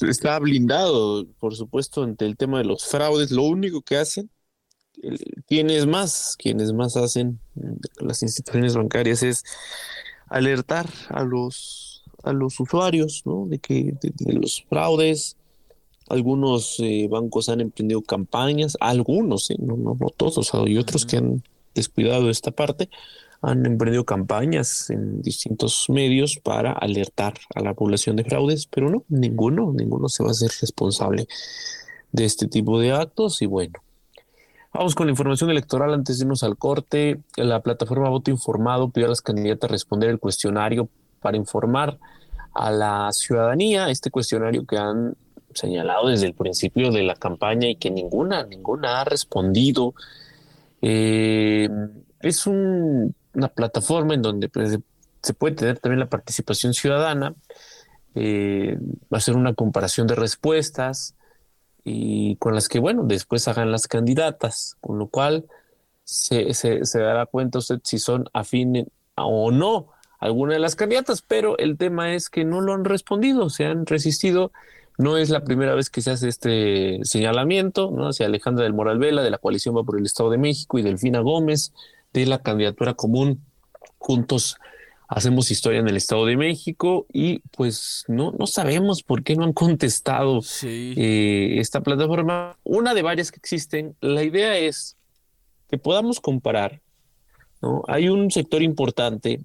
Está 0.00 0.38
blindado, 0.38 1.26
por 1.38 1.54
supuesto, 1.54 2.02
ante 2.02 2.24
el 2.24 2.36
tema 2.38 2.58
de 2.58 2.64
los 2.64 2.86
fraudes. 2.86 3.30
Lo 3.30 3.42
único 3.42 3.82
que 3.82 3.98
hacen, 3.98 4.30
quienes 5.46 5.86
más, 5.86 6.36
quienes 6.38 6.72
más 6.72 6.96
hacen 6.96 7.40
las 8.00 8.22
instituciones 8.22 8.76
bancarias 8.76 9.22
es 9.22 9.44
alertar 10.28 10.88
a 11.08 11.24
los 11.24 11.92
a 12.22 12.32
los 12.32 12.58
usuarios, 12.60 13.22
¿no? 13.24 13.46
De 13.46 13.58
que 13.58 13.94
de, 14.00 14.12
de 14.14 14.32
los 14.34 14.64
fraudes. 14.68 15.36
Algunos 16.08 16.78
eh, 16.80 17.08
bancos 17.08 17.48
han 17.48 17.60
emprendido 17.60 18.02
campañas, 18.02 18.76
algunos, 18.80 19.50
¿eh? 19.50 19.56
no, 19.58 19.76
no, 19.76 19.96
no 19.98 20.10
todos, 20.10 20.52
hay 20.54 20.76
otros 20.76 21.06
que 21.06 21.16
han 21.16 21.42
descuidado 21.74 22.28
esta 22.28 22.50
parte, 22.50 22.90
han 23.40 23.64
emprendido 23.64 24.04
campañas 24.04 24.90
en 24.90 25.22
distintos 25.22 25.86
medios 25.88 26.38
para 26.42 26.72
alertar 26.72 27.34
a 27.54 27.60
la 27.60 27.72
población 27.72 28.16
de 28.16 28.24
fraudes, 28.24 28.66
pero 28.66 28.90
no, 28.90 29.04
ninguno, 29.08 29.72
ninguno 29.72 30.08
se 30.08 30.22
va 30.22 30.30
a 30.30 30.32
hacer 30.32 30.50
responsable 30.60 31.28
de 32.10 32.24
este 32.24 32.46
tipo 32.46 32.78
de 32.78 32.92
actos 32.92 33.40
y 33.40 33.46
bueno. 33.46 33.80
Vamos 34.72 34.94
con 34.94 35.06
la 35.06 35.10
información 35.10 35.50
electoral 35.50 35.92
antes 35.92 36.18
de 36.18 36.24
irnos 36.24 36.42
al 36.42 36.56
corte. 36.56 37.20
La 37.36 37.60
plataforma 37.60 38.08
Voto 38.08 38.30
Informado 38.30 38.88
pidió 38.88 39.06
a 39.06 39.10
las 39.10 39.20
candidatas 39.20 39.70
responder 39.70 40.08
el 40.08 40.18
cuestionario 40.18 40.88
para 41.20 41.36
informar 41.36 41.98
a 42.54 42.70
la 42.70 43.12
ciudadanía, 43.12 43.90
este 43.90 44.10
cuestionario 44.10 44.66
que 44.66 44.78
han 44.78 45.14
señalado 45.54 46.08
desde 46.08 46.26
el 46.26 46.34
principio 46.34 46.90
de 46.90 47.02
la 47.02 47.14
campaña 47.14 47.68
y 47.68 47.76
que 47.76 47.90
ninguna, 47.90 48.44
ninguna 48.44 49.00
ha 49.00 49.04
respondido 49.04 49.94
Eh, 50.82 51.68
es 52.20 52.46
una 52.46 53.48
plataforma 53.54 54.14
en 54.14 54.22
donde 54.22 54.48
pues, 54.48 54.78
se 55.22 55.34
puede 55.34 55.54
tener 55.54 55.78
también 55.78 56.00
la 56.00 56.08
participación 56.08 56.74
ciudadana, 56.74 57.34
eh, 58.16 58.76
va 59.12 59.18
a 59.18 59.20
ser 59.20 59.36
una 59.36 59.54
comparación 59.54 60.08
de 60.08 60.16
respuestas 60.16 61.14
y 61.84 62.36
con 62.36 62.54
las 62.54 62.68
que, 62.68 62.78
bueno, 62.78 63.02
después 63.04 63.48
hagan 63.48 63.72
las 63.72 63.88
candidatas, 63.88 64.76
con 64.80 64.98
lo 64.98 65.08
cual 65.08 65.46
se, 66.04 66.54
se 66.54 66.98
dará 66.98 67.26
cuenta 67.26 67.58
usted 67.58 67.80
si 67.84 67.98
son 67.98 68.24
afines 68.32 68.86
o 69.16 69.50
no 69.50 69.88
alguna 70.22 70.54
de 70.54 70.60
las 70.60 70.76
candidatas, 70.76 71.20
pero 71.20 71.58
el 71.58 71.76
tema 71.76 72.14
es 72.14 72.30
que 72.30 72.44
no 72.44 72.60
lo 72.60 72.74
han 72.74 72.84
respondido, 72.84 73.50
se 73.50 73.64
han 73.66 73.86
resistido. 73.86 74.52
No 74.96 75.16
es 75.16 75.30
la 75.30 75.42
primera 75.42 75.74
vez 75.74 75.90
que 75.90 76.00
se 76.00 76.12
hace 76.12 76.28
este 76.28 77.00
señalamiento, 77.02 77.90
¿no? 77.90 78.08
Hacia 78.08 78.26
Alejandra 78.26 78.62
del 78.62 78.72
Moral 78.72 78.98
Vela, 78.98 79.22
de 79.22 79.30
la 79.30 79.38
coalición 79.38 79.76
Va 79.76 79.82
por 79.82 79.98
el 79.98 80.06
Estado 80.06 80.30
de 80.30 80.38
México, 80.38 80.78
y 80.78 80.82
Delfina 80.82 81.20
Gómez, 81.20 81.72
de 82.12 82.26
la 82.26 82.38
candidatura 82.38 82.94
común 82.94 83.40
Juntos 83.98 84.58
Hacemos 85.14 85.50
Historia 85.50 85.80
en 85.80 85.88
el 85.88 85.96
Estado 85.96 86.26
de 86.26 86.36
México, 86.36 87.06
y 87.12 87.40
pues 87.56 88.04
no, 88.08 88.32
no 88.32 88.46
sabemos 88.46 89.02
por 89.02 89.22
qué 89.22 89.36
no 89.36 89.44
han 89.44 89.52
contestado 89.52 90.40
eh, 90.62 91.54
esta 91.58 91.82
plataforma. 91.82 92.58
Una 92.64 92.94
de 92.94 93.02
varias 93.02 93.30
que 93.30 93.38
existen, 93.38 93.94
la 94.00 94.24
idea 94.24 94.56
es 94.56 94.96
que 95.68 95.78
podamos 95.78 96.20
comparar, 96.20 96.80
¿no? 97.60 97.82
Hay 97.88 98.08
un 98.08 98.30
sector 98.30 98.62
importante 98.62 99.40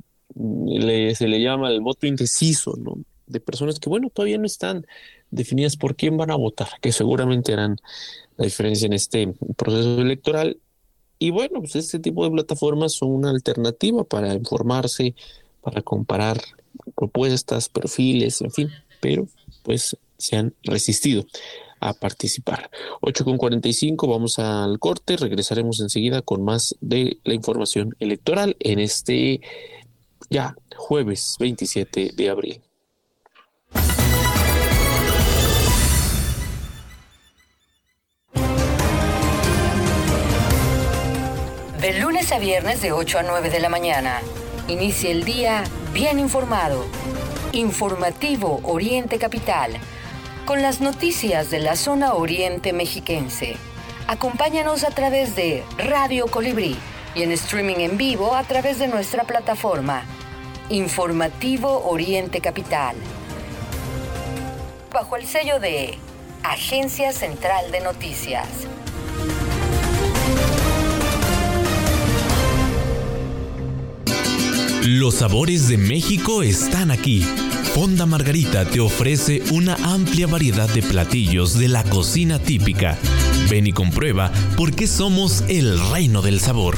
se 1.15 1.27
le 1.27 1.41
llama 1.41 1.69
el 1.69 1.81
voto 1.81 2.07
indeciso, 2.07 2.75
¿no? 2.77 2.97
De 3.25 3.39
personas 3.39 3.79
que, 3.79 3.89
bueno, 3.89 4.09
todavía 4.09 4.37
no 4.37 4.45
están 4.45 4.85
definidas 5.31 5.75
por 5.75 5.95
quién 5.95 6.15
van 6.17 6.31
a 6.31 6.35
votar, 6.35 6.69
que 6.81 6.91
seguramente 6.91 7.53
harán 7.53 7.77
la 8.37 8.45
diferencia 8.45 8.85
en 8.85 8.93
este 8.93 9.33
proceso 9.55 10.01
electoral. 10.01 10.57
Y 11.19 11.31
bueno, 11.31 11.59
pues 11.59 11.75
este 11.75 11.99
tipo 11.99 12.23
de 12.23 12.31
plataformas 12.31 12.93
son 12.93 13.09
una 13.09 13.31
alternativa 13.31 14.03
para 14.03 14.33
informarse, 14.33 15.15
para 15.67 15.81
comparar 15.81 16.39
propuestas, 16.95 17.67
perfiles, 17.67 18.39
en 18.39 18.51
fin, 18.51 18.69
pero 19.01 19.27
pues 19.63 19.97
se 20.17 20.37
han 20.37 20.53
resistido 20.63 21.25
a 21.81 21.93
participar. 21.93 22.71
8 23.01 23.25
con 23.25 23.35
45, 23.35 24.07
vamos 24.07 24.39
al 24.39 24.79
corte, 24.79 25.17
regresaremos 25.17 25.81
enseguida 25.81 26.21
con 26.21 26.41
más 26.41 26.73
de 26.79 27.17
la 27.25 27.33
información 27.33 27.97
electoral 27.99 28.55
en 28.61 28.79
este 28.79 29.41
ya 30.29 30.55
jueves 30.77 31.35
27 31.37 32.11
de 32.15 32.29
abril. 32.29 32.61
De 41.81 41.99
lunes 41.99 42.31
a 42.31 42.39
viernes 42.39 42.81
de 42.81 42.93
8 42.93 43.19
a 43.19 43.23
9 43.23 43.49
de 43.49 43.59
la 43.59 43.67
mañana. 43.67 44.21
Inicia 44.67 45.11
el 45.11 45.23
día 45.23 45.63
bien 45.93 46.19
informado. 46.19 46.85
Informativo 47.53 48.59
Oriente 48.63 49.17
Capital. 49.17 49.71
Con 50.45 50.61
las 50.61 50.81
noticias 50.81 51.49
de 51.49 51.59
la 51.59 51.77
zona 51.77 52.15
oriente 52.15 52.73
mexiquense. 52.73 53.55
Acompáñanos 54.07 54.83
a 54.83 54.89
través 54.89 55.37
de 55.37 55.63
Radio 55.77 56.27
Colibrí 56.27 56.75
y 57.15 57.23
en 57.23 57.31
streaming 57.31 57.77
en 57.77 57.97
vivo 57.97 58.35
a 58.35 58.43
través 58.43 58.77
de 58.77 58.89
nuestra 58.89 59.23
plataforma 59.23 60.03
Informativo 60.67 61.87
Oriente 61.87 62.41
Capital. 62.41 62.97
Bajo 64.91 65.15
el 65.15 65.25
sello 65.25 65.61
de 65.61 65.97
Agencia 66.43 67.13
Central 67.13 67.71
de 67.71 67.79
Noticias. 67.79 68.47
Los 74.89 75.15
sabores 75.15 75.67
de 75.67 75.77
México 75.77 76.43
están 76.43 76.91
aquí. 76.91 77.21
Fonda 77.75 78.05
Margarita 78.05 78.63
te 78.63 78.79
ofrece 78.79 79.43
una 79.51 79.75
amplia 79.83 80.27
variedad 80.27 80.69
de 80.69 80.81
platillos 80.81 81.59
de 81.59 81.67
la 81.67 81.83
cocina 81.83 82.39
típica. 82.39 82.97
Ven 83.49 83.67
y 83.67 83.73
comprueba 83.73 84.31
por 84.55 84.73
qué 84.73 84.87
somos 84.87 85.43
el 85.49 85.77
reino 85.91 86.21
del 86.21 86.39
sabor. 86.39 86.77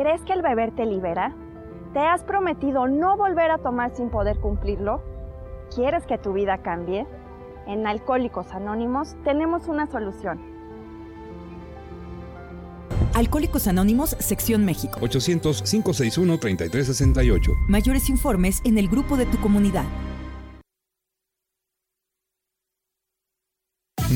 ¿Crees 0.00 0.22
que 0.22 0.32
el 0.32 0.40
beber 0.40 0.74
te 0.74 0.86
libera? 0.86 1.36
¿Te 1.92 1.98
has 1.98 2.24
prometido 2.24 2.88
no 2.88 3.18
volver 3.18 3.50
a 3.50 3.58
tomar 3.58 3.94
sin 3.94 4.08
poder 4.08 4.38
cumplirlo? 4.38 5.02
¿Quieres 5.74 6.06
que 6.06 6.16
tu 6.16 6.32
vida 6.32 6.62
cambie? 6.62 7.06
En 7.66 7.86
Alcohólicos 7.86 8.50
Anónimos 8.52 9.14
tenemos 9.24 9.68
una 9.68 9.86
solución. 9.88 10.40
Alcohólicos 13.12 13.66
Anónimos, 13.66 14.16
Sección 14.20 14.64
México. 14.64 15.00
800-561-3368. 15.00 17.54
Mayores 17.68 18.08
informes 18.08 18.62
en 18.64 18.78
el 18.78 18.88
grupo 18.88 19.18
de 19.18 19.26
tu 19.26 19.38
comunidad. 19.38 19.84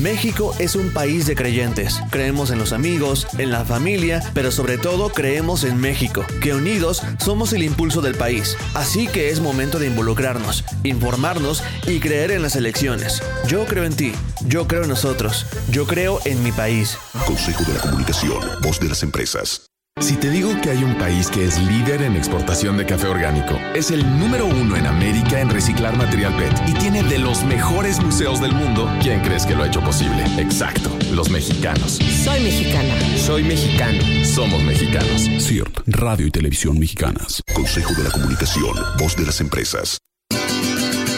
México 0.05 0.53
es 0.59 0.75
un 0.75 0.91
país 0.91 1.25
de 1.25 1.35
creyentes. 1.35 1.99
Creemos 2.11 2.51
en 2.51 2.59
los 2.59 2.73
amigos, 2.73 3.25
en 3.39 3.49
la 3.49 3.65
familia, 3.65 4.21
pero 4.35 4.51
sobre 4.51 4.77
todo 4.77 5.09
creemos 5.09 5.63
en 5.63 5.77
México, 5.77 6.23
que 6.43 6.53
unidos 6.53 7.01
somos 7.17 7.53
el 7.53 7.63
impulso 7.63 8.01
del 8.01 8.13
país. 8.13 8.55
Así 8.75 9.07
que 9.07 9.31
es 9.31 9.39
momento 9.39 9.79
de 9.79 9.87
involucrarnos, 9.87 10.63
informarnos 10.83 11.63
y 11.87 11.99
creer 11.99 12.29
en 12.29 12.43
las 12.43 12.55
elecciones. 12.55 13.23
Yo 13.47 13.65
creo 13.65 13.83
en 13.83 13.95
ti, 13.95 14.11
yo 14.45 14.67
creo 14.67 14.83
en 14.83 14.89
nosotros, 14.89 15.47
yo 15.71 15.87
creo 15.87 16.19
en 16.25 16.43
mi 16.43 16.51
país. 16.51 16.99
Consejo 17.25 17.63
de 17.63 17.73
la 17.73 17.79
Comunicación, 17.79 18.41
voz 18.61 18.79
de 18.79 18.89
las 18.89 19.01
empresas. 19.01 19.65
Si 20.01 20.17
te 20.17 20.29
digo 20.29 20.51
que 20.61 20.71
hay 20.71 20.83
un 20.83 20.97
país 20.97 21.29
que 21.29 21.45
es 21.45 21.57
líder 21.57 22.01
en 22.01 22.17
exportación 22.17 22.75
de 22.75 22.85
café 22.85 23.07
orgánico, 23.07 23.57
es 23.73 23.91
el 23.91 24.03
número 24.19 24.45
uno 24.45 24.75
en 24.75 24.87
América 24.87 25.39
en 25.39 25.49
reciclar 25.49 25.95
material 25.95 26.35
PET 26.35 26.51
y 26.67 26.73
tiene 26.73 27.01
de 27.01 27.17
los 27.17 27.45
mejores 27.45 28.03
museos 28.03 28.41
del 28.41 28.51
mundo, 28.51 28.91
¿quién 29.01 29.21
crees 29.21 29.45
que 29.45 29.55
lo 29.55 29.63
ha 29.63 29.67
hecho 29.67 29.79
posible? 29.79 30.25
Exacto, 30.37 30.91
los 31.13 31.29
mexicanos. 31.29 31.93
Soy 32.25 32.41
mexicana. 32.41 32.93
Soy 33.17 33.43
mexicano. 33.43 34.01
Somos 34.25 34.61
mexicanos. 34.63 35.29
CIRT, 35.39 35.83
Radio 35.87 36.27
y 36.27 36.31
Televisión 36.31 36.77
Mexicanas. 36.77 37.41
Consejo 37.53 37.93
de 37.93 38.03
la 38.03 38.11
Comunicación, 38.11 38.75
voz 38.99 39.15
de 39.15 39.25
las 39.25 39.39
empresas. 39.39 39.99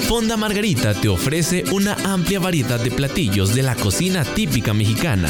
Fonda 0.07 0.37
Margarita 0.37 0.93
te 0.93 1.09
ofrece 1.09 1.63
una 1.71 1.95
amplia 2.05 2.39
variedad 2.39 2.79
de 2.79 2.91
platillos 2.91 3.55
de 3.55 3.63
la 3.63 3.73
cocina 3.73 4.23
típica 4.23 4.75
mexicana. 4.75 5.29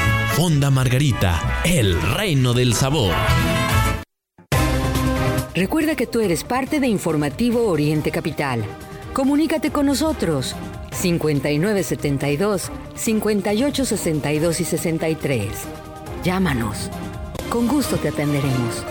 Fonda 0.35 0.71
Margarita, 0.71 1.61
el 1.65 2.01
reino 2.01 2.53
del 2.53 2.73
sabor. 2.73 3.13
Recuerda 5.53 5.95
que 5.95 6.07
tú 6.07 6.21
eres 6.21 6.45
parte 6.45 6.79
de 6.79 6.87
Informativo 6.87 7.67
Oriente 7.67 8.11
Capital. 8.11 8.63
Comunícate 9.13 9.71
con 9.71 9.85
nosotros 9.87 10.55
5972 10.93 12.71
5862 12.95 14.61
y 14.61 14.63
63. 14.63 15.51
Llámanos. 16.23 16.89
Con 17.49 17.67
gusto 17.67 17.97
te 17.97 18.07
atenderemos. 18.07 18.85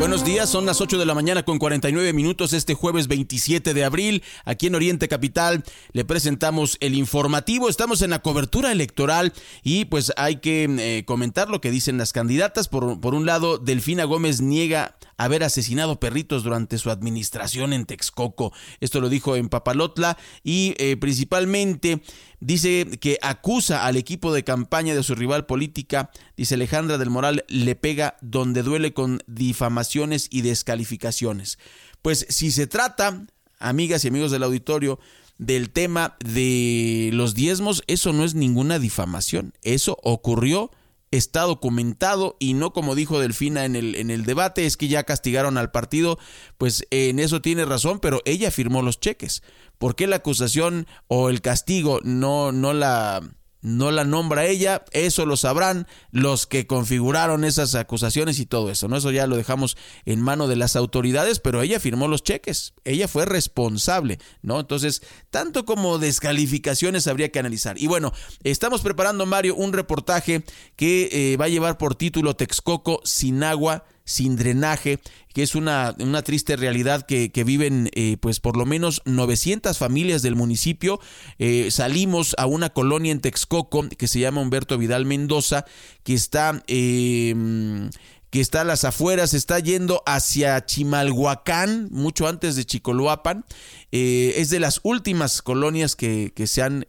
Buenos 0.00 0.24
días, 0.24 0.48
son 0.48 0.64
las 0.64 0.80
8 0.80 0.96
de 0.96 1.04
la 1.04 1.14
mañana 1.14 1.42
con 1.42 1.58
49 1.58 2.14
minutos 2.14 2.54
este 2.54 2.72
jueves 2.72 3.06
27 3.06 3.74
de 3.74 3.84
abril. 3.84 4.22
Aquí 4.46 4.68
en 4.68 4.74
Oriente 4.74 5.08
Capital 5.08 5.62
le 5.92 6.06
presentamos 6.06 6.78
el 6.80 6.94
informativo. 6.94 7.68
Estamos 7.68 8.00
en 8.00 8.08
la 8.08 8.20
cobertura 8.20 8.72
electoral 8.72 9.34
y 9.62 9.84
pues 9.84 10.10
hay 10.16 10.36
que 10.36 10.64
eh, 10.64 11.04
comentar 11.04 11.50
lo 11.50 11.60
que 11.60 11.70
dicen 11.70 11.98
las 11.98 12.14
candidatas. 12.14 12.66
Por, 12.66 12.98
por 12.98 13.14
un 13.14 13.26
lado, 13.26 13.58
Delfina 13.58 14.04
Gómez 14.04 14.40
niega 14.40 14.96
haber 15.20 15.44
asesinado 15.44 16.00
perritos 16.00 16.44
durante 16.44 16.78
su 16.78 16.90
administración 16.90 17.74
en 17.74 17.84
Texcoco. 17.84 18.54
Esto 18.80 19.02
lo 19.02 19.10
dijo 19.10 19.36
en 19.36 19.50
Papalotla 19.50 20.16
y 20.42 20.74
eh, 20.78 20.96
principalmente 20.96 22.02
dice 22.40 22.86
que 23.00 23.18
acusa 23.20 23.84
al 23.84 23.96
equipo 23.96 24.32
de 24.32 24.44
campaña 24.44 24.94
de 24.94 25.02
su 25.02 25.14
rival 25.14 25.44
política. 25.44 26.10
Dice 26.38 26.54
Alejandra 26.54 26.96
del 26.96 27.10
Moral 27.10 27.44
le 27.48 27.76
pega 27.76 28.16
donde 28.22 28.62
duele 28.62 28.94
con 28.94 29.22
difamaciones 29.26 30.26
y 30.30 30.40
descalificaciones. 30.40 31.58
Pues 32.00 32.24
si 32.30 32.50
se 32.50 32.66
trata, 32.66 33.26
amigas 33.58 34.06
y 34.06 34.08
amigos 34.08 34.30
del 34.30 34.42
auditorio, 34.42 35.00
del 35.36 35.68
tema 35.68 36.16
de 36.24 37.10
los 37.12 37.34
diezmos, 37.34 37.82
eso 37.88 38.14
no 38.14 38.24
es 38.24 38.34
ninguna 38.34 38.78
difamación. 38.78 39.52
Eso 39.60 39.98
ocurrió 40.02 40.70
está 41.10 41.42
documentado 41.42 42.36
y 42.38 42.54
no 42.54 42.72
como 42.72 42.94
dijo 42.94 43.18
Delfina 43.18 43.64
en 43.64 43.76
el, 43.76 43.94
en 43.96 44.10
el 44.10 44.24
debate, 44.24 44.66
es 44.66 44.76
que 44.76 44.88
ya 44.88 45.04
castigaron 45.04 45.58
al 45.58 45.70
partido, 45.70 46.18
pues 46.58 46.86
en 46.90 47.18
eso 47.18 47.42
tiene 47.42 47.64
razón, 47.64 47.98
pero 47.98 48.20
ella 48.24 48.50
firmó 48.50 48.82
los 48.82 49.00
cheques. 49.00 49.42
¿Por 49.78 49.96
qué 49.96 50.06
la 50.06 50.16
acusación 50.16 50.86
o 51.08 51.30
el 51.30 51.40
castigo 51.40 52.00
no, 52.04 52.52
no 52.52 52.72
la 52.72 53.22
no 53.62 53.90
la 53.90 54.04
nombra 54.04 54.46
ella, 54.46 54.84
eso 54.92 55.26
lo 55.26 55.36
sabrán 55.36 55.86
los 56.10 56.46
que 56.46 56.66
configuraron 56.66 57.44
esas 57.44 57.74
acusaciones 57.74 58.38
y 58.38 58.46
todo 58.46 58.70
eso, 58.70 58.88
¿no? 58.88 58.96
Eso 58.96 59.10
ya 59.10 59.26
lo 59.26 59.36
dejamos 59.36 59.76
en 60.04 60.20
mano 60.20 60.48
de 60.48 60.56
las 60.56 60.76
autoridades, 60.76 61.40
pero 61.40 61.62
ella 61.62 61.80
firmó 61.80 62.08
los 62.08 62.22
cheques, 62.22 62.74
ella 62.84 63.08
fue 63.08 63.26
responsable, 63.26 64.18
¿no? 64.42 64.60
Entonces, 64.60 65.02
tanto 65.30 65.64
como 65.64 65.98
descalificaciones 65.98 67.06
habría 67.06 67.30
que 67.30 67.38
analizar. 67.38 67.78
Y 67.78 67.86
bueno, 67.86 68.12
estamos 68.42 68.80
preparando, 68.80 69.26
Mario, 69.26 69.54
un 69.56 69.72
reportaje 69.72 70.44
que 70.76 71.08
eh, 71.12 71.36
va 71.36 71.46
a 71.46 71.48
llevar 71.48 71.78
por 71.78 71.94
título 71.94 72.36
Texcoco 72.36 73.00
sin 73.04 73.42
agua 73.42 73.84
sin 74.10 74.34
drenaje, 74.34 74.98
que 75.32 75.44
es 75.44 75.54
una, 75.54 75.94
una 76.00 76.22
triste 76.22 76.56
realidad 76.56 77.06
que, 77.06 77.30
viven 77.44 77.88
eh, 77.94 78.16
pues 78.20 78.40
por 78.40 78.56
lo 78.56 78.66
menos 78.66 79.02
900 79.04 79.78
familias 79.78 80.22
del 80.22 80.34
municipio. 80.34 81.00
Eh, 81.38 81.70
salimos 81.70 82.34
a 82.36 82.46
una 82.46 82.70
colonia 82.70 83.12
en 83.12 83.20
Texcoco 83.20 83.88
que 83.88 84.08
se 84.08 84.18
llama 84.18 84.40
Humberto 84.40 84.76
Vidal 84.78 85.06
Mendoza, 85.06 85.64
que 86.02 86.14
está... 86.14 86.62
Em, 86.66 87.90
que 88.30 88.40
está 88.40 88.60
a 88.60 88.64
las 88.64 88.84
afueras, 88.84 89.34
está 89.34 89.58
yendo 89.58 90.04
hacia 90.06 90.64
Chimalhuacán, 90.64 91.88
mucho 91.90 92.28
antes 92.28 92.54
de 92.54 92.64
Chicoloapan. 92.64 93.44
Eh, 93.90 94.34
es 94.36 94.50
de 94.50 94.60
las 94.60 94.78
últimas 94.84 95.42
colonias 95.42 95.96
que, 95.96 96.32
que 96.32 96.46
se 96.46 96.62
han 96.62 96.84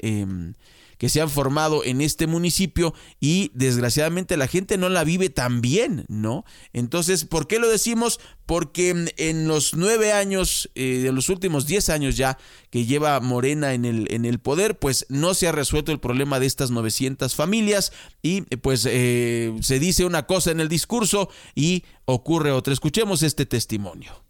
que 1.02 1.10
se 1.10 1.20
han 1.20 1.32
formado 1.32 1.84
en 1.84 2.00
este 2.00 2.28
municipio 2.28 2.94
y 3.20 3.50
desgraciadamente 3.56 4.38
la 4.38 4.46
gente 4.46 4.78
no 4.78 4.88
la 4.88 5.04
vive 5.04 5.32
tan 5.32 5.60
bien, 5.60 6.06
¿no? 6.10 6.46
Entonces, 6.74 7.26
¿por 7.26 7.48
qué 7.48 7.58
lo 7.58 7.68
decimos? 7.68 8.20
Porque 8.46 9.12
en 9.18 9.48
los 9.48 9.74
nueve 9.74 10.14
años, 10.14 10.70
eh, 10.76 11.00
de 11.02 11.12
los 11.12 11.30
últimos 11.30 11.66
diez 11.66 11.90
años 11.90 12.18
ya 12.18 12.38
que 12.70 12.86
lleva 12.86 13.20
Morena 13.20 13.74
en 13.74 13.86
el, 13.86 14.14
en 14.14 14.26
el 14.26 14.38
poder, 14.38 14.78
pues 14.78 15.08
no 15.10 15.34
se 15.34 15.48
ha 15.48 15.52
resuelto 15.52 15.92
el 15.92 16.00
problema 16.00 16.40
de 16.40 16.46
estas 16.46 16.70
900 16.70 17.34
familias 17.34 17.92
y 18.22 18.42
pues 18.58 18.88
eh, 18.88 19.58
se 19.62 19.80
dice 19.80 20.06
una 20.06 20.28
cosa 20.28 20.52
en 20.52 20.60
el 20.60 20.70
discurso 20.70 21.30
y 21.56 21.84
ocurre 22.06 22.52
otra. 22.52 22.74
Escuchemos 22.74 23.24
este 23.24 23.48
testimonio. 23.48 24.22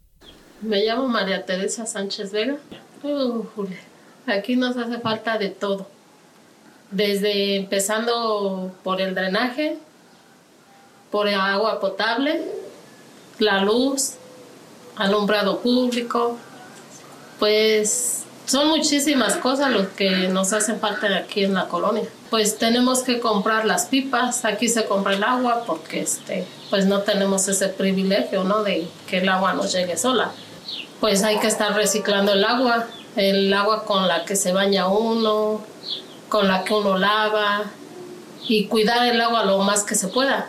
Me 0.62 0.86
llamo 0.86 1.06
María 1.06 1.44
Teresa 1.44 1.84
Sánchez 1.84 2.32
Vega. 2.32 2.56
Uh, 3.02 3.44
aquí 4.26 4.56
nos 4.56 4.78
hace 4.78 4.98
falta 5.00 5.36
de 5.36 5.50
todo 5.50 5.86
desde 6.92 7.56
empezando 7.56 8.70
por 8.84 9.00
el 9.00 9.14
drenaje, 9.14 9.78
por 11.10 11.26
el 11.26 11.34
agua 11.34 11.80
potable, 11.80 12.42
la 13.38 13.60
luz, 13.62 14.14
alumbrado 14.96 15.60
público, 15.60 16.38
pues 17.38 18.22
son 18.46 18.68
muchísimas 18.68 19.36
cosas 19.36 19.70
lo 19.70 19.94
que 19.94 20.28
nos 20.28 20.52
hacen 20.52 20.78
falta 20.78 21.16
aquí 21.16 21.44
en 21.44 21.54
la 21.54 21.68
colonia. 21.68 22.04
Pues 22.30 22.58
tenemos 22.58 23.02
que 23.02 23.20
comprar 23.20 23.64
las 23.64 23.86
pipas, 23.86 24.44
aquí 24.44 24.68
se 24.68 24.84
compra 24.84 25.14
el 25.14 25.24
agua 25.24 25.64
porque 25.66 26.00
este, 26.00 26.46
pues 26.70 26.86
no 26.86 27.00
tenemos 27.00 27.48
ese 27.48 27.68
privilegio, 27.68 28.44
¿no? 28.44 28.62
De 28.62 28.86
que 29.06 29.18
el 29.18 29.28
agua 29.28 29.54
nos 29.54 29.72
llegue 29.72 29.96
sola. 29.96 30.32
Pues 31.00 31.24
hay 31.24 31.38
que 31.40 31.46
estar 31.46 31.74
reciclando 31.74 32.32
el 32.32 32.44
agua, 32.44 32.86
el 33.16 33.52
agua 33.52 33.84
con 33.84 34.06
la 34.06 34.24
que 34.24 34.36
se 34.36 34.52
baña 34.52 34.88
uno, 34.88 35.62
con 36.32 36.48
la 36.48 36.64
que 36.64 36.72
uno 36.72 36.96
lava 36.96 37.64
y 38.48 38.64
cuidar 38.64 39.06
el 39.06 39.20
agua 39.20 39.44
lo 39.44 39.58
más 39.58 39.82
que 39.82 39.94
se 39.94 40.08
pueda. 40.08 40.48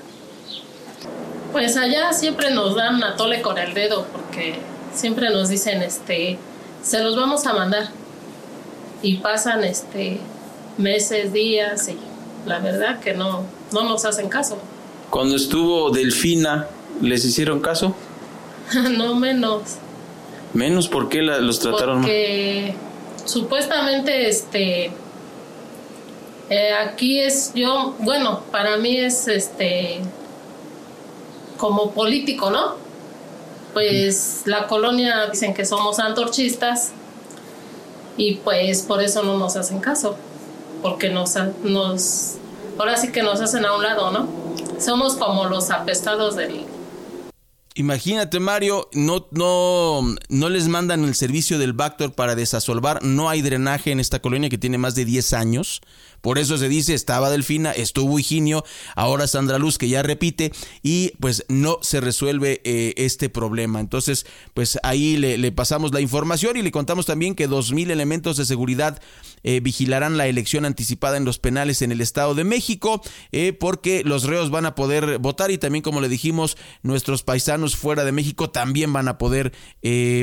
Pues 1.52 1.76
allá 1.76 2.14
siempre 2.14 2.52
nos 2.52 2.76
dan 2.76 3.04
a 3.04 3.18
tole 3.18 3.42
con 3.42 3.58
el 3.58 3.74
dedo 3.74 4.08
porque 4.14 4.56
siempre 4.94 5.30
nos 5.30 5.50
dicen, 5.50 5.82
este, 5.82 6.40
se 6.82 7.04
los 7.04 7.18
vamos 7.18 7.46
a 7.48 7.54
mandar. 7.54 7.90
Y 9.02 9.18
pasan 9.18 9.66
este, 9.66 10.22
meses, 10.78 11.34
días 11.34 11.90
y 11.90 11.98
la 12.46 12.60
verdad 12.60 13.02
que 13.02 13.14
no, 13.14 13.44
no 13.74 13.84
nos 13.84 14.06
hacen 14.06 14.30
caso. 14.30 14.58
Cuando 15.10 15.36
estuvo 15.36 15.90
Delfina, 15.90 16.66
¿les 17.02 17.26
hicieron 17.26 17.60
caso? 17.60 17.94
no 18.92 19.16
menos. 19.16 19.64
¿Menos? 20.54 20.88
¿Por 20.88 21.10
qué 21.10 21.22
los 21.22 21.60
trataron 21.60 21.96
mal? 21.98 22.04
Porque 22.04 22.74
supuestamente 23.26 24.30
este, 24.30 24.94
eh, 26.50 26.74
aquí 26.74 27.20
es 27.20 27.54
yo, 27.54 27.96
bueno, 28.00 28.42
para 28.52 28.78
mí 28.78 28.98
es 28.98 29.28
este 29.28 30.02
como 31.58 31.92
político, 31.92 32.50
¿no? 32.50 32.76
Pues 33.74 34.44
la 34.46 34.68
colonia 34.68 35.28
dicen 35.32 35.54
que 35.54 35.66
somos 35.66 36.00
antorchistas 36.00 36.92
y 38.18 38.36
pues 38.36 38.82
por 38.82 39.02
eso 39.02 39.24
no 39.24 39.38
nos 39.38 39.56
hacen 39.56 39.80
caso, 39.80 40.16
porque 40.82 41.10
nos, 41.10 41.36
nos 41.64 42.36
ahora 42.78 42.98
sí 42.98 43.12
que 43.12 43.24
nos 43.24 43.42
hacen 43.42 43.66
a 43.66 43.76
un 43.76 43.84
lado, 43.84 44.12
¿no? 44.12 44.28
Somos 44.80 45.16
como 45.16 45.46
los 45.46 45.72
apestados 45.72 46.36
del, 46.36 46.66
Imagínate, 47.76 48.40
Mario, 48.40 48.88
no, 48.94 49.28
no, 49.32 50.02
no 50.30 50.50
les 50.50 50.68
mandan 50.68 51.04
el 51.06 51.16
servicio 51.16 51.58
del 51.58 51.74
Bactor 51.74 52.14
para 52.14 52.36
desasolvar. 52.36 53.02
No 53.02 53.30
hay 53.30 53.42
drenaje 53.42 53.90
en 53.90 54.00
esta 54.00 54.22
colonia 54.22 54.50
que 54.50 54.60
tiene 54.60 54.78
más 54.78 54.94
de 54.94 55.06
10 55.06 55.34
años. 55.34 55.82
Por 56.24 56.40
eso 56.40 56.58
se 56.58 56.70
dice, 56.70 56.94
estaba 56.94 57.30
Delfina, 57.30 57.74
estuvo 57.74 58.18
Higinio, 58.18 58.64
ahora 58.96 59.28
Sandra 59.28 59.60
Luz, 59.60 59.78
que 59.78 59.90
ya 59.90 60.04
repite, 60.04 60.54
y 60.82 61.12
pues 61.20 61.44
no 61.50 61.80
se 61.82 62.00
resuelve 62.00 62.62
eh, 62.64 62.94
este 62.96 63.28
problema. 63.28 63.82
Entonces, 63.82 64.26
pues 64.54 64.80
ahí 64.84 65.18
le, 65.18 65.52
pasamos 65.52 65.94
la 65.94 66.00
información 66.00 66.56
y 66.56 66.62
le 66.62 66.72
contamos 66.72 67.06
también 67.06 67.36
que 67.36 67.50
2.000 67.50 67.92
elementos 67.92 68.38
de 68.38 68.46
seguridad 68.46 69.02
eh, 69.44 69.60
vigilarán 69.60 70.16
la 70.16 70.28
elección 70.28 70.64
anticipada 70.64 71.18
en 71.18 71.26
los 71.26 71.40
penales 71.40 71.82
en 71.82 71.92
el 71.92 72.00
Estado 72.00 72.36
de 72.36 72.46
México, 72.46 73.02
eh, 73.34 73.52
porque 73.52 74.04
los 74.06 74.24
reos 74.24 74.50
van 74.50 74.66
a 74.66 74.76
poder 74.76 75.18
votar 75.18 75.52
y 75.52 75.58
también, 75.58 75.84
como 75.84 76.00
le 76.00 76.08
dijimos, 76.08 76.56
nuestros 76.84 77.24
paisanos 77.24 77.76
fuera 77.76 78.06
de 78.06 78.14
México 78.14 78.50
también 78.50 78.94
van 78.94 79.10
a 79.10 79.18
poder 79.18 79.52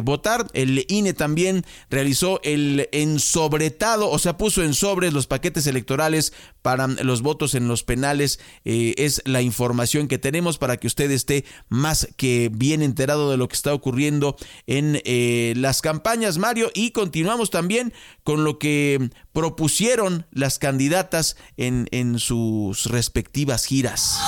votar. 0.03 0.46
El 0.55 0.86
INE 0.88 1.12
también 1.12 1.66
realizó 1.90 2.40
el 2.42 2.88
ensobretado, 2.92 4.09
o 4.09 4.18
sea, 4.18 4.38
puso 4.38 4.62
en 4.62 4.72
sobres 4.72 5.12
los 5.12 5.26
paquetes 5.26 5.66
electorales 5.91 6.32
para 6.62 6.86
los 6.86 7.22
votos 7.22 7.55
en 7.55 7.68
los 7.68 7.82
penales. 7.82 8.38
Eh, 8.64 8.95
es 8.97 9.22
la 9.24 9.43
información 9.43 10.09
que 10.09 10.18
tenemos 10.18 10.59
para 10.59 10.76
que 10.76 10.86
usted 10.86 11.11
esté 11.11 11.45
más 11.68 12.09
que 12.16 12.51
bien 12.53 12.82
enterado 12.82 13.30
de 13.30 13.36
lo 13.36 13.49
que 13.49 13.57
está 13.57 13.74
ocurriendo 13.74 14.36
en 14.66 15.01
eh, 15.05 15.55
las 15.57 15.82
campañas, 15.82 16.38
Mario. 16.38 16.70
Y 16.74 16.93
continuamos 16.93 17.51
también 17.51 17.93
con 18.24 18.45
lo 18.45 18.59
que 18.59 19.11
propusieron 19.32 20.26
las 20.30 20.59
candidatas 20.59 21.36
en, 21.57 21.88
en 21.91 22.18
sus 22.18 22.86
respectivas 22.86 23.64
giras. 23.64 24.18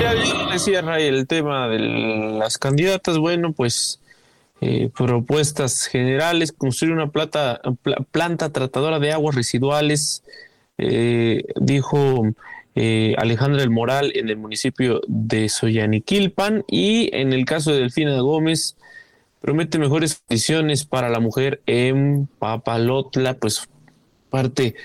Ya 0.00 0.14
decía 0.50 0.80
Ray 0.82 1.06
el 1.06 1.26
tema 1.26 1.68
de 1.68 1.78
las 1.78 2.56
candidatas, 2.56 3.18
bueno, 3.18 3.52
pues 3.52 4.01
eh, 4.64 4.90
propuestas 4.96 5.86
generales, 5.86 6.52
construir 6.52 6.94
una 6.94 7.10
plata, 7.10 7.60
planta 8.12 8.52
tratadora 8.52 9.00
de 9.00 9.10
aguas 9.10 9.34
residuales, 9.34 10.22
eh, 10.78 11.42
dijo 11.60 12.22
eh, 12.76 13.16
Alejandra 13.18 13.60
del 13.60 13.70
Moral 13.70 14.12
en 14.14 14.28
el 14.28 14.36
municipio 14.36 15.00
de 15.08 15.48
Soyaniquilpan 15.48 16.64
y 16.68 17.10
en 17.12 17.32
el 17.32 17.44
caso 17.44 17.72
de 17.72 17.80
Delfina 17.80 18.20
Gómez 18.20 18.76
promete 19.40 19.80
mejores 19.80 20.22
condiciones 20.28 20.84
para 20.84 21.08
la 21.08 21.18
mujer 21.18 21.60
en 21.66 22.28
Papalotla, 22.38 23.34
pues 23.34 23.68
parte 24.30 24.76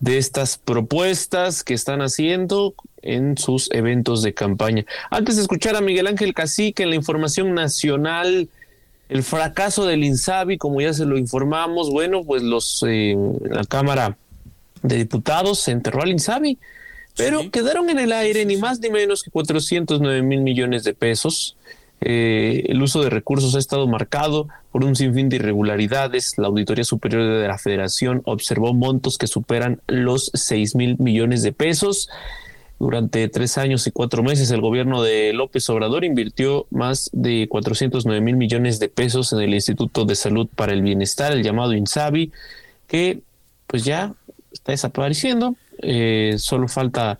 de 0.00 0.18
estas 0.18 0.58
propuestas 0.58 1.62
que 1.62 1.74
están 1.74 2.02
haciendo 2.02 2.74
en 3.00 3.38
sus 3.38 3.70
eventos 3.70 4.24
de 4.24 4.34
campaña. 4.34 4.84
Antes 5.08 5.36
de 5.36 5.42
escuchar 5.42 5.76
a 5.76 5.80
Miguel 5.80 6.08
Ángel 6.08 6.34
Cacique 6.34 6.82
en 6.82 6.90
la 6.90 6.96
información 6.96 7.54
nacional, 7.54 8.48
el 9.10 9.24
fracaso 9.24 9.84
del 9.86 10.04
INSABI, 10.04 10.56
como 10.56 10.80
ya 10.80 10.92
se 10.92 11.04
lo 11.04 11.18
informamos, 11.18 11.90
bueno, 11.90 12.22
pues 12.24 12.42
los 12.42 12.84
eh, 12.86 13.16
la 13.42 13.64
Cámara 13.64 14.16
de 14.82 14.96
Diputados 14.96 15.58
se 15.58 15.72
enterró 15.72 16.02
al 16.02 16.10
INSABI, 16.10 16.58
pero 17.16 17.50
quedaron 17.50 17.90
en 17.90 17.98
el 17.98 18.12
aire 18.12 18.44
ni 18.46 18.56
más 18.56 18.78
ni 18.80 18.88
menos 18.88 19.22
que 19.24 19.30
409 19.30 20.22
mil 20.22 20.40
millones 20.42 20.84
de 20.84 20.94
pesos. 20.94 21.56
Eh, 22.00 22.64
el 22.68 22.80
uso 22.82 23.02
de 23.02 23.10
recursos 23.10 23.54
ha 23.56 23.58
estado 23.58 23.86
marcado 23.86 24.48
por 24.70 24.84
un 24.84 24.94
sinfín 24.94 25.28
de 25.28 25.36
irregularidades. 25.36 26.38
La 26.38 26.46
Auditoría 26.46 26.84
Superior 26.84 27.40
de 27.40 27.48
la 27.48 27.58
Federación 27.58 28.22
observó 28.24 28.72
montos 28.72 29.18
que 29.18 29.26
superan 29.26 29.82
los 29.88 30.30
6 30.32 30.76
mil 30.76 30.96
millones 30.98 31.42
de 31.42 31.52
pesos. 31.52 32.08
Durante 32.80 33.28
tres 33.28 33.58
años 33.58 33.86
y 33.86 33.90
cuatro 33.90 34.22
meses, 34.22 34.50
el 34.50 34.62
gobierno 34.62 35.02
de 35.02 35.34
López 35.34 35.68
Obrador 35.68 36.02
invirtió 36.02 36.66
más 36.70 37.10
de 37.12 37.46
409 37.46 38.22
mil 38.22 38.36
millones 38.36 38.80
de 38.80 38.88
pesos 38.88 39.34
en 39.34 39.40
el 39.40 39.52
Instituto 39.52 40.06
de 40.06 40.14
Salud 40.14 40.48
para 40.56 40.72
el 40.72 40.80
Bienestar, 40.80 41.32
el 41.32 41.42
llamado 41.42 41.74
INSABI, 41.74 42.32
que 42.88 43.20
pues 43.66 43.84
ya 43.84 44.14
está 44.50 44.72
desapareciendo. 44.72 45.56
Eh, 45.82 46.36
solo 46.38 46.68
falta 46.68 47.18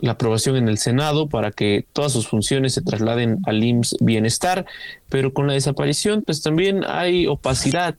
la 0.00 0.12
aprobación 0.12 0.56
en 0.56 0.68
el 0.68 0.78
Senado 0.78 1.28
para 1.28 1.52
que 1.52 1.86
todas 1.92 2.10
sus 2.10 2.26
funciones 2.26 2.74
se 2.74 2.82
trasladen 2.82 3.38
al 3.46 3.62
IMSS 3.62 3.98
Bienestar, 4.00 4.66
pero 5.08 5.32
con 5.32 5.46
la 5.46 5.52
desaparición 5.52 6.22
pues 6.22 6.42
también 6.42 6.82
hay 6.84 7.28
opacidad 7.28 7.94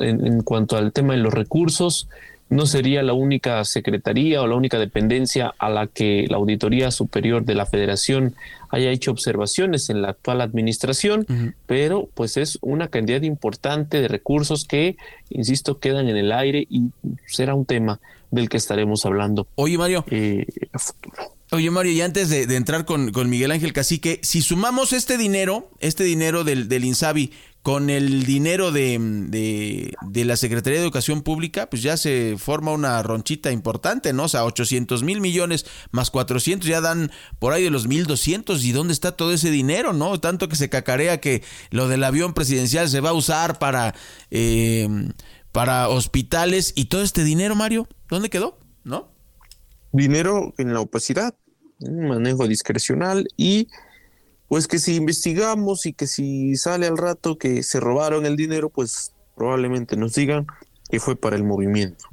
en, 0.00 0.26
en, 0.26 0.42
cuanto 0.42 0.78
al 0.78 0.90
tema 0.90 1.12
de 1.12 1.20
los 1.20 1.34
recursos. 1.34 2.08
No 2.50 2.66
sería 2.66 3.02
la 3.02 3.14
única 3.14 3.64
secretaría 3.64 4.42
o 4.42 4.46
la 4.46 4.54
única 4.54 4.78
dependencia 4.78 5.54
a 5.58 5.70
la 5.70 5.86
que 5.86 6.26
la 6.28 6.36
Auditoría 6.36 6.90
Superior 6.90 7.44
de 7.44 7.54
la 7.54 7.66
Federación 7.66 8.34
haya 8.70 8.90
hecho 8.90 9.10
observaciones 9.10 9.88
en 9.90 10.02
la 10.02 10.10
actual 10.10 10.40
administración, 10.40 11.26
pero 11.66 12.08
pues 12.14 12.36
es 12.36 12.58
una 12.60 12.88
cantidad 12.88 13.22
importante 13.22 14.00
de 14.00 14.08
recursos 14.08 14.64
que, 14.64 14.96
insisto, 15.30 15.78
quedan 15.78 16.08
en 16.08 16.16
el 16.16 16.32
aire 16.32 16.66
y 16.68 16.90
será 17.26 17.54
un 17.54 17.66
tema 17.66 18.00
del 18.30 18.48
que 18.48 18.56
estaremos 18.56 19.06
hablando. 19.06 19.46
Oye, 19.54 19.78
Mario. 19.78 20.04
Eh, 20.10 20.46
Oye, 21.50 21.70
Mario, 21.70 21.92
y 21.92 22.00
antes 22.00 22.30
de, 22.30 22.42
entrar 22.56 22.84
con, 22.84 23.12
con, 23.12 23.30
Miguel 23.30 23.52
Ángel 23.52 23.72
Cacique, 23.72 24.18
si 24.22 24.42
sumamos 24.42 24.92
este 24.92 25.16
dinero, 25.16 25.70
este 25.78 26.02
dinero 26.02 26.42
del, 26.42 26.68
del 26.68 26.84
INSABI, 26.84 27.30
con 27.64 27.88
el 27.88 28.26
dinero 28.26 28.72
de, 28.72 28.98
de, 29.00 29.94
de, 30.02 30.24
la 30.26 30.36
Secretaría 30.36 30.80
de 30.80 30.84
Educación 30.84 31.22
Pública, 31.22 31.70
pues 31.70 31.80
ya 31.80 31.96
se 31.96 32.36
forma 32.36 32.72
una 32.72 33.02
ronchita 33.02 33.50
importante, 33.52 34.12
¿no? 34.12 34.24
O 34.24 34.28
sea, 34.28 34.44
800 34.44 35.02
mil 35.02 35.22
millones 35.22 35.64
más 35.90 36.10
400 36.10 36.68
ya 36.68 36.82
dan 36.82 37.10
por 37.38 37.54
ahí 37.54 37.64
de 37.64 37.70
los 37.70 37.86
1200. 37.86 38.62
¿Y 38.66 38.72
dónde 38.72 38.92
está 38.92 39.12
todo 39.12 39.32
ese 39.32 39.50
dinero, 39.50 39.94
no? 39.94 40.20
Tanto 40.20 40.50
que 40.50 40.56
se 40.56 40.68
cacarea 40.68 41.22
que 41.22 41.42
lo 41.70 41.88
del 41.88 42.04
avión 42.04 42.34
presidencial 42.34 42.86
se 42.90 43.00
va 43.00 43.08
a 43.08 43.14
usar 43.14 43.58
para, 43.58 43.94
eh, 44.30 44.86
para 45.50 45.88
hospitales 45.88 46.74
y 46.76 46.84
todo 46.84 47.00
este 47.00 47.24
dinero, 47.24 47.54
Mario, 47.54 47.88
¿dónde 48.10 48.28
quedó? 48.28 48.58
¿No? 48.84 49.10
Dinero 49.90 50.52
en 50.58 50.74
la 50.74 50.80
opacidad, 50.80 51.34
manejo 51.80 52.46
discrecional 52.46 53.26
y 53.38 53.68
pues 54.48 54.68
que 54.68 54.78
si 54.78 54.96
investigamos 54.96 55.86
y 55.86 55.92
que 55.92 56.06
si 56.06 56.56
sale 56.56 56.86
al 56.86 56.98
rato 56.98 57.38
que 57.38 57.62
se 57.62 57.80
robaron 57.80 58.26
el 58.26 58.36
dinero, 58.36 58.68
pues 58.68 59.12
probablemente 59.34 59.96
nos 59.96 60.14
digan 60.14 60.46
que 60.90 61.00
fue 61.00 61.16
para 61.16 61.36
el 61.36 61.44
movimiento. 61.44 62.06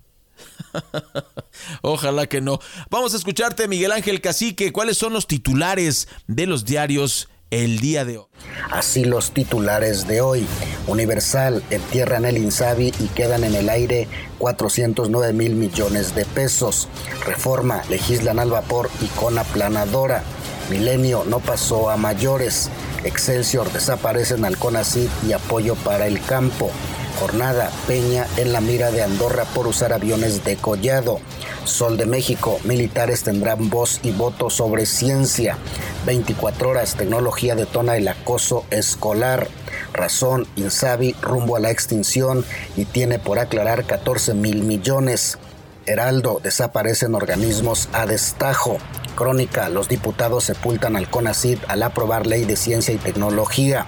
Ojalá 1.82 2.28
que 2.28 2.42
no. 2.42 2.60
Vamos 2.90 3.14
a 3.14 3.18
escucharte, 3.18 3.68
Miguel 3.68 3.92
Ángel 3.92 4.22
Cacique. 4.22 4.72
¿Cuáles 4.72 4.98
son 4.98 5.14
los 5.14 5.28
titulares 5.28 6.08
de 6.28 6.48
los 6.48 6.66
diarios 6.66 7.30
el 7.50 7.80
día 7.80 8.06
de 8.06 8.18
hoy? 8.18 8.26
Así 8.72 9.04
los 9.04 9.32
titulares 9.32 10.08
de 10.08 10.22
hoy. 10.22 10.48
Universal 10.88 11.62
entierran 11.70 12.26
el 12.26 12.38
Insabi 12.38 12.94
y 13.00 13.08
quedan 13.10 13.44
en 13.44 13.56
el 13.56 13.70
aire 13.70 14.08
409 14.40 15.34
mil 15.34 15.56
millones 15.56 16.16
de 16.16 16.26
pesos. 16.26 16.88
Reforma 17.26 17.84
legislan 17.90 18.40
al 18.40 18.52
vapor 18.52 18.90
y 19.02 19.08
con 19.08 19.38
aplanadora. 19.38 20.24
Milenio 20.72 21.26
no 21.26 21.40
pasó 21.40 21.90
a 21.90 21.98
mayores. 21.98 22.70
Excelsior 23.04 23.70
desaparece 23.74 24.36
en 24.36 24.46
Alconacid 24.46 25.10
y 25.28 25.34
apoyo 25.34 25.76
para 25.76 26.08
el 26.08 26.22
campo. 26.22 26.72
Jornada 27.20 27.70
Peña 27.88 28.26
en 28.38 28.54
la 28.54 28.62
mira 28.62 28.90
de 28.90 29.04
Andorra 29.04 29.44
por 29.54 29.68
usar 29.68 29.92
aviones 29.92 30.46
de 30.46 30.56
collado. 30.56 31.20
Sol 31.66 31.98
de 31.98 32.06
México, 32.06 32.58
militares 32.64 33.24
tendrán 33.24 33.70
voz 33.70 34.00
y 34.02 34.12
voto 34.12 34.50
sobre 34.50 34.86
ciencia. 34.86 35.58
24 36.06 36.70
horas, 36.70 36.96
tecnología 36.96 37.54
detona 37.56 37.98
el 37.98 38.08
acoso 38.08 38.64
escolar. 38.72 39.50
Razón, 39.92 40.48
Insabi 40.56 41.18
rumbo 41.22 41.58
a 41.58 41.60
la 41.60 41.70
extinción 41.70 42.46
y 42.78 42.86
tiene 42.86 43.20
por 43.20 43.40
aclarar 43.40 43.84
14 43.84 44.34
mil 44.36 44.64
millones. 44.64 45.38
Heraldo, 45.86 46.40
desaparecen 46.42 47.14
organismos 47.14 47.90
a 47.92 48.06
destajo. 48.06 48.78
Crónica, 49.12 49.70
los 49.70 49.88
diputados 49.88 50.44
sepultan 50.44 50.96
al 50.96 51.10
CONACID 51.10 51.60
al 51.68 51.84
aprobar 51.84 52.26
ley 52.26 52.46
de 52.46 52.56
ciencia 52.56 52.94
y 52.94 52.98
tecnología. 52.98 53.86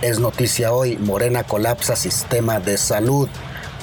Es 0.00 0.20
noticia 0.20 0.72
hoy, 0.72 0.96
Morena 0.96 1.44
colapsa 1.44 1.96
sistema 1.96 2.60
de 2.60 2.78
salud. 2.78 3.28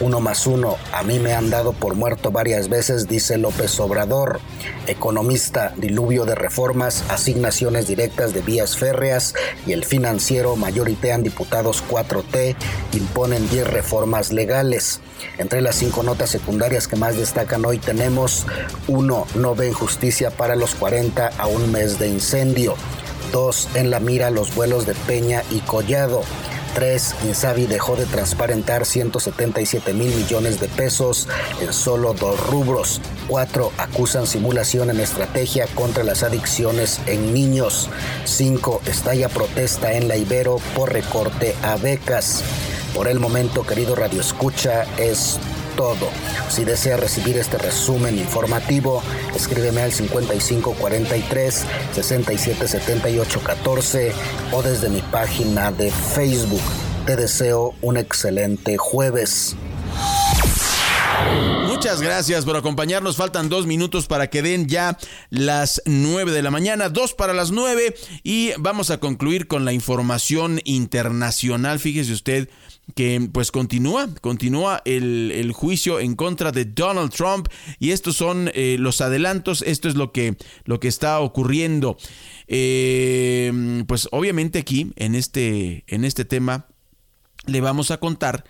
Uno 0.02 0.20
más 0.20 0.46
uno, 0.46 0.78
a 0.92 1.04
mí 1.04 1.20
me 1.20 1.34
han 1.34 1.50
dado 1.50 1.72
por 1.72 1.96
muerto 1.96 2.30
varias 2.30 2.68
veces, 2.68 3.08
dice 3.08 3.38
López 3.38 3.80
Obrador. 3.80 4.42
Economista, 4.88 5.74
diluvio 5.78 6.26
de 6.26 6.36
reformas, 6.36 7.06
asignaciones 7.10 7.88
directas 7.88 8.34
de 8.34 8.42
vías 8.42 8.76
férreas 8.76 9.34
y 9.66 9.72
el 9.72 9.86
financiero 9.86 10.58
mayoritean 10.58 11.24
diputados 11.24 11.84
4T, 11.90 12.56
imponen 12.92 13.50
10 13.50 13.68
reformas 13.68 14.34
legales. 14.34 15.00
Entre 15.38 15.62
las 15.62 15.76
cinco 15.76 16.04
notas 16.04 16.30
secundarias 16.30 16.88
que 16.88 16.98
más 16.98 17.16
destacan 17.18 17.66
hoy 17.66 17.78
tenemos 17.78 18.46
1. 18.88 19.28
No 19.36 19.56
ven 19.56 19.74
justicia 19.74 20.30
para 20.30 20.56
los 20.56 20.76
40 20.76 21.28
a 21.38 21.48
un 21.48 21.72
mes 21.72 22.00
de 22.00 22.10
incendio. 22.10 22.76
2. 23.32 23.70
En 23.76 23.90
la 23.90 24.00
mira 24.00 24.30
los 24.30 24.54
vuelos 24.56 24.86
de 24.86 24.94
Peña 24.94 25.44
y 25.52 25.60
Collado. 25.60 26.22
3. 26.76 27.16
Insabi 27.24 27.66
dejó 27.66 27.96
de 27.96 28.06
transparentar 28.06 28.86
177 28.86 29.94
mil 29.94 30.14
millones 30.14 30.60
de 30.60 30.68
pesos 30.68 31.28
en 31.60 31.74
solo 31.74 32.14
dos 32.14 32.40
rubros. 32.48 33.02
4. 33.28 33.72
Acusan 33.80 34.28
simulación 34.28 34.92
en 34.92 35.00
estrategia 35.00 35.66
contra 35.74 36.04
las 36.04 36.22
adicciones 36.22 37.00
en 37.08 37.34
niños. 37.34 37.90
5. 38.26 38.82
Estalla 38.86 39.30
protesta 39.30 39.94
en 39.94 40.08
la 40.08 40.18
Ibero 40.18 40.58
por 40.76 40.94
recorte 40.94 41.56
a 41.64 41.78
becas. 41.78 42.44
Por 42.94 43.08
el 43.08 43.20
momento, 43.20 43.66
querido 43.66 43.96
Radio 43.96 44.22
Escucha, 44.22 44.84
es 44.98 45.40
todo. 45.76 46.10
Si 46.50 46.66
desea 46.66 46.98
recibir 46.98 47.38
este 47.38 47.58
resumen 47.58 48.18
informativo, 48.18 49.02
escríbeme 49.36 49.82
al 49.82 49.92
5543 49.92 51.66
677814 51.94 54.14
o 54.52 54.62
desde 54.62 54.90
mi 54.90 55.02
página 55.02 55.72
de 55.72 55.92
Facebook. 55.92 56.62
Te 57.06 57.16
deseo 57.16 57.74
un 57.82 57.98
excelente 57.98 58.78
jueves. 58.78 59.56
Muchas 61.68 62.02
gracias 62.02 62.46
por 62.46 62.56
acompañarnos. 62.56 63.16
Faltan 63.16 63.48
dos 63.48 63.68
minutos 63.68 64.08
para 64.08 64.30
que 64.30 64.42
den 64.42 64.68
ya 64.68 64.98
las 65.30 65.82
nueve 65.86 66.32
de 66.32 66.42
la 66.42 66.50
mañana, 66.50 66.90
dos 66.90 67.14
para 67.14 67.34
las 67.34 67.52
nueve 67.52 67.96
y 68.24 68.52
vamos 68.58 68.90
a 68.90 69.00
concluir 69.00 69.48
con 69.48 69.66
la 69.66 69.74
información 69.74 70.62
internacional. 70.64 71.80
Fíjese 71.80 72.14
usted 72.14 72.50
que 72.94 73.30
pues 73.32 73.52
continúa, 73.52 74.08
continúa 74.22 74.82
el, 74.86 75.32
el, 75.34 75.52
juicio 75.52 76.00
en 76.00 76.16
contra 76.16 76.52
de 76.52 76.66
Donald 76.66 77.12
Trump 77.12 77.48
y 77.80 77.92
estos 77.92 78.16
son 78.16 78.52
eh, 78.54 78.78
los 78.80 79.02
adelantos, 79.02 79.64
esto 79.64 79.90
es 79.90 79.96
lo 79.96 80.12
que, 80.12 80.38
lo 80.66 80.80
que 80.80 80.88
está 80.88 81.20
ocurriendo. 81.20 81.98
Eh, 82.48 83.84
pues 83.88 84.08
obviamente 84.12 84.60
aquí 84.60 84.94
en 84.98 85.16
este, 85.16 85.84
en 85.88 86.06
este 86.06 86.26
tema 86.26 86.68
le 87.48 87.62
vamos 87.62 87.92
a 87.92 87.98
contar 87.98 88.46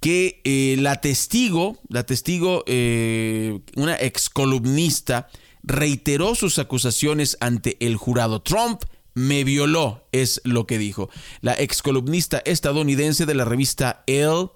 que 0.00 0.40
eh, 0.44 0.76
la 0.78 1.00
testigo, 1.00 1.78
la 1.88 2.04
testigo, 2.04 2.62
eh, 2.66 3.60
una 3.76 3.96
ex 4.00 4.30
columnista, 4.30 5.28
reiteró 5.62 6.34
sus 6.34 6.58
acusaciones 6.58 7.36
ante 7.40 7.76
el 7.84 7.96
jurado. 7.96 8.40
Trump 8.40 8.82
me 9.18 9.44
violó, 9.44 10.06
es 10.12 10.40
lo 10.44 10.66
que 10.66 10.78
dijo. 10.78 11.10
La 11.40 11.54
ex 11.58 11.82
columnista 11.82 12.40
estadounidense 12.44 13.26
de 13.26 13.34
la 13.34 13.44
revista 13.44 14.02
Elle, 14.06 14.48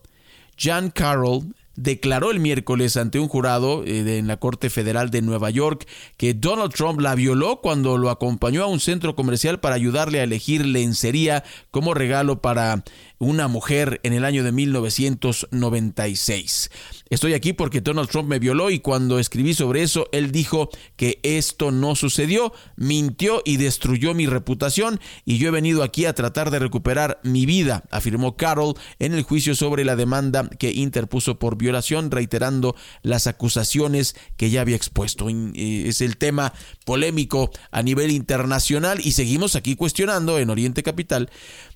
Jan 0.56 0.90
Carroll, 0.90 1.54
declaró 1.74 2.30
el 2.30 2.38
miércoles 2.38 2.96
ante 2.96 3.18
un 3.18 3.28
jurado 3.28 3.82
eh, 3.84 4.18
en 4.18 4.26
la 4.26 4.36
Corte 4.36 4.68
Federal 4.68 5.10
de 5.10 5.22
Nueva 5.22 5.50
York 5.50 5.86
que 6.16 6.34
Donald 6.34 6.72
Trump 6.72 7.00
la 7.00 7.14
violó 7.14 7.60
cuando 7.62 7.96
lo 7.96 8.10
acompañó 8.10 8.62
a 8.62 8.66
un 8.66 8.80
centro 8.80 9.14
comercial 9.14 9.58
para 9.58 9.74
ayudarle 9.74 10.20
a 10.20 10.24
elegir 10.24 10.66
lencería 10.66 11.44
como 11.70 11.94
regalo 11.94 12.42
para 12.42 12.84
una 13.22 13.46
mujer 13.46 14.00
en 14.02 14.14
el 14.14 14.24
año 14.24 14.42
de 14.42 14.50
1996. 14.50 16.70
Estoy 17.08 17.34
aquí 17.34 17.52
porque 17.52 17.80
Donald 17.80 18.08
Trump 18.08 18.28
me 18.28 18.40
violó 18.40 18.70
y 18.70 18.80
cuando 18.80 19.20
escribí 19.20 19.54
sobre 19.54 19.82
eso, 19.82 20.08
él 20.10 20.32
dijo 20.32 20.70
que 20.96 21.20
esto 21.22 21.70
no 21.70 21.94
sucedió, 21.94 22.52
mintió 22.74 23.40
y 23.44 23.58
destruyó 23.58 24.12
mi 24.12 24.26
reputación 24.26 24.98
y 25.24 25.38
yo 25.38 25.46
he 25.46 25.52
venido 25.52 25.84
aquí 25.84 26.04
a 26.04 26.14
tratar 26.14 26.50
de 26.50 26.58
recuperar 26.58 27.20
mi 27.22 27.46
vida, 27.46 27.84
afirmó 27.92 28.36
Carol 28.36 28.74
en 28.98 29.14
el 29.14 29.22
juicio 29.22 29.54
sobre 29.54 29.84
la 29.84 29.94
demanda 29.94 30.50
que 30.58 30.72
interpuso 30.72 31.38
por 31.38 31.56
violación, 31.56 32.10
reiterando 32.10 32.74
las 33.02 33.28
acusaciones 33.28 34.16
que 34.36 34.50
ya 34.50 34.62
había 34.62 34.74
expuesto. 34.74 35.28
Eh, 35.30 35.84
es 35.86 36.00
el 36.00 36.16
tema 36.16 36.52
polémico 36.84 37.52
a 37.70 37.84
nivel 37.84 38.10
internacional 38.10 38.98
y 39.00 39.12
seguimos 39.12 39.54
aquí 39.54 39.76
cuestionando 39.76 40.40
en 40.40 40.50
Oriente 40.50 40.82
Capital 40.82 41.30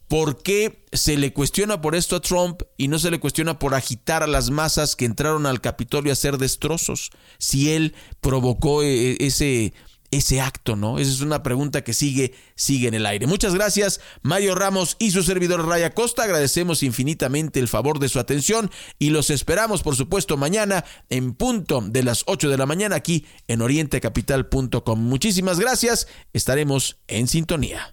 ¿Por 0.09 0.43
qué 0.43 0.85
se 0.93 1.17
le 1.17 1.33
cuestiona 1.33 1.81
por 1.81 1.97
esto 1.97 2.17
a 2.17 2.21
Trump 2.21 2.63
y 2.77 2.89
no 2.89 2.99
se 2.99 3.11
le 3.11 3.19
cuestiona 3.19 3.59
por 3.59 3.75
agitar 3.75 4.23
a 4.23 4.29
las 4.29 4.51
masas 4.51 4.95
que 4.95 5.05
entraron 5.05 5.47
al 5.47 5.61
Capitolio 5.61 6.13
a 6.13 6.15
hacer 6.15 6.39
destrozos? 6.39 7.11
Si 7.39 7.73
él 7.73 7.95
provocó 8.21 8.83
eh, 8.85 9.17
ese, 9.19 9.73
ese 10.11 10.41
acto, 10.41 10.77
¿no? 10.77 10.99
Esa 10.99 11.11
es 11.11 11.21
una 11.21 11.43
pregunta 11.43 11.83
que 11.83 11.93
sigue, 11.93 12.35
sigue 12.55 12.89
en 12.89 12.95
el 12.95 13.07
aire. 13.07 13.27
Muchas 13.27 13.55
gracias, 13.55 14.01
Mario 14.23 14.55
Ramos 14.55 14.97
y 14.99 15.11
su 15.11 15.23
servidor 15.23 15.67
Raya 15.67 15.91
Costa. 15.91 16.23
Agradecemos 16.23 16.83
infinitamente 16.83 17.61
el 17.61 17.69
favor 17.69 17.99
de 17.99 18.09
su 18.09 18.21
atención 18.21 18.71
y 18.99 19.11
los 19.11 19.31
esperamos, 19.31 19.83
por 19.83 19.97
supuesto, 19.97 20.37
mañana 20.37 20.85
en 21.11 21.35
punto 21.35 21.81
de 21.81 22.03
las 22.03 22.23
8 22.27 22.49
de 22.49 22.59
la 22.59 22.67
mañana 22.67 22.97
aquí 22.97 23.27
en 23.49 23.63
orientecapital.com. 23.63 25.01
Muchísimas 25.01 25.59
gracias. 25.59 26.07
Estaremos 26.33 26.99
en 27.09 27.27
sintonía. 27.27 27.93